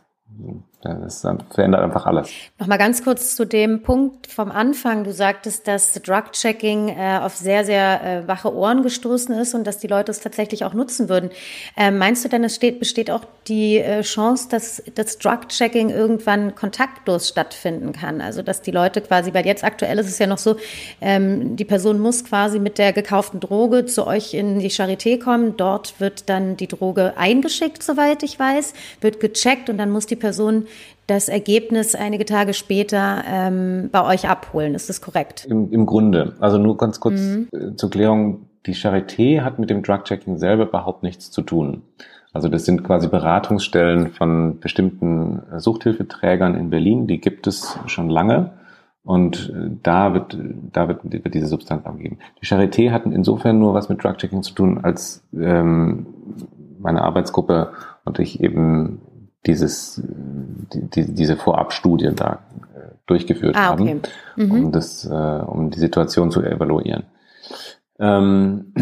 das 0.81 1.27
verändert 1.49 1.81
einfach 1.81 2.05
alles. 2.05 2.29
Nochmal 2.57 2.77
ganz 2.77 3.03
kurz 3.03 3.35
zu 3.35 3.43
dem 3.43 3.83
Punkt 3.83 4.27
vom 4.27 4.49
Anfang. 4.49 5.03
Du 5.03 5.11
sagtest, 5.11 5.67
dass 5.67 5.91
Drug-Checking 5.93 6.87
äh, 6.87 7.19
auf 7.21 7.35
sehr, 7.35 7.65
sehr 7.65 8.01
äh, 8.01 8.27
wache 8.29 8.53
Ohren 8.55 8.81
gestoßen 8.81 9.35
ist 9.35 9.53
und 9.53 9.67
dass 9.67 9.79
die 9.79 9.87
Leute 9.87 10.11
es 10.11 10.21
tatsächlich 10.21 10.63
auch 10.63 10.73
nutzen 10.73 11.09
würden. 11.09 11.31
Ähm, 11.75 11.97
meinst 11.97 12.23
du 12.23 12.29
denn, 12.29 12.45
es 12.45 12.55
steht, 12.55 12.79
besteht 12.79 13.11
auch 13.11 13.25
die 13.49 13.79
äh, 13.79 14.03
Chance, 14.03 14.47
dass 14.49 14.81
das 14.95 15.17
Drug-Checking 15.17 15.89
irgendwann 15.89 16.55
kontaktlos 16.55 17.27
stattfinden 17.27 17.91
kann? 17.91 18.21
Also, 18.21 18.41
dass 18.41 18.61
die 18.61 18.71
Leute 18.71 19.01
quasi, 19.01 19.33
weil 19.33 19.45
jetzt 19.45 19.65
aktuell 19.65 19.99
ist 19.99 20.07
es 20.07 20.17
ja 20.17 20.27
noch 20.27 20.37
so, 20.37 20.55
ähm, 21.01 21.57
die 21.57 21.65
Person 21.65 21.99
muss 21.99 22.23
quasi 22.23 22.57
mit 22.57 22.77
der 22.77 22.93
gekauften 22.93 23.41
Droge 23.41 23.85
zu 23.85 24.07
euch 24.07 24.33
in 24.33 24.59
die 24.59 24.71
Charité 24.71 25.21
kommen. 25.21 25.57
Dort 25.57 25.99
wird 25.99 26.29
dann 26.29 26.55
die 26.55 26.67
Droge 26.67 27.17
eingeschickt, 27.17 27.83
soweit 27.83 28.23
ich 28.23 28.39
weiß, 28.39 28.73
wird 29.01 29.19
gecheckt 29.19 29.69
und 29.69 29.77
dann 29.77 29.89
muss 29.89 30.05
die 30.05 30.15
Person 30.15 30.67
das 31.09 31.29
Ergebnis 31.29 31.95
einige 31.95 32.25
Tage 32.25 32.53
später 32.53 33.23
ähm, 33.27 33.89
bei 33.91 34.05
euch 34.05 34.29
abholen. 34.29 34.75
Ist 34.75 34.89
das 34.89 35.01
korrekt? 35.01 35.45
Im, 35.49 35.71
Im, 35.71 35.85
Grunde. 35.85 36.35
Also 36.39 36.57
nur 36.57 36.77
ganz 36.77 36.99
kurz 36.99 37.19
mhm. 37.19 37.47
Äh, 37.51 37.75
zur 37.75 37.89
Klärung. 37.89 38.45
Die 38.65 38.75
Charité 38.75 39.41
hat 39.41 39.57
mit 39.57 39.69
dem 39.69 39.83
Drug-Checking 39.83 40.37
selber 40.37 40.63
überhaupt 40.63 41.01
nichts 41.01 41.31
zu 41.31 41.41
tun. 41.41 41.83
Also 42.33 42.49
das 42.49 42.65
sind 42.65 42.83
quasi 42.83 43.07
Beratungsstellen 43.07 44.11
von 44.11 44.59
bestimmten 44.59 45.41
Suchthilfeträgern 45.57 46.55
in 46.55 46.69
Berlin. 46.69 47.07
Die 47.07 47.19
gibt 47.19 47.47
es 47.47 47.79
schon 47.87 48.09
lange. 48.09 48.51
Und 49.03 49.49
äh, 49.55 49.71
da 49.81 50.13
wird, 50.13 50.37
da 50.71 50.87
wird, 50.87 50.99
wird 51.03 51.33
diese 51.33 51.47
Substanz 51.47 51.85
abgegeben. 51.85 52.19
Die 52.41 52.45
Charité 52.45 52.91
hatten 52.91 53.11
insofern 53.11 53.57
nur 53.57 53.73
was 53.73 53.89
mit 53.89 54.03
Drug-Checking 54.03 54.43
zu 54.43 54.53
tun, 54.53 54.79
als 54.83 55.23
ähm, 55.33 56.05
meine 56.79 57.01
Arbeitsgruppe 57.01 57.71
und 58.05 58.19
ich 58.19 58.41
eben 58.41 59.01
dieses, 59.45 60.01
die, 60.03 61.13
diese 61.13 61.37
Vorabstudie 61.37 62.11
da 62.15 62.39
äh, 62.75 62.95
durchgeführt 63.05 63.55
ah, 63.55 63.73
okay. 63.73 63.89
haben, 63.89 64.01
mhm. 64.35 64.65
um 64.65 64.71
das, 64.71 65.05
äh, 65.05 65.09
um 65.09 65.69
die 65.69 65.79
Situation 65.79 66.31
zu 66.31 66.41
evaluieren. 66.41 67.03
Ähm, 67.99 68.73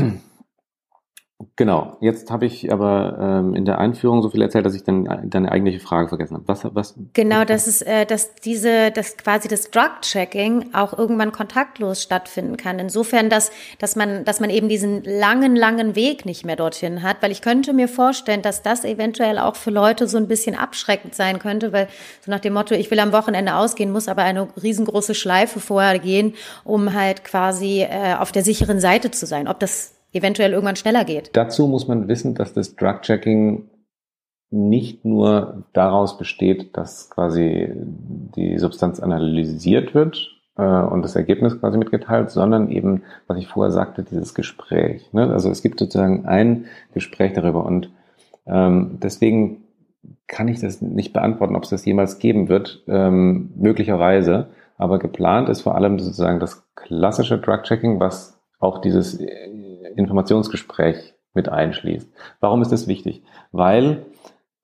Genau, 1.55 1.97
jetzt 2.01 2.31
habe 2.31 2.47
ich 2.47 2.71
aber 2.73 3.17
ähm, 3.19 3.53
in 3.53 3.63
der 3.63 3.77
Einführung 3.77 4.23
so 4.23 4.29
viel 4.31 4.41
erzählt, 4.41 4.65
dass 4.65 4.73
ich 4.73 4.83
dann 4.83 5.29
deine 5.29 5.51
eigentliche 5.51 5.79
Frage 5.79 6.09
vergessen 6.09 6.33
habe. 6.33 6.47
Was, 6.47 6.65
was? 6.73 6.95
Genau, 7.13 7.45
dass 7.45 7.67
es, 7.67 7.83
äh, 7.83 8.07
dass 8.07 8.33
diese, 8.33 8.89
dass 8.89 9.17
quasi 9.17 9.47
das 9.47 9.69
Drug-Checking 9.69 10.73
auch 10.73 10.97
irgendwann 10.97 11.31
kontaktlos 11.31 12.01
stattfinden 12.01 12.57
kann. 12.57 12.79
Insofern, 12.79 13.29
dass, 13.29 13.51
dass 13.77 13.95
man, 13.95 14.25
dass 14.25 14.39
man 14.39 14.49
eben 14.49 14.67
diesen 14.67 15.03
langen, 15.03 15.55
langen 15.55 15.95
Weg 15.95 16.25
nicht 16.25 16.43
mehr 16.43 16.55
dorthin 16.55 17.03
hat, 17.03 17.17
weil 17.21 17.31
ich 17.31 17.43
könnte 17.43 17.71
mir 17.71 17.87
vorstellen, 17.87 18.41
dass 18.41 18.63
das 18.63 18.83
eventuell 18.83 19.37
auch 19.37 19.57
für 19.57 19.69
Leute 19.71 20.07
so 20.07 20.17
ein 20.17 20.27
bisschen 20.27 20.55
abschreckend 20.55 21.13
sein 21.13 21.37
könnte, 21.37 21.71
weil 21.71 21.87
so 22.25 22.31
nach 22.31 22.39
dem 22.39 22.53
Motto, 22.53 22.73
ich 22.73 22.89
will 22.89 22.99
am 22.99 23.11
Wochenende 23.11 23.53
ausgehen, 23.53 23.91
muss 23.91 24.07
aber 24.07 24.23
eine 24.23 24.47
riesengroße 24.59 25.13
Schleife 25.13 25.59
vorher 25.59 25.99
gehen, 25.99 26.33
um 26.63 26.95
halt 26.95 27.23
quasi 27.23 27.81
äh, 27.81 28.15
auf 28.15 28.31
der 28.31 28.43
sicheren 28.43 28.79
Seite 28.79 29.11
zu 29.11 29.27
sein. 29.27 29.47
Ob 29.47 29.59
das 29.59 29.96
eventuell 30.17 30.51
irgendwann 30.51 30.75
schneller 30.75 31.05
geht. 31.05 31.31
Dazu 31.33 31.67
muss 31.67 31.87
man 31.87 32.07
wissen, 32.07 32.35
dass 32.35 32.53
das 32.53 32.75
Drug-Checking 32.75 33.69
nicht 34.49 35.03
nur 35.03 35.63
daraus 35.73 36.17
besteht, 36.17 36.75
dass 36.77 37.09
quasi 37.09 37.71
die 37.75 38.57
Substanz 38.57 38.99
analysiert 38.99 39.93
wird 39.93 40.29
äh, 40.57 40.61
und 40.63 41.01
das 41.01 41.15
Ergebnis 41.15 41.59
quasi 41.59 41.77
mitgeteilt, 41.77 42.29
sondern 42.31 42.69
eben, 42.69 43.03
was 43.27 43.37
ich 43.37 43.47
vorher 43.47 43.71
sagte, 43.71 44.03
dieses 44.03 44.33
Gespräch. 44.33 45.11
Ne? 45.11 45.31
Also 45.31 45.49
es 45.49 45.61
gibt 45.61 45.79
sozusagen 45.79 46.25
ein 46.25 46.65
Gespräch 46.93 47.33
darüber 47.33 47.65
und 47.65 47.91
ähm, 48.45 48.99
deswegen 49.01 49.63
kann 50.27 50.47
ich 50.47 50.61
das 50.61 50.81
nicht 50.81 51.13
beantworten, 51.13 51.55
ob 51.55 51.63
es 51.63 51.69
das 51.69 51.85
jemals 51.85 52.19
geben 52.19 52.47
wird, 52.47 52.83
ähm, 52.87 53.51
möglicherweise. 53.55 54.47
Aber 54.77 54.99
geplant 54.99 55.49
ist 55.49 55.61
vor 55.61 55.75
allem 55.75 55.99
sozusagen 55.99 56.39
das 56.39 56.63
klassische 56.75 57.39
Drug-Checking, 57.39 57.99
was 57.99 58.39
auch 58.59 58.79
dieses 58.79 59.19
Informationsgespräch 59.97 61.15
mit 61.33 61.49
einschließt. 61.49 62.09
Warum 62.39 62.61
ist 62.61 62.71
das 62.71 62.87
wichtig? 62.87 63.23
Weil 63.51 64.05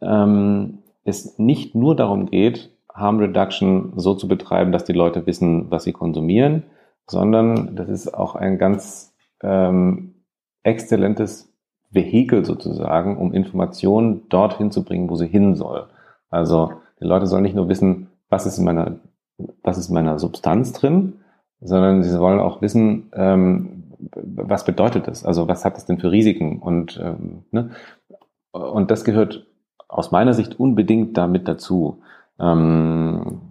ähm, 0.02 0.80
es 1.04 1.38
nicht 1.38 1.76
nur 1.76 1.96
darum 1.96 2.26
geht, 2.28 2.72
Harm 2.94 3.20
Reduction 3.20 3.94
so 3.96 4.14
zu 4.14 4.28
betreiben, 4.28 4.72
dass 4.72 4.86
die 4.86 4.94
Leute 4.94 5.26
wissen, 5.26 5.72
was 5.72 5.84
sie 5.84 5.94
konsumieren, 5.94 6.64
sondern 7.08 7.76
das 7.76 7.90
ist 7.90 8.14
auch 8.14 8.36
ein 8.36 8.58
ganz 8.58 9.14
ähm, 9.42 10.16
exzellentes 10.64 11.54
Vehikel 11.90 12.46
sozusagen, 12.46 13.18
um 13.18 13.34
Informationen 13.34 14.28
dorthin 14.30 14.72
zu 14.72 14.84
bringen, 14.84 15.10
wo 15.10 15.16
sie 15.16 15.28
hin 15.28 15.56
soll. 15.56 15.88
Also 16.30 16.74
die 17.00 17.06
Leute 17.06 17.28
sollen 17.28 17.44
nicht 17.44 17.56
nur 17.56 17.70
wissen, 17.70 18.10
was 18.30 18.46
ist 18.46 18.58
in 18.58 18.66
meiner, 18.66 19.00
was 19.62 19.78
ist 19.78 19.90
in 19.90 19.96
meiner 19.96 20.18
Substanz 20.18 20.74
drin, 20.74 21.20
sondern 21.62 22.04
sie 22.04 22.20
wollen 22.20 22.40
auch 22.40 22.62
wissen, 22.62 23.12
ähm, 23.14 23.83
was 24.16 24.66
bedeutet 24.66 25.08
das? 25.08 25.24
Also 25.26 25.48
was 25.48 25.66
hat 25.66 25.76
das 25.76 25.86
denn 25.86 26.00
für 26.00 26.12
Risiken? 26.12 26.60
Und, 26.60 27.00
ähm, 27.04 27.44
ne? 27.52 27.72
und 28.52 28.92
das 28.92 29.04
gehört 29.04 29.48
aus 29.88 30.12
meiner 30.12 30.34
Sicht 30.34 30.60
unbedingt 30.60 31.18
damit 31.18 31.48
dazu. 31.48 32.02
Ähm, 32.40 33.42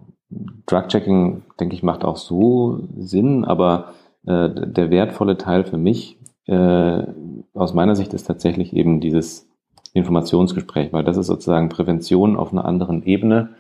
Drug-Checking, 0.67 1.43
denke 1.61 1.75
ich, 1.75 1.83
macht 1.83 2.05
auch 2.05 2.17
so 2.17 2.89
Sinn, 2.97 3.45
aber 3.45 3.93
äh, 4.27 4.49
der 4.51 4.91
wertvolle 4.91 5.37
Teil 5.37 5.65
für 5.65 5.79
mich 5.79 6.19
äh, 6.47 7.03
aus 7.55 7.75
meiner 7.75 7.95
Sicht 7.95 8.15
ist 8.15 8.25
tatsächlich 8.25 8.75
eben 8.75 9.01
dieses 9.01 9.49
Informationsgespräch, 9.93 10.93
weil 10.93 11.05
das 11.05 11.17
ist 11.17 11.27
sozusagen 11.27 11.69
Prävention 11.69 12.37
auf 12.37 12.53
einer 12.53 12.65
anderen 12.65 13.03
Ebene 13.05 13.51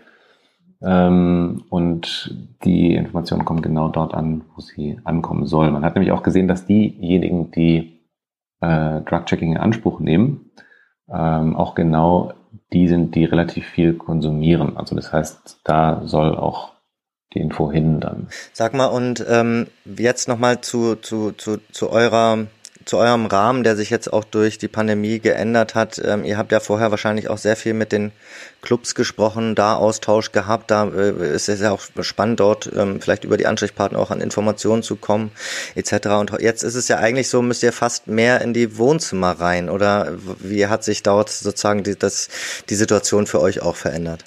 und 0.84 2.36
die 2.64 2.94
Informationen 2.94 3.44
kommen 3.44 3.62
genau 3.62 3.88
dort 3.88 4.14
an, 4.14 4.42
wo 4.54 4.60
sie 4.60 4.98
ankommen 5.04 5.46
sollen. 5.46 5.72
Man 5.72 5.84
hat 5.84 5.94
nämlich 5.94 6.12
auch 6.12 6.22
gesehen, 6.22 6.48
dass 6.48 6.66
diejenigen, 6.66 7.50
die 7.52 8.00
äh, 8.60 9.00
Drug-Checking 9.02 9.52
in 9.52 9.58
Anspruch 9.58 10.00
nehmen, 10.00 10.50
ähm, 11.08 11.56
auch 11.56 11.74
genau 11.74 12.32
die 12.72 12.88
sind, 12.88 13.14
die 13.14 13.24
relativ 13.24 13.66
viel 13.66 13.94
konsumieren. 13.94 14.76
Also 14.76 14.96
das 14.96 15.12
heißt, 15.12 15.60
da 15.64 16.02
soll 16.04 16.36
auch 16.36 16.72
die 17.34 17.40
Info 17.40 17.70
hin 17.70 18.00
dann. 18.00 18.28
Sag 18.52 18.74
mal, 18.74 18.86
und 18.86 19.24
ähm, 19.28 19.66
jetzt 19.84 20.28
nochmal 20.28 20.60
zu, 20.60 20.96
zu, 20.96 21.32
zu, 21.32 21.58
zu 21.70 21.90
eurer 21.90 22.46
zu 22.84 22.96
eurem 22.96 23.26
Rahmen, 23.26 23.64
der 23.64 23.76
sich 23.76 23.90
jetzt 23.90 24.12
auch 24.12 24.24
durch 24.24 24.58
die 24.58 24.68
Pandemie 24.68 25.18
geändert 25.18 25.74
hat. 25.74 26.00
Ähm, 26.04 26.24
ihr 26.24 26.38
habt 26.38 26.52
ja 26.52 26.60
vorher 26.60 26.90
wahrscheinlich 26.90 27.28
auch 27.28 27.38
sehr 27.38 27.56
viel 27.56 27.74
mit 27.74 27.92
den 27.92 28.12
Clubs 28.60 28.94
gesprochen, 28.94 29.54
da 29.54 29.74
Austausch 29.74 30.32
gehabt. 30.32 30.70
Da 30.70 30.86
äh, 30.88 31.34
ist 31.34 31.48
es 31.48 31.60
ja 31.60 31.72
auch 31.72 31.80
spannend, 32.00 32.40
dort 32.40 32.70
ähm, 32.74 33.00
vielleicht 33.00 33.24
über 33.24 33.36
die 33.36 33.46
Ansprechpartner 33.46 33.98
auch 33.98 34.10
an 34.10 34.20
Informationen 34.20 34.82
zu 34.82 34.96
kommen, 34.96 35.32
etc. 35.74 36.08
Und 36.18 36.32
jetzt 36.40 36.62
ist 36.62 36.74
es 36.74 36.88
ja 36.88 36.98
eigentlich 36.98 37.28
so, 37.28 37.42
müsst 37.42 37.62
ihr 37.62 37.72
fast 37.72 38.06
mehr 38.06 38.40
in 38.40 38.54
die 38.54 38.78
Wohnzimmer 38.78 39.32
rein. 39.32 39.68
Oder 39.68 40.12
wie 40.38 40.66
hat 40.66 40.84
sich 40.84 41.02
dort 41.02 41.30
sozusagen 41.30 41.82
die, 41.82 41.98
das, 41.98 42.28
die 42.68 42.74
Situation 42.74 43.26
für 43.26 43.40
euch 43.40 43.62
auch 43.62 43.76
verändert? 43.76 44.24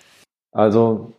Also 0.51 1.13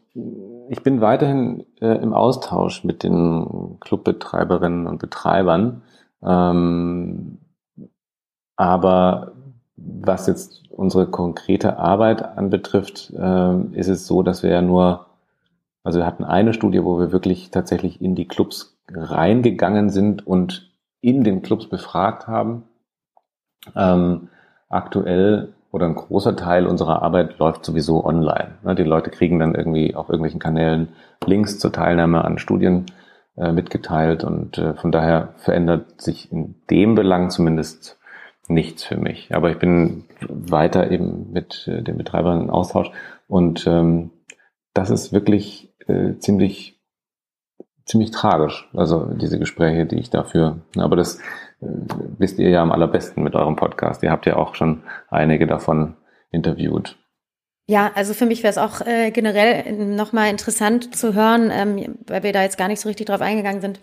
ich 0.68 0.82
bin 0.82 1.00
weiterhin 1.00 1.64
äh, 1.80 1.94
im 2.02 2.12
Austausch 2.12 2.84
mit 2.84 3.02
den 3.02 3.76
Clubbetreiberinnen 3.80 4.86
und 4.86 4.98
Betreibern. 4.98 5.82
Ähm, 6.22 7.38
aber 8.56 9.32
was 9.76 10.26
jetzt 10.26 10.62
unsere 10.70 11.06
konkrete 11.06 11.78
Arbeit 11.78 12.22
anbetrifft, 12.22 13.12
äh, 13.16 13.60
ist 13.72 13.88
es 13.88 14.06
so, 14.06 14.22
dass 14.22 14.42
wir 14.42 14.50
ja 14.50 14.62
nur, 14.62 15.06
also 15.84 15.98
wir 15.98 16.06
hatten 16.06 16.24
eine 16.24 16.54
Studie, 16.54 16.82
wo 16.84 16.98
wir 16.98 17.12
wirklich 17.12 17.50
tatsächlich 17.50 18.00
in 18.00 18.14
die 18.14 18.26
Clubs 18.26 18.78
reingegangen 18.92 19.90
sind 19.90 20.26
und 20.26 20.70
in 21.00 21.24
den 21.24 21.42
Clubs 21.42 21.68
befragt 21.68 22.26
haben. 22.26 22.64
Ähm, 23.74 24.28
aktuell 24.68 25.52
oder 25.72 25.86
ein 25.86 25.94
großer 25.94 26.36
Teil 26.36 26.66
unserer 26.66 27.02
Arbeit 27.02 27.38
läuft 27.38 27.64
sowieso 27.64 28.04
online. 28.04 28.54
Ne, 28.62 28.74
die 28.74 28.82
Leute 28.82 29.10
kriegen 29.10 29.38
dann 29.38 29.54
irgendwie 29.54 29.94
auf 29.94 30.08
irgendwelchen 30.08 30.40
Kanälen 30.40 30.88
Links 31.24 31.58
zur 31.58 31.72
Teilnahme 31.72 32.24
an 32.24 32.38
Studien 32.38 32.86
äh, 33.36 33.52
mitgeteilt 33.52 34.24
und 34.24 34.58
äh, 34.58 34.74
von 34.74 34.92
daher 34.92 35.34
verändert 35.36 36.00
sich 36.00 36.30
in 36.32 36.56
dem 36.70 36.94
Belang 36.94 37.30
zumindest 37.30 37.98
nichts 38.48 38.84
für 38.84 38.96
mich. 38.96 39.34
Aber 39.34 39.50
ich 39.50 39.58
bin 39.58 40.04
weiter 40.28 40.90
eben 40.90 41.32
mit 41.32 41.68
äh, 41.68 41.82
den 41.82 41.96
Betreibern 41.96 42.42
in 42.42 42.50
Austausch 42.50 42.90
und 43.28 43.66
ähm, 43.66 44.10
das 44.74 44.90
ist 44.90 45.12
wirklich 45.12 45.74
äh, 45.86 46.18
ziemlich 46.18 46.76
ziemlich 47.86 48.10
tragisch. 48.10 48.68
Also 48.74 49.06
diese 49.14 49.38
Gespräche, 49.38 49.86
die 49.86 49.98
ich 49.98 50.10
dafür. 50.10 50.58
Aber 50.76 50.96
das 50.96 51.18
äh, 51.60 51.66
wisst 52.18 52.38
ihr 52.38 52.50
ja 52.50 52.62
am 52.62 52.72
allerbesten 52.72 53.22
mit 53.22 53.34
eurem 53.34 53.56
Podcast. 53.56 54.02
Ihr 54.02 54.10
habt 54.10 54.26
ja 54.26 54.36
auch 54.36 54.54
schon 54.54 54.82
einige 55.08 55.46
davon 55.46 55.96
interviewt. 56.30 56.98
Ja, 57.68 57.90
also 57.94 58.14
für 58.14 58.26
mich 58.26 58.44
wäre 58.44 58.52
es 58.52 58.58
auch 58.58 58.80
äh, 58.80 59.10
generell 59.10 59.72
nochmal 59.72 60.30
interessant 60.30 60.94
zu 60.96 61.14
hören, 61.14 61.50
ähm, 61.52 61.96
weil 62.06 62.22
wir 62.22 62.32
da 62.32 62.42
jetzt 62.42 62.58
gar 62.58 62.68
nicht 62.68 62.80
so 62.80 62.88
richtig 62.88 63.06
drauf 63.06 63.20
eingegangen 63.20 63.60
sind. 63.60 63.80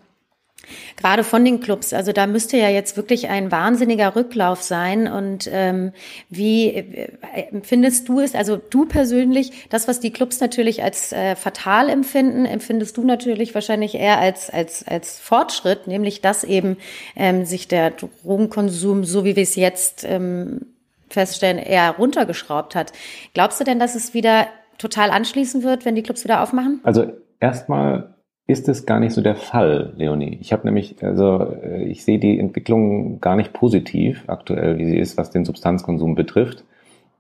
Gerade 0.96 1.26
von 1.26 1.44
den 1.44 1.60
Clubs, 1.60 1.92
also 1.92 2.14
da 2.14 2.26
müsste 2.26 2.56
ja 2.56 2.70
jetzt 2.70 2.96
wirklich 2.96 3.28
ein 3.28 3.52
wahnsinniger 3.52 4.16
Rücklauf 4.16 4.62
sein. 4.62 5.08
Und 5.08 5.50
ähm, 5.52 5.92
wie 6.30 6.68
äh, 6.70 7.10
empfindest 7.52 8.08
du 8.08 8.22
es, 8.22 8.36
also 8.36 8.56
du 8.56 8.86
persönlich, 8.86 9.68
das, 9.70 9.90
was 9.90 10.00
die 10.00 10.12
Clubs 10.12 10.40
natürlich 10.40 10.82
als 10.82 11.12
äh, 11.12 11.36
fatal 11.36 11.90
empfinden, 11.90 12.46
empfindest 12.46 12.96
du 12.96 13.04
natürlich 13.04 13.54
wahrscheinlich 13.54 13.96
eher 13.96 14.20
als, 14.20 14.50
als, 14.50 14.88
als 14.88 15.20
Fortschritt, 15.20 15.88
nämlich 15.88 16.22
dass 16.22 16.46
eben 16.46 16.78
ähm, 17.18 17.44
sich 17.44 17.68
der 17.68 17.92
Drogenkonsum, 17.92 19.04
so 19.04 19.26
wie 19.26 19.36
wir 19.36 19.44
es 19.44 19.58
jetzt 19.58 20.06
ähm, 20.06 20.73
feststellen, 21.14 21.57
eher 21.57 21.91
runtergeschraubt 21.91 22.76
hat. 22.76 22.93
Glaubst 23.34 23.59
du 23.59 23.64
denn, 23.64 23.80
dass 23.80 23.95
es 23.95 24.14
wieder 24.14 24.47
total 24.78 25.11
anschließen 25.11 25.64
wird, 25.64 25.86
wenn 25.86 25.95
die 25.95 26.03
Clubs 26.03 26.24
wieder 26.24 26.41
aufmachen? 26.41 26.82
Also 26.84 27.05
erstmal 27.39 28.16
ist 28.45 28.68
es 28.68 28.86
gar 28.86 28.99
nicht 28.99 29.14
so 29.14 29.22
der 29.22 29.36
Fall, 29.36 29.93
Leonie. 29.95 30.38
Ich 30.41 30.51
habe 30.51 30.66
nämlich, 30.66 31.01
also 31.01 31.39
äh, 31.64 31.84
ich 31.86 32.03
sehe 32.03 32.20
die 32.20 32.38
Entwicklung 32.39 33.22
gar 33.22 33.36
nicht 33.36 33.53
positiv 33.53 34.24
aktuell, 34.28 34.78
wie 34.78 34.86
sie 34.86 34.97
ist, 34.97 35.18
was 35.18 35.32
den 35.32 35.45
Substanzkonsum 35.45 36.16
betrifft, 36.16 36.66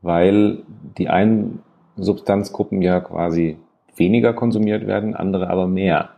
weil 0.01 0.63
die 0.97 1.07
einen 1.09 1.59
Substanzgruppen 1.95 2.81
ja 2.81 2.99
quasi 2.99 3.57
weniger 3.95 4.33
konsumiert 4.33 4.85
werden, 4.87 5.15
andere 5.15 5.49
aber 5.49 5.67
mehr. 5.67 6.09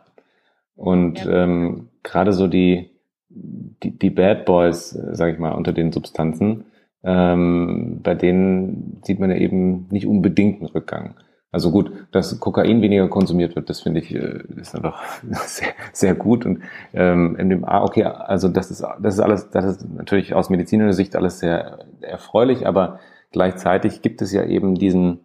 Und 0.75 1.23
ja. 1.23 1.43
ähm, 1.43 1.89
gerade 2.01 2.33
so 2.33 2.47
die, 2.47 2.89
die, 3.29 3.91
die 3.91 4.09
Bad 4.09 4.45
Boys, 4.45 4.89
sage 4.89 5.33
ich 5.33 5.39
mal, 5.39 5.51
unter 5.51 5.73
den 5.73 5.91
Substanzen, 5.91 6.65
ähm, 7.05 7.99
bei 8.03 8.15
denen 8.15 8.99
sieht 9.03 9.19
man 9.19 9.29
ja 9.29 9.37
eben 9.37 9.87
nicht 9.91 10.07
unbedingt 10.07 10.59
einen 10.59 10.69
Rückgang. 10.69 11.15
Also 11.51 11.71
gut, 11.71 11.89
dass 12.11 12.37
Kokain 12.41 12.81
weniger 12.81 13.07
konsumiert 13.07 13.55
wird, 13.55 13.69
das 13.69 13.79
finde 13.79 14.01
ich 14.01 14.13
äh, 14.13 14.43
ist 14.57 14.75
einfach 14.75 15.01
sehr, 15.45 15.69
sehr 15.93 16.15
gut. 16.15 16.45
Und 16.45 16.63
ähm, 16.93 17.37
MDMA, 17.39 17.83
okay, 17.83 18.03
also 18.03 18.49
das 18.49 18.71
ist 18.71 18.83
das 18.99 19.13
ist 19.13 19.19
alles, 19.21 19.49
das 19.51 19.65
ist 19.65 19.89
natürlich 19.89 20.33
aus 20.33 20.49
medizinischer 20.49 20.91
Sicht 20.91 21.15
alles 21.15 21.39
sehr 21.39 21.85
erfreulich, 22.01 22.67
aber 22.67 22.99
gleichzeitig 23.31 24.01
gibt 24.01 24.21
es 24.21 24.33
ja 24.33 24.43
eben 24.43 24.75
diesen 24.75 25.19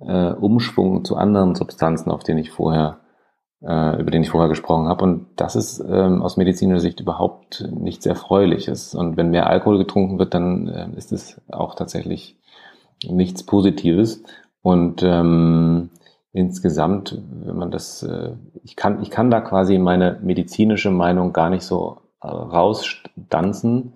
äh, 0.00 0.32
Umschwung 0.32 1.04
zu 1.04 1.16
anderen 1.16 1.54
Substanzen, 1.54 2.10
auf 2.10 2.24
den 2.24 2.38
ich 2.38 2.50
vorher 2.50 2.98
äh, 3.62 4.00
über 4.00 4.10
den 4.10 4.22
ich 4.22 4.30
vorher 4.30 4.48
gesprochen 4.48 4.88
habe. 4.88 5.04
Und 5.04 5.26
das 5.36 5.56
ist 5.56 5.80
ähm, 5.80 6.22
aus 6.22 6.36
medizinischer 6.36 6.80
Sicht 6.80 7.00
überhaupt 7.00 7.68
nichts 7.70 8.06
Erfreuliches. 8.06 8.94
Und 8.94 9.16
wenn 9.16 9.30
mehr 9.30 9.48
Alkohol 9.48 9.78
getrunken 9.78 10.18
wird, 10.18 10.34
dann 10.34 10.68
äh, 10.68 10.88
ist 10.96 11.12
es 11.12 11.40
auch 11.50 11.74
tatsächlich 11.74 12.38
nichts 13.04 13.44
Positives. 13.44 14.22
Und 14.62 15.02
ähm, 15.02 15.90
insgesamt, 16.32 17.20
wenn 17.44 17.56
man 17.56 17.70
das, 17.70 18.02
äh, 18.02 18.32
ich 18.64 18.76
kann, 18.76 19.02
ich 19.02 19.10
kann 19.10 19.30
da 19.30 19.40
quasi 19.40 19.78
meine 19.78 20.18
medizinische 20.22 20.90
Meinung 20.90 21.32
gar 21.32 21.50
nicht 21.50 21.62
so 21.62 21.98
äh, 22.22 22.28
rausstanzen. 22.28 23.94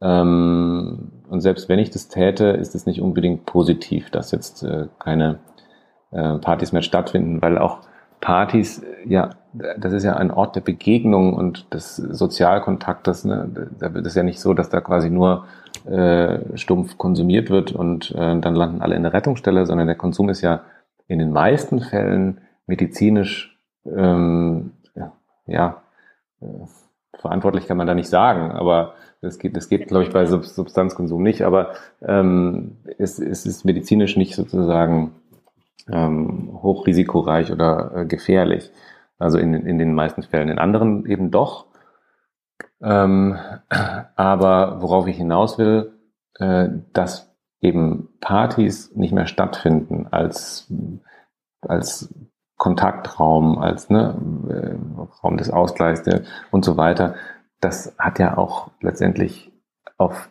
Ähm, 0.00 1.12
und 1.28 1.40
selbst 1.40 1.68
wenn 1.68 1.78
ich 1.78 1.90
das 1.90 2.08
täte, 2.08 2.48
ist 2.48 2.74
es 2.74 2.86
nicht 2.86 3.00
unbedingt 3.00 3.46
positiv, 3.46 4.10
dass 4.10 4.32
jetzt 4.32 4.62
äh, 4.62 4.88
keine 4.98 5.38
äh, 6.10 6.38
Partys 6.38 6.72
mehr 6.72 6.82
stattfinden, 6.82 7.40
weil 7.40 7.56
auch 7.58 7.78
Partys, 8.22 8.82
ja, 9.04 9.30
das 9.52 9.92
ist 9.92 10.04
ja 10.04 10.16
ein 10.16 10.30
Ort 10.30 10.56
der 10.56 10.62
Begegnung 10.62 11.34
und 11.34 11.74
des 11.74 11.96
Sozialkontaktes. 11.96 13.24
Ne? 13.24 13.68
Da 13.78 13.92
wird 13.92 14.06
es 14.06 14.14
ja 14.14 14.22
nicht 14.22 14.40
so, 14.40 14.54
dass 14.54 14.70
da 14.70 14.80
quasi 14.80 15.10
nur 15.10 15.44
äh, 15.84 16.38
stumpf 16.56 16.96
konsumiert 16.96 17.50
wird 17.50 17.72
und 17.72 18.12
äh, 18.12 18.38
dann 18.38 18.54
landen 18.54 18.80
alle 18.80 18.94
in 18.94 19.02
der 19.02 19.12
Rettungsstelle, 19.12 19.66
sondern 19.66 19.88
der 19.88 19.96
Konsum 19.96 20.28
ist 20.28 20.40
ja 20.40 20.62
in 21.08 21.18
den 21.18 21.32
meisten 21.32 21.80
Fällen 21.80 22.40
medizinisch, 22.66 23.58
ähm, 23.84 24.72
ja, 25.46 25.82
äh, 26.40 26.46
verantwortlich 27.18 27.66
kann 27.66 27.76
man 27.76 27.86
da 27.86 27.94
nicht 27.94 28.08
sagen, 28.08 28.52
aber 28.52 28.94
das 29.20 29.38
geht, 29.38 29.56
das 29.56 29.68
geht, 29.68 29.88
glaube 29.88 30.04
ich, 30.04 30.12
bei 30.12 30.26
Substanzkonsum 30.26 31.22
nicht, 31.22 31.42
aber 31.42 31.72
ähm, 32.00 32.76
es, 32.98 33.18
es 33.18 33.46
ist 33.46 33.64
medizinisch 33.64 34.16
nicht 34.16 34.34
sozusagen 34.34 35.12
ähm, 35.90 36.58
hochrisikoreich 36.62 37.52
oder 37.52 37.92
äh, 37.94 38.06
gefährlich. 38.06 38.70
Also 39.18 39.38
in, 39.38 39.54
in 39.54 39.78
den 39.78 39.94
meisten 39.94 40.22
Fällen. 40.22 40.48
In 40.48 40.58
anderen 40.58 41.06
eben 41.06 41.30
doch. 41.30 41.66
Ähm, 42.82 43.36
aber 44.16 44.82
worauf 44.82 45.06
ich 45.06 45.16
hinaus 45.16 45.58
will, 45.58 45.92
äh, 46.38 46.68
dass 46.92 47.32
eben 47.60 48.08
Partys 48.20 48.94
nicht 48.94 49.12
mehr 49.12 49.26
stattfinden 49.26 50.08
als, 50.10 50.70
als 51.60 52.12
Kontaktraum, 52.56 53.58
als 53.58 53.88
ne, 53.88 54.16
äh, 54.48 55.20
Raum 55.22 55.36
des 55.36 55.50
Ausgleichs 55.50 56.02
und 56.50 56.64
so 56.64 56.76
weiter. 56.76 57.14
Das 57.60 57.94
hat 57.98 58.18
ja 58.18 58.36
auch 58.36 58.70
letztendlich 58.80 59.52
auf 59.96 60.30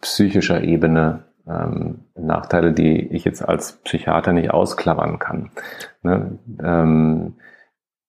psychischer 0.00 0.62
Ebene 0.62 1.24
ähm, 1.50 2.04
Nachteile, 2.14 2.72
die 2.72 3.08
ich 3.08 3.24
jetzt 3.24 3.46
als 3.46 3.72
Psychiater 3.82 4.32
nicht 4.32 4.50
ausklammern 4.50 5.18
kann. 5.18 5.50
Ne? 6.02 6.38
Ähm, 6.62 7.34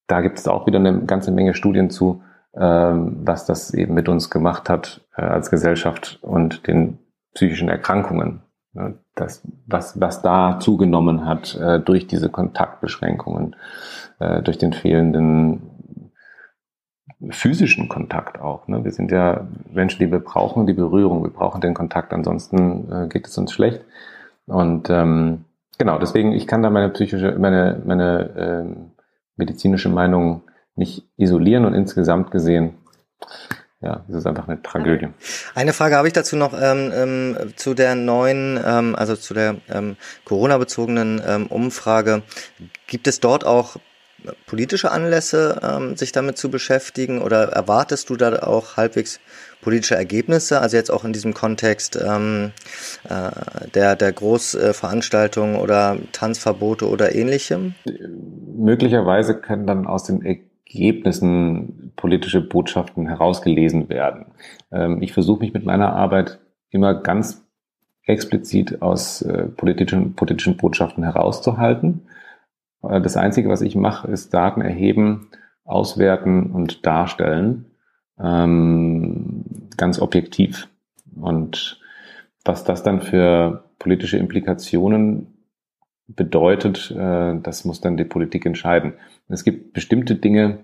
da 0.08 0.22
gibt 0.22 0.40
es 0.40 0.48
auch 0.48 0.68
wieder 0.68 0.80
eine 0.80 1.06
ganze 1.06 1.32
Menge 1.32 1.54
Studien 1.54 1.90
zu, 1.90 2.22
ähm, 2.56 3.22
was 3.24 3.46
das 3.46 3.74
eben 3.74 3.94
mit 3.94 4.10
uns 4.10 4.30
gemacht 4.30 4.70
hat 4.70 5.02
äh, 5.16 5.22
als 5.22 5.50
Gesellschaft 5.50 6.20
und 6.22 6.68
den 6.68 7.00
psychischen 7.34 7.70
Erkrankungen. 7.70 8.42
Ne? 8.74 9.00
Das, 9.16 9.48
was, 9.68 10.00
was 10.00 10.22
da 10.22 10.60
zugenommen 10.60 11.26
hat 11.26 11.56
äh, 11.56 11.80
durch 11.80 12.08
diese 12.08 12.30
Kontaktbeschränkungen, 12.30 13.56
äh, 14.20 14.42
durch 14.42 14.58
den 14.58 14.74
fehlenden 14.74 15.71
physischen 17.30 17.88
Kontakt 17.88 18.40
auch. 18.42 18.68
Ne? 18.68 18.84
Wir 18.84 18.92
sind 18.92 19.12
ja 19.12 19.48
Menschen, 19.72 20.00
die 20.00 20.12
wir 20.12 20.20
brauchen 20.20 20.66
die 20.66 20.74
Berührung, 20.74 21.24
wir 21.24 21.32
brauchen 21.32 21.62
den 21.62 21.74
Kontakt, 21.74 22.14
ansonsten 22.14 22.92
äh, 22.92 23.08
geht 23.08 23.28
es 23.28 23.38
uns 23.38 23.54
schlecht. 23.54 23.82
Und 24.48 24.90
ähm, 24.90 25.46
genau, 25.78 26.00
deswegen, 26.00 26.34
ich 26.34 26.48
kann 26.48 26.64
da 26.64 26.70
meine 26.70 26.90
psychische, 26.90 27.38
meine, 27.38 27.82
meine 27.86 28.30
ähm, 28.38 28.92
medizinische 29.36 29.90
Meinung 29.90 30.44
nicht 30.76 31.08
isolieren 31.18 31.66
und 31.66 31.74
insgesamt 31.74 32.32
gesehen, 32.32 32.76
ja, 33.82 34.06
es 34.08 34.16
ist 34.16 34.28
einfach 34.28 34.48
eine 34.48 34.62
Tragödie. 34.62 35.08
Eine 35.56 35.74
Frage 35.74 35.96
habe 35.96 36.08
ich 36.08 36.14
dazu 36.14 36.36
noch 36.36 36.54
ähm, 36.54 36.92
ähm, 36.94 37.38
zu 37.56 37.74
der 37.74 37.96
neuen, 37.96 38.60
ähm, 38.64 38.96
also 38.96 39.16
zu 39.16 39.34
der 39.34 39.56
ähm, 39.70 39.96
Corona-bezogenen 40.26 41.22
ähm, 41.26 41.48
Umfrage. 41.48 42.22
Gibt 42.86 43.08
es 43.08 43.20
dort 43.20 43.46
auch 43.46 43.78
politische 44.46 44.92
Anlässe, 44.92 45.60
ähm, 45.64 45.96
sich 45.96 46.12
damit 46.12 46.38
zu 46.38 46.50
beschäftigen? 46.50 47.22
Oder 47.22 47.50
erwartest 47.50 48.10
du 48.10 48.16
da 48.16 48.44
auch 48.44 48.78
halbwegs 48.78 49.20
politische 49.62 49.96
Ergebnisse? 49.96 50.62
Also 50.62 50.78
jetzt 50.78 50.92
auch 50.92 51.04
in 51.04 51.14
diesem 51.14 51.34
Kontext 51.34 52.00
ähm, 52.02 52.52
äh, 53.10 53.70
der, 53.74 53.96
der 53.96 54.12
Großveranstaltungen 54.12 55.56
oder 55.56 55.98
Tanzverbote 56.12 56.88
oder 56.88 57.16
ähnlichem? 57.16 57.76
Möglicherweise 58.56 59.36
können 59.40 59.68
dann 59.68 59.88
aus 59.88 60.04
den 60.04 60.22
Ergebnissen 60.24 61.94
politische 61.96 62.42
Botschaften 62.42 63.08
herausgelesen 63.08 63.90
werden. 63.90 64.28
Ähm, 64.72 65.02
ich 65.02 65.14
versuche 65.14 65.42
mich 65.42 65.54
mit 65.54 65.66
meiner 65.66 65.94
Arbeit 65.94 66.40
immer 66.70 66.94
ganz 66.94 67.46
explizit 68.04 68.82
aus 68.82 69.22
äh, 69.22 69.44
politischen, 69.44 70.16
politischen 70.16 70.58
Botschaften 70.58 71.04
herauszuhalten. 71.04 72.02
Äh, 72.84 73.02
das 73.02 73.18
Einzige, 73.18 73.50
was 73.50 73.62
ich 73.62 73.76
mache, 73.76 74.10
ist 74.10 74.34
Daten 74.34 74.62
erheben, 74.62 75.30
auswerten 75.64 76.52
und 76.52 76.86
darstellen, 76.86 77.66
ähm, 78.20 79.46
ganz 79.78 80.00
objektiv. 80.00 80.68
Und 81.16 81.80
was 82.44 82.64
das 82.64 82.84
dann 82.84 83.02
für 83.02 83.66
politische 83.80 84.18
Implikationen 84.18 85.46
bedeutet, 86.08 86.92
äh, 86.92 87.40
das 87.42 87.66
muss 87.66 87.82
dann 87.82 87.98
die 87.98 88.06
Politik 88.06 88.46
entscheiden. 88.46 88.94
Es 89.28 89.44
gibt 89.44 89.74
bestimmte 89.74 90.16
Dinge, 90.16 90.60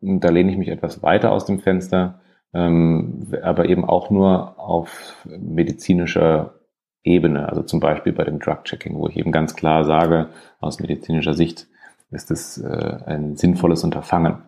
da 0.00 0.30
lehne 0.30 0.50
ich 0.50 0.58
mich 0.58 0.68
etwas 0.68 1.02
weiter 1.02 1.32
aus 1.32 1.46
dem 1.46 1.60
Fenster, 1.60 2.20
ähm, 2.52 3.28
aber 3.42 3.66
eben 3.66 3.84
auch 3.84 4.10
nur 4.10 4.58
auf 4.58 5.26
medizinischer 5.26 6.59
Ebene, 7.02 7.48
also 7.48 7.62
zum 7.62 7.80
Beispiel 7.80 8.12
bei 8.12 8.24
dem 8.24 8.38
Drug-Checking, 8.38 8.94
wo 8.96 9.08
ich 9.08 9.16
eben 9.16 9.32
ganz 9.32 9.56
klar 9.56 9.84
sage, 9.84 10.28
aus 10.60 10.80
medizinischer 10.80 11.34
Sicht 11.34 11.66
ist 12.10 12.30
es 12.30 12.58
äh, 12.58 12.98
ein 13.06 13.36
sinnvolles 13.36 13.84
Unterfangen. 13.84 14.42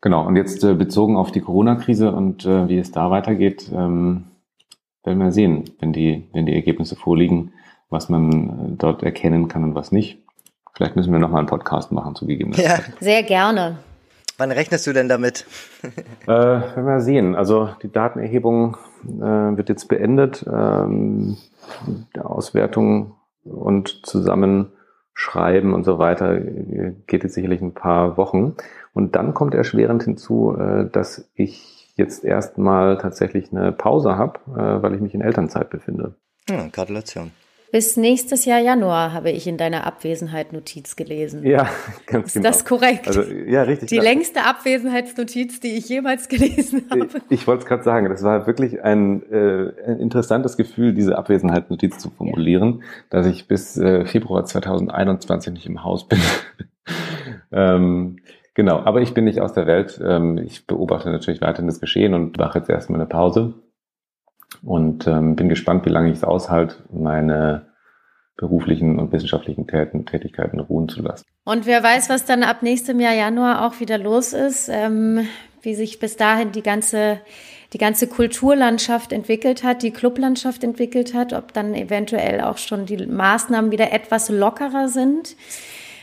Genau, 0.00 0.26
und 0.26 0.36
jetzt 0.36 0.62
äh, 0.64 0.74
bezogen 0.74 1.16
auf 1.16 1.32
die 1.32 1.40
Corona-Krise 1.40 2.12
und 2.12 2.44
äh, 2.44 2.68
wie 2.68 2.78
es 2.78 2.92
da 2.92 3.10
weitergeht, 3.10 3.70
ähm, 3.72 4.24
werden 5.02 5.18
wir 5.18 5.32
sehen, 5.32 5.64
wenn 5.80 5.92
die, 5.92 6.28
wenn 6.32 6.46
die 6.46 6.54
Ergebnisse 6.54 6.96
vorliegen, 6.96 7.52
was 7.88 8.08
man 8.08 8.32
äh, 8.32 8.76
dort 8.76 9.02
erkennen 9.02 9.48
kann 9.48 9.64
und 9.64 9.74
was 9.74 9.92
nicht. 9.92 10.18
Vielleicht 10.74 10.96
müssen 10.96 11.12
wir 11.12 11.20
nochmal 11.20 11.38
einen 11.38 11.48
Podcast 11.48 11.92
machen 11.92 12.14
zu 12.16 12.26
gegebener 12.26 12.58
ja. 12.58 12.80
Sehr 13.00 13.22
gerne. 13.22 13.78
Wann 14.36 14.50
rechnest 14.50 14.86
du 14.86 14.92
denn 14.92 15.08
damit? 15.08 15.46
äh, 16.24 16.28
werden 16.28 16.86
wir 16.86 17.00
sehen. 17.00 17.34
Also 17.36 17.70
die 17.82 17.90
Datenerhebung 17.90 18.76
äh, 19.04 19.56
wird 19.56 19.68
jetzt 19.68 19.88
beendet. 19.88 20.44
Ähm, 20.52 21.36
Auswertung 22.18 23.14
und 23.44 24.06
Zusammenschreiben 24.06 25.72
und 25.72 25.84
so 25.84 25.98
weiter 25.98 26.40
geht 26.40 27.22
jetzt 27.22 27.34
sicherlich 27.34 27.60
ein 27.60 27.74
paar 27.74 28.16
Wochen. 28.16 28.56
Und 28.92 29.16
dann 29.16 29.34
kommt 29.34 29.54
erschwerend 29.54 30.02
hinzu, 30.02 30.56
äh, 30.58 30.90
dass 30.90 31.30
ich 31.34 31.92
jetzt 31.96 32.24
erstmal 32.24 32.98
tatsächlich 32.98 33.52
eine 33.52 33.72
Pause 33.72 34.16
habe, 34.16 34.40
äh, 34.56 34.82
weil 34.82 34.94
ich 34.94 35.00
mich 35.00 35.14
in 35.14 35.20
Elternzeit 35.20 35.70
befinde. 35.70 36.16
Ja, 36.48 36.66
Gratulation. 36.72 37.30
Bis 37.74 37.96
nächstes 37.96 38.44
Jahr 38.44 38.60
Januar 38.60 39.12
habe 39.12 39.32
ich 39.32 39.48
in 39.48 39.56
deiner 39.56 39.84
Abwesenheit 39.84 40.52
Notiz 40.52 40.94
gelesen. 40.94 41.44
Ja, 41.44 41.68
ganz 42.06 42.28
Ist 42.28 42.34
genau. 42.34 42.46
das 42.46 42.64
korrekt? 42.64 43.08
Also, 43.08 43.22
ja, 43.22 43.64
richtig. 43.64 43.88
Die 43.88 43.98
längste 43.98 44.44
Abwesenheitsnotiz, 44.44 45.58
die 45.58 45.76
ich 45.76 45.88
jemals 45.88 46.28
gelesen 46.28 46.84
habe. 46.88 47.08
Ich, 47.30 47.40
ich 47.40 47.46
wollte 47.48 47.64
es 47.64 47.68
gerade 47.68 47.82
sagen, 47.82 48.08
das 48.08 48.22
war 48.22 48.46
wirklich 48.46 48.84
ein, 48.84 49.28
äh, 49.28 49.72
ein 49.88 49.98
interessantes 49.98 50.56
Gefühl, 50.56 50.94
diese 50.94 51.18
Abwesenheitsnotiz 51.18 51.98
zu 51.98 52.10
formulieren, 52.10 52.78
ja. 52.78 52.86
dass 53.10 53.26
ich 53.26 53.48
bis 53.48 53.76
äh, 53.76 54.06
Februar 54.06 54.44
2021 54.44 55.52
nicht 55.52 55.66
im 55.66 55.82
Haus 55.82 56.06
bin. 56.06 56.20
ähm, 57.50 58.20
genau, 58.54 58.84
aber 58.84 59.00
ich 59.00 59.14
bin 59.14 59.24
nicht 59.24 59.40
aus 59.40 59.52
der 59.52 59.66
Welt. 59.66 60.00
Ähm, 60.00 60.38
ich 60.38 60.68
beobachte 60.68 61.10
natürlich 61.10 61.40
weiterhin 61.40 61.66
das 61.66 61.80
Geschehen 61.80 62.14
und 62.14 62.38
mache 62.38 62.60
jetzt 62.60 62.70
erstmal 62.70 63.00
eine 63.00 63.08
Pause 63.08 63.54
und 64.64 65.06
ähm, 65.06 65.36
bin 65.36 65.48
gespannt, 65.48 65.84
wie 65.86 65.90
lange 65.90 66.10
ich 66.10 66.18
es 66.18 66.24
aushalte, 66.24 66.76
meine 66.92 67.66
beruflichen 68.36 68.98
und 68.98 69.12
wissenschaftlichen 69.12 69.66
Tätigkeiten 69.66 70.58
ruhen 70.58 70.88
zu 70.88 71.02
lassen. 71.02 71.24
Und 71.44 71.66
wer 71.66 71.82
weiß, 71.82 72.10
was 72.10 72.24
dann 72.24 72.42
ab 72.42 72.62
nächstem 72.62 72.98
Jahr 72.98 73.14
Januar 73.14 73.64
auch 73.64 73.78
wieder 73.78 73.98
los 73.98 74.32
ist, 74.32 74.68
ähm, 74.68 75.26
wie 75.62 75.74
sich 75.74 76.00
bis 76.00 76.16
dahin 76.16 76.52
die 76.52 76.62
ganze 76.62 77.20
die 77.74 77.78
ganze 77.78 78.06
Kulturlandschaft 78.06 79.12
entwickelt 79.12 79.64
hat, 79.64 79.82
die 79.82 79.90
Clublandschaft 79.90 80.62
entwickelt 80.62 81.12
hat, 81.12 81.32
ob 81.32 81.52
dann 81.52 81.74
eventuell 81.74 82.40
auch 82.40 82.56
schon 82.56 82.86
die 82.86 83.04
Maßnahmen 83.04 83.72
wieder 83.72 83.92
etwas 83.92 84.28
lockerer 84.28 84.86
sind. 84.86 85.36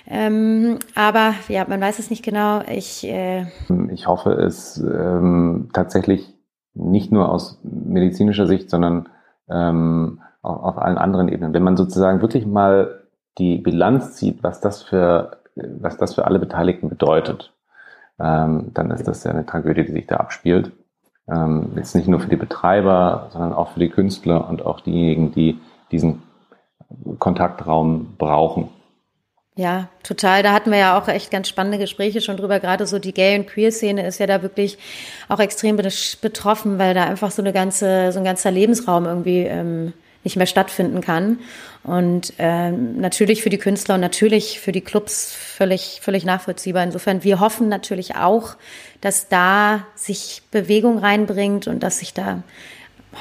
Ähm, 0.06 0.80
aber 0.96 1.34
ja, 1.48 1.66
man 1.68 1.80
weiß 1.80 2.00
es 2.00 2.10
nicht 2.10 2.26
genau. 2.26 2.62
Ich, 2.70 3.08
äh 3.08 3.46
ich 3.94 4.08
hoffe 4.08 4.32
es 4.32 4.78
ähm, 4.78 5.70
tatsächlich 5.72 6.31
nicht 6.74 7.12
nur 7.12 7.30
aus 7.30 7.60
medizinischer 7.64 8.48
Sicht, 8.48 8.70
sondern 8.70 9.10
ähm, 9.50 10.22
auch 10.42 10.64
auf 10.64 10.78
allen 10.78 10.98
anderen 10.98 11.28
Ebenen. 11.28 11.54
Wenn 11.54 11.64
man 11.64 11.78
sozusagen 11.78 12.22
wirklich 12.22 12.46
mal 12.46 13.02
die 13.38 13.58
Bilanz 13.58 14.16
zieht, 14.16 14.44
was 14.44 14.62
das 14.62 14.82
für, 14.82 15.38
was 15.56 15.98
das 15.98 16.16
für 16.16 16.26
alle 16.26 16.40
Beteiligten 16.40 16.90
bedeutet, 16.90 17.54
ähm, 18.20 18.72
dann 18.74 18.92
ist 18.92 19.08
das 19.08 19.24
ja 19.24 19.32
eine 19.32 19.46
Tragödie, 19.46 19.86
die 19.86 19.92
sich 19.92 20.08
da 20.08 20.18
abspielt. 20.18 20.72
Ähm, 21.28 21.72
jetzt 21.76 21.96
nicht 21.96 22.08
nur 22.08 22.20
für 22.20 22.30
die 22.30 22.36
Betreiber, 22.36 23.28
sondern 23.32 23.54
auch 23.54 23.70
für 23.70 23.80
die 23.80 23.90
Künstler 23.90 24.50
und 24.50 24.66
auch 24.66 24.80
diejenigen, 24.80 25.32
die 25.32 25.60
diesen 25.92 26.24
Kontaktraum 27.20 28.16
brauchen. 28.18 28.70
Ja, 29.62 29.90
total. 30.02 30.42
Da 30.42 30.54
hatten 30.54 30.72
wir 30.72 30.80
ja 30.80 31.00
auch 31.00 31.08
echt 31.08 31.30
ganz 31.30 31.48
spannende 31.48 31.78
Gespräche 31.78 32.20
schon 32.20 32.36
drüber. 32.36 32.60
Gerade 32.60 32.88
so 32.88 32.98
die 32.98 33.14
Gay- 33.14 33.38
und 33.38 33.46
Queer-Szene 33.46 34.08
ist 34.08 34.20
ja 34.20 34.26
da 34.26 34.42
wirklich 34.42 34.80
auch 35.30 35.40
extrem 35.40 35.78
betroffen, 35.78 36.80
weil 36.80 36.96
da 36.96 37.04
einfach 37.04 37.30
so 37.30 37.44
eine 37.44 37.54
ganze, 37.54 38.12
so 38.12 38.18
ein 38.18 38.26
ganzer 38.26 38.50
Lebensraum 38.50 39.06
irgendwie 39.06 39.42
ähm, 39.44 39.94
nicht 40.24 40.36
mehr 40.36 40.48
stattfinden 40.48 41.02
kann. 41.02 41.42
Und 41.84 42.34
ähm, 42.40 43.00
natürlich 43.00 43.44
für 43.44 43.52
die 43.52 43.60
Künstler 43.60 43.94
und 43.96 44.02
natürlich 44.02 44.60
für 44.60 44.72
die 44.72 44.82
Clubs 44.82 45.32
völlig, 45.32 46.00
völlig 46.02 46.26
nachvollziehbar. 46.26 46.84
Insofern, 46.84 47.24
wir 47.24 47.40
hoffen 47.40 47.70
natürlich 47.70 48.16
auch, 48.16 48.56
dass 49.00 49.28
da 49.30 49.86
sich 49.94 50.42
Bewegung 50.50 50.98
reinbringt 50.98 51.68
und 51.68 51.84
dass 51.84 52.00
sich 52.00 52.16
da 52.16 52.42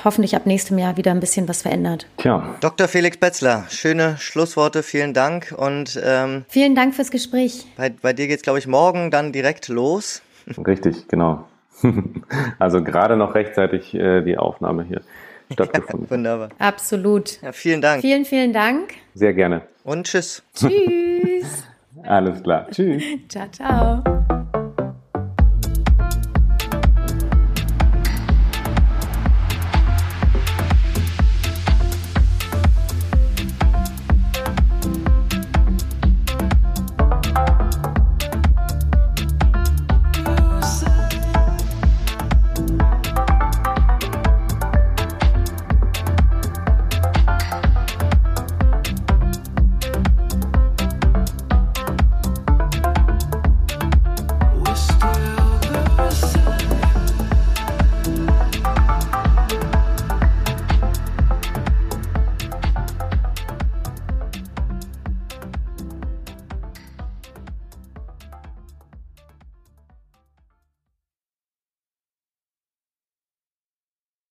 hoffentlich 0.04 0.36
ab 0.36 0.46
nächstem 0.46 0.78
Jahr 0.78 0.96
wieder 0.96 1.10
ein 1.10 1.20
bisschen 1.20 1.48
was 1.48 1.62
verändert. 1.62 2.06
Tja. 2.16 2.54
Dr. 2.60 2.88
Felix 2.88 3.16
Betzler, 3.16 3.66
schöne 3.68 4.16
Schlussworte, 4.18 4.82
vielen 4.82 5.14
Dank 5.14 5.54
und 5.56 6.00
ähm, 6.04 6.44
vielen 6.48 6.74
Dank 6.74 6.94
fürs 6.94 7.10
Gespräch. 7.10 7.66
Bei, 7.76 7.90
bei 7.90 8.12
dir 8.12 8.28
geht's, 8.28 8.42
glaube 8.42 8.58
ich, 8.58 8.66
morgen 8.66 9.10
dann 9.10 9.32
direkt 9.32 9.68
los. 9.68 10.22
Richtig, 10.66 11.08
genau. 11.08 11.44
also 12.58 12.82
gerade 12.82 13.16
noch 13.16 13.34
rechtzeitig 13.34 13.94
äh, 13.94 14.22
die 14.22 14.36
Aufnahme 14.36 14.84
hier 14.84 15.00
stattgefunden. 15.52 16.06
Ja, 16.06 16.10
wunderbar. 16.10 16.48
Absolut. 16.58 17.40
Ja, 17.42 17.52
vielen 17.52 17.80
Dank. 17.80 18.00
Vielen, 18.00 18.24
vielen 18.24 18.52
Dank. 18.52 18.94
Sehr 19.14 19.34
gerne. 19.34 19.62
Und 19.84 20.06
tschüss. 20.06 20.42
Tschüss. 20.54 21.64
Alles 22.04 22.42
klar. 22.42 22.68
Tschüss. 22.70 23.02
ciao, 23.28 23.46
ciao. 23.50 24.39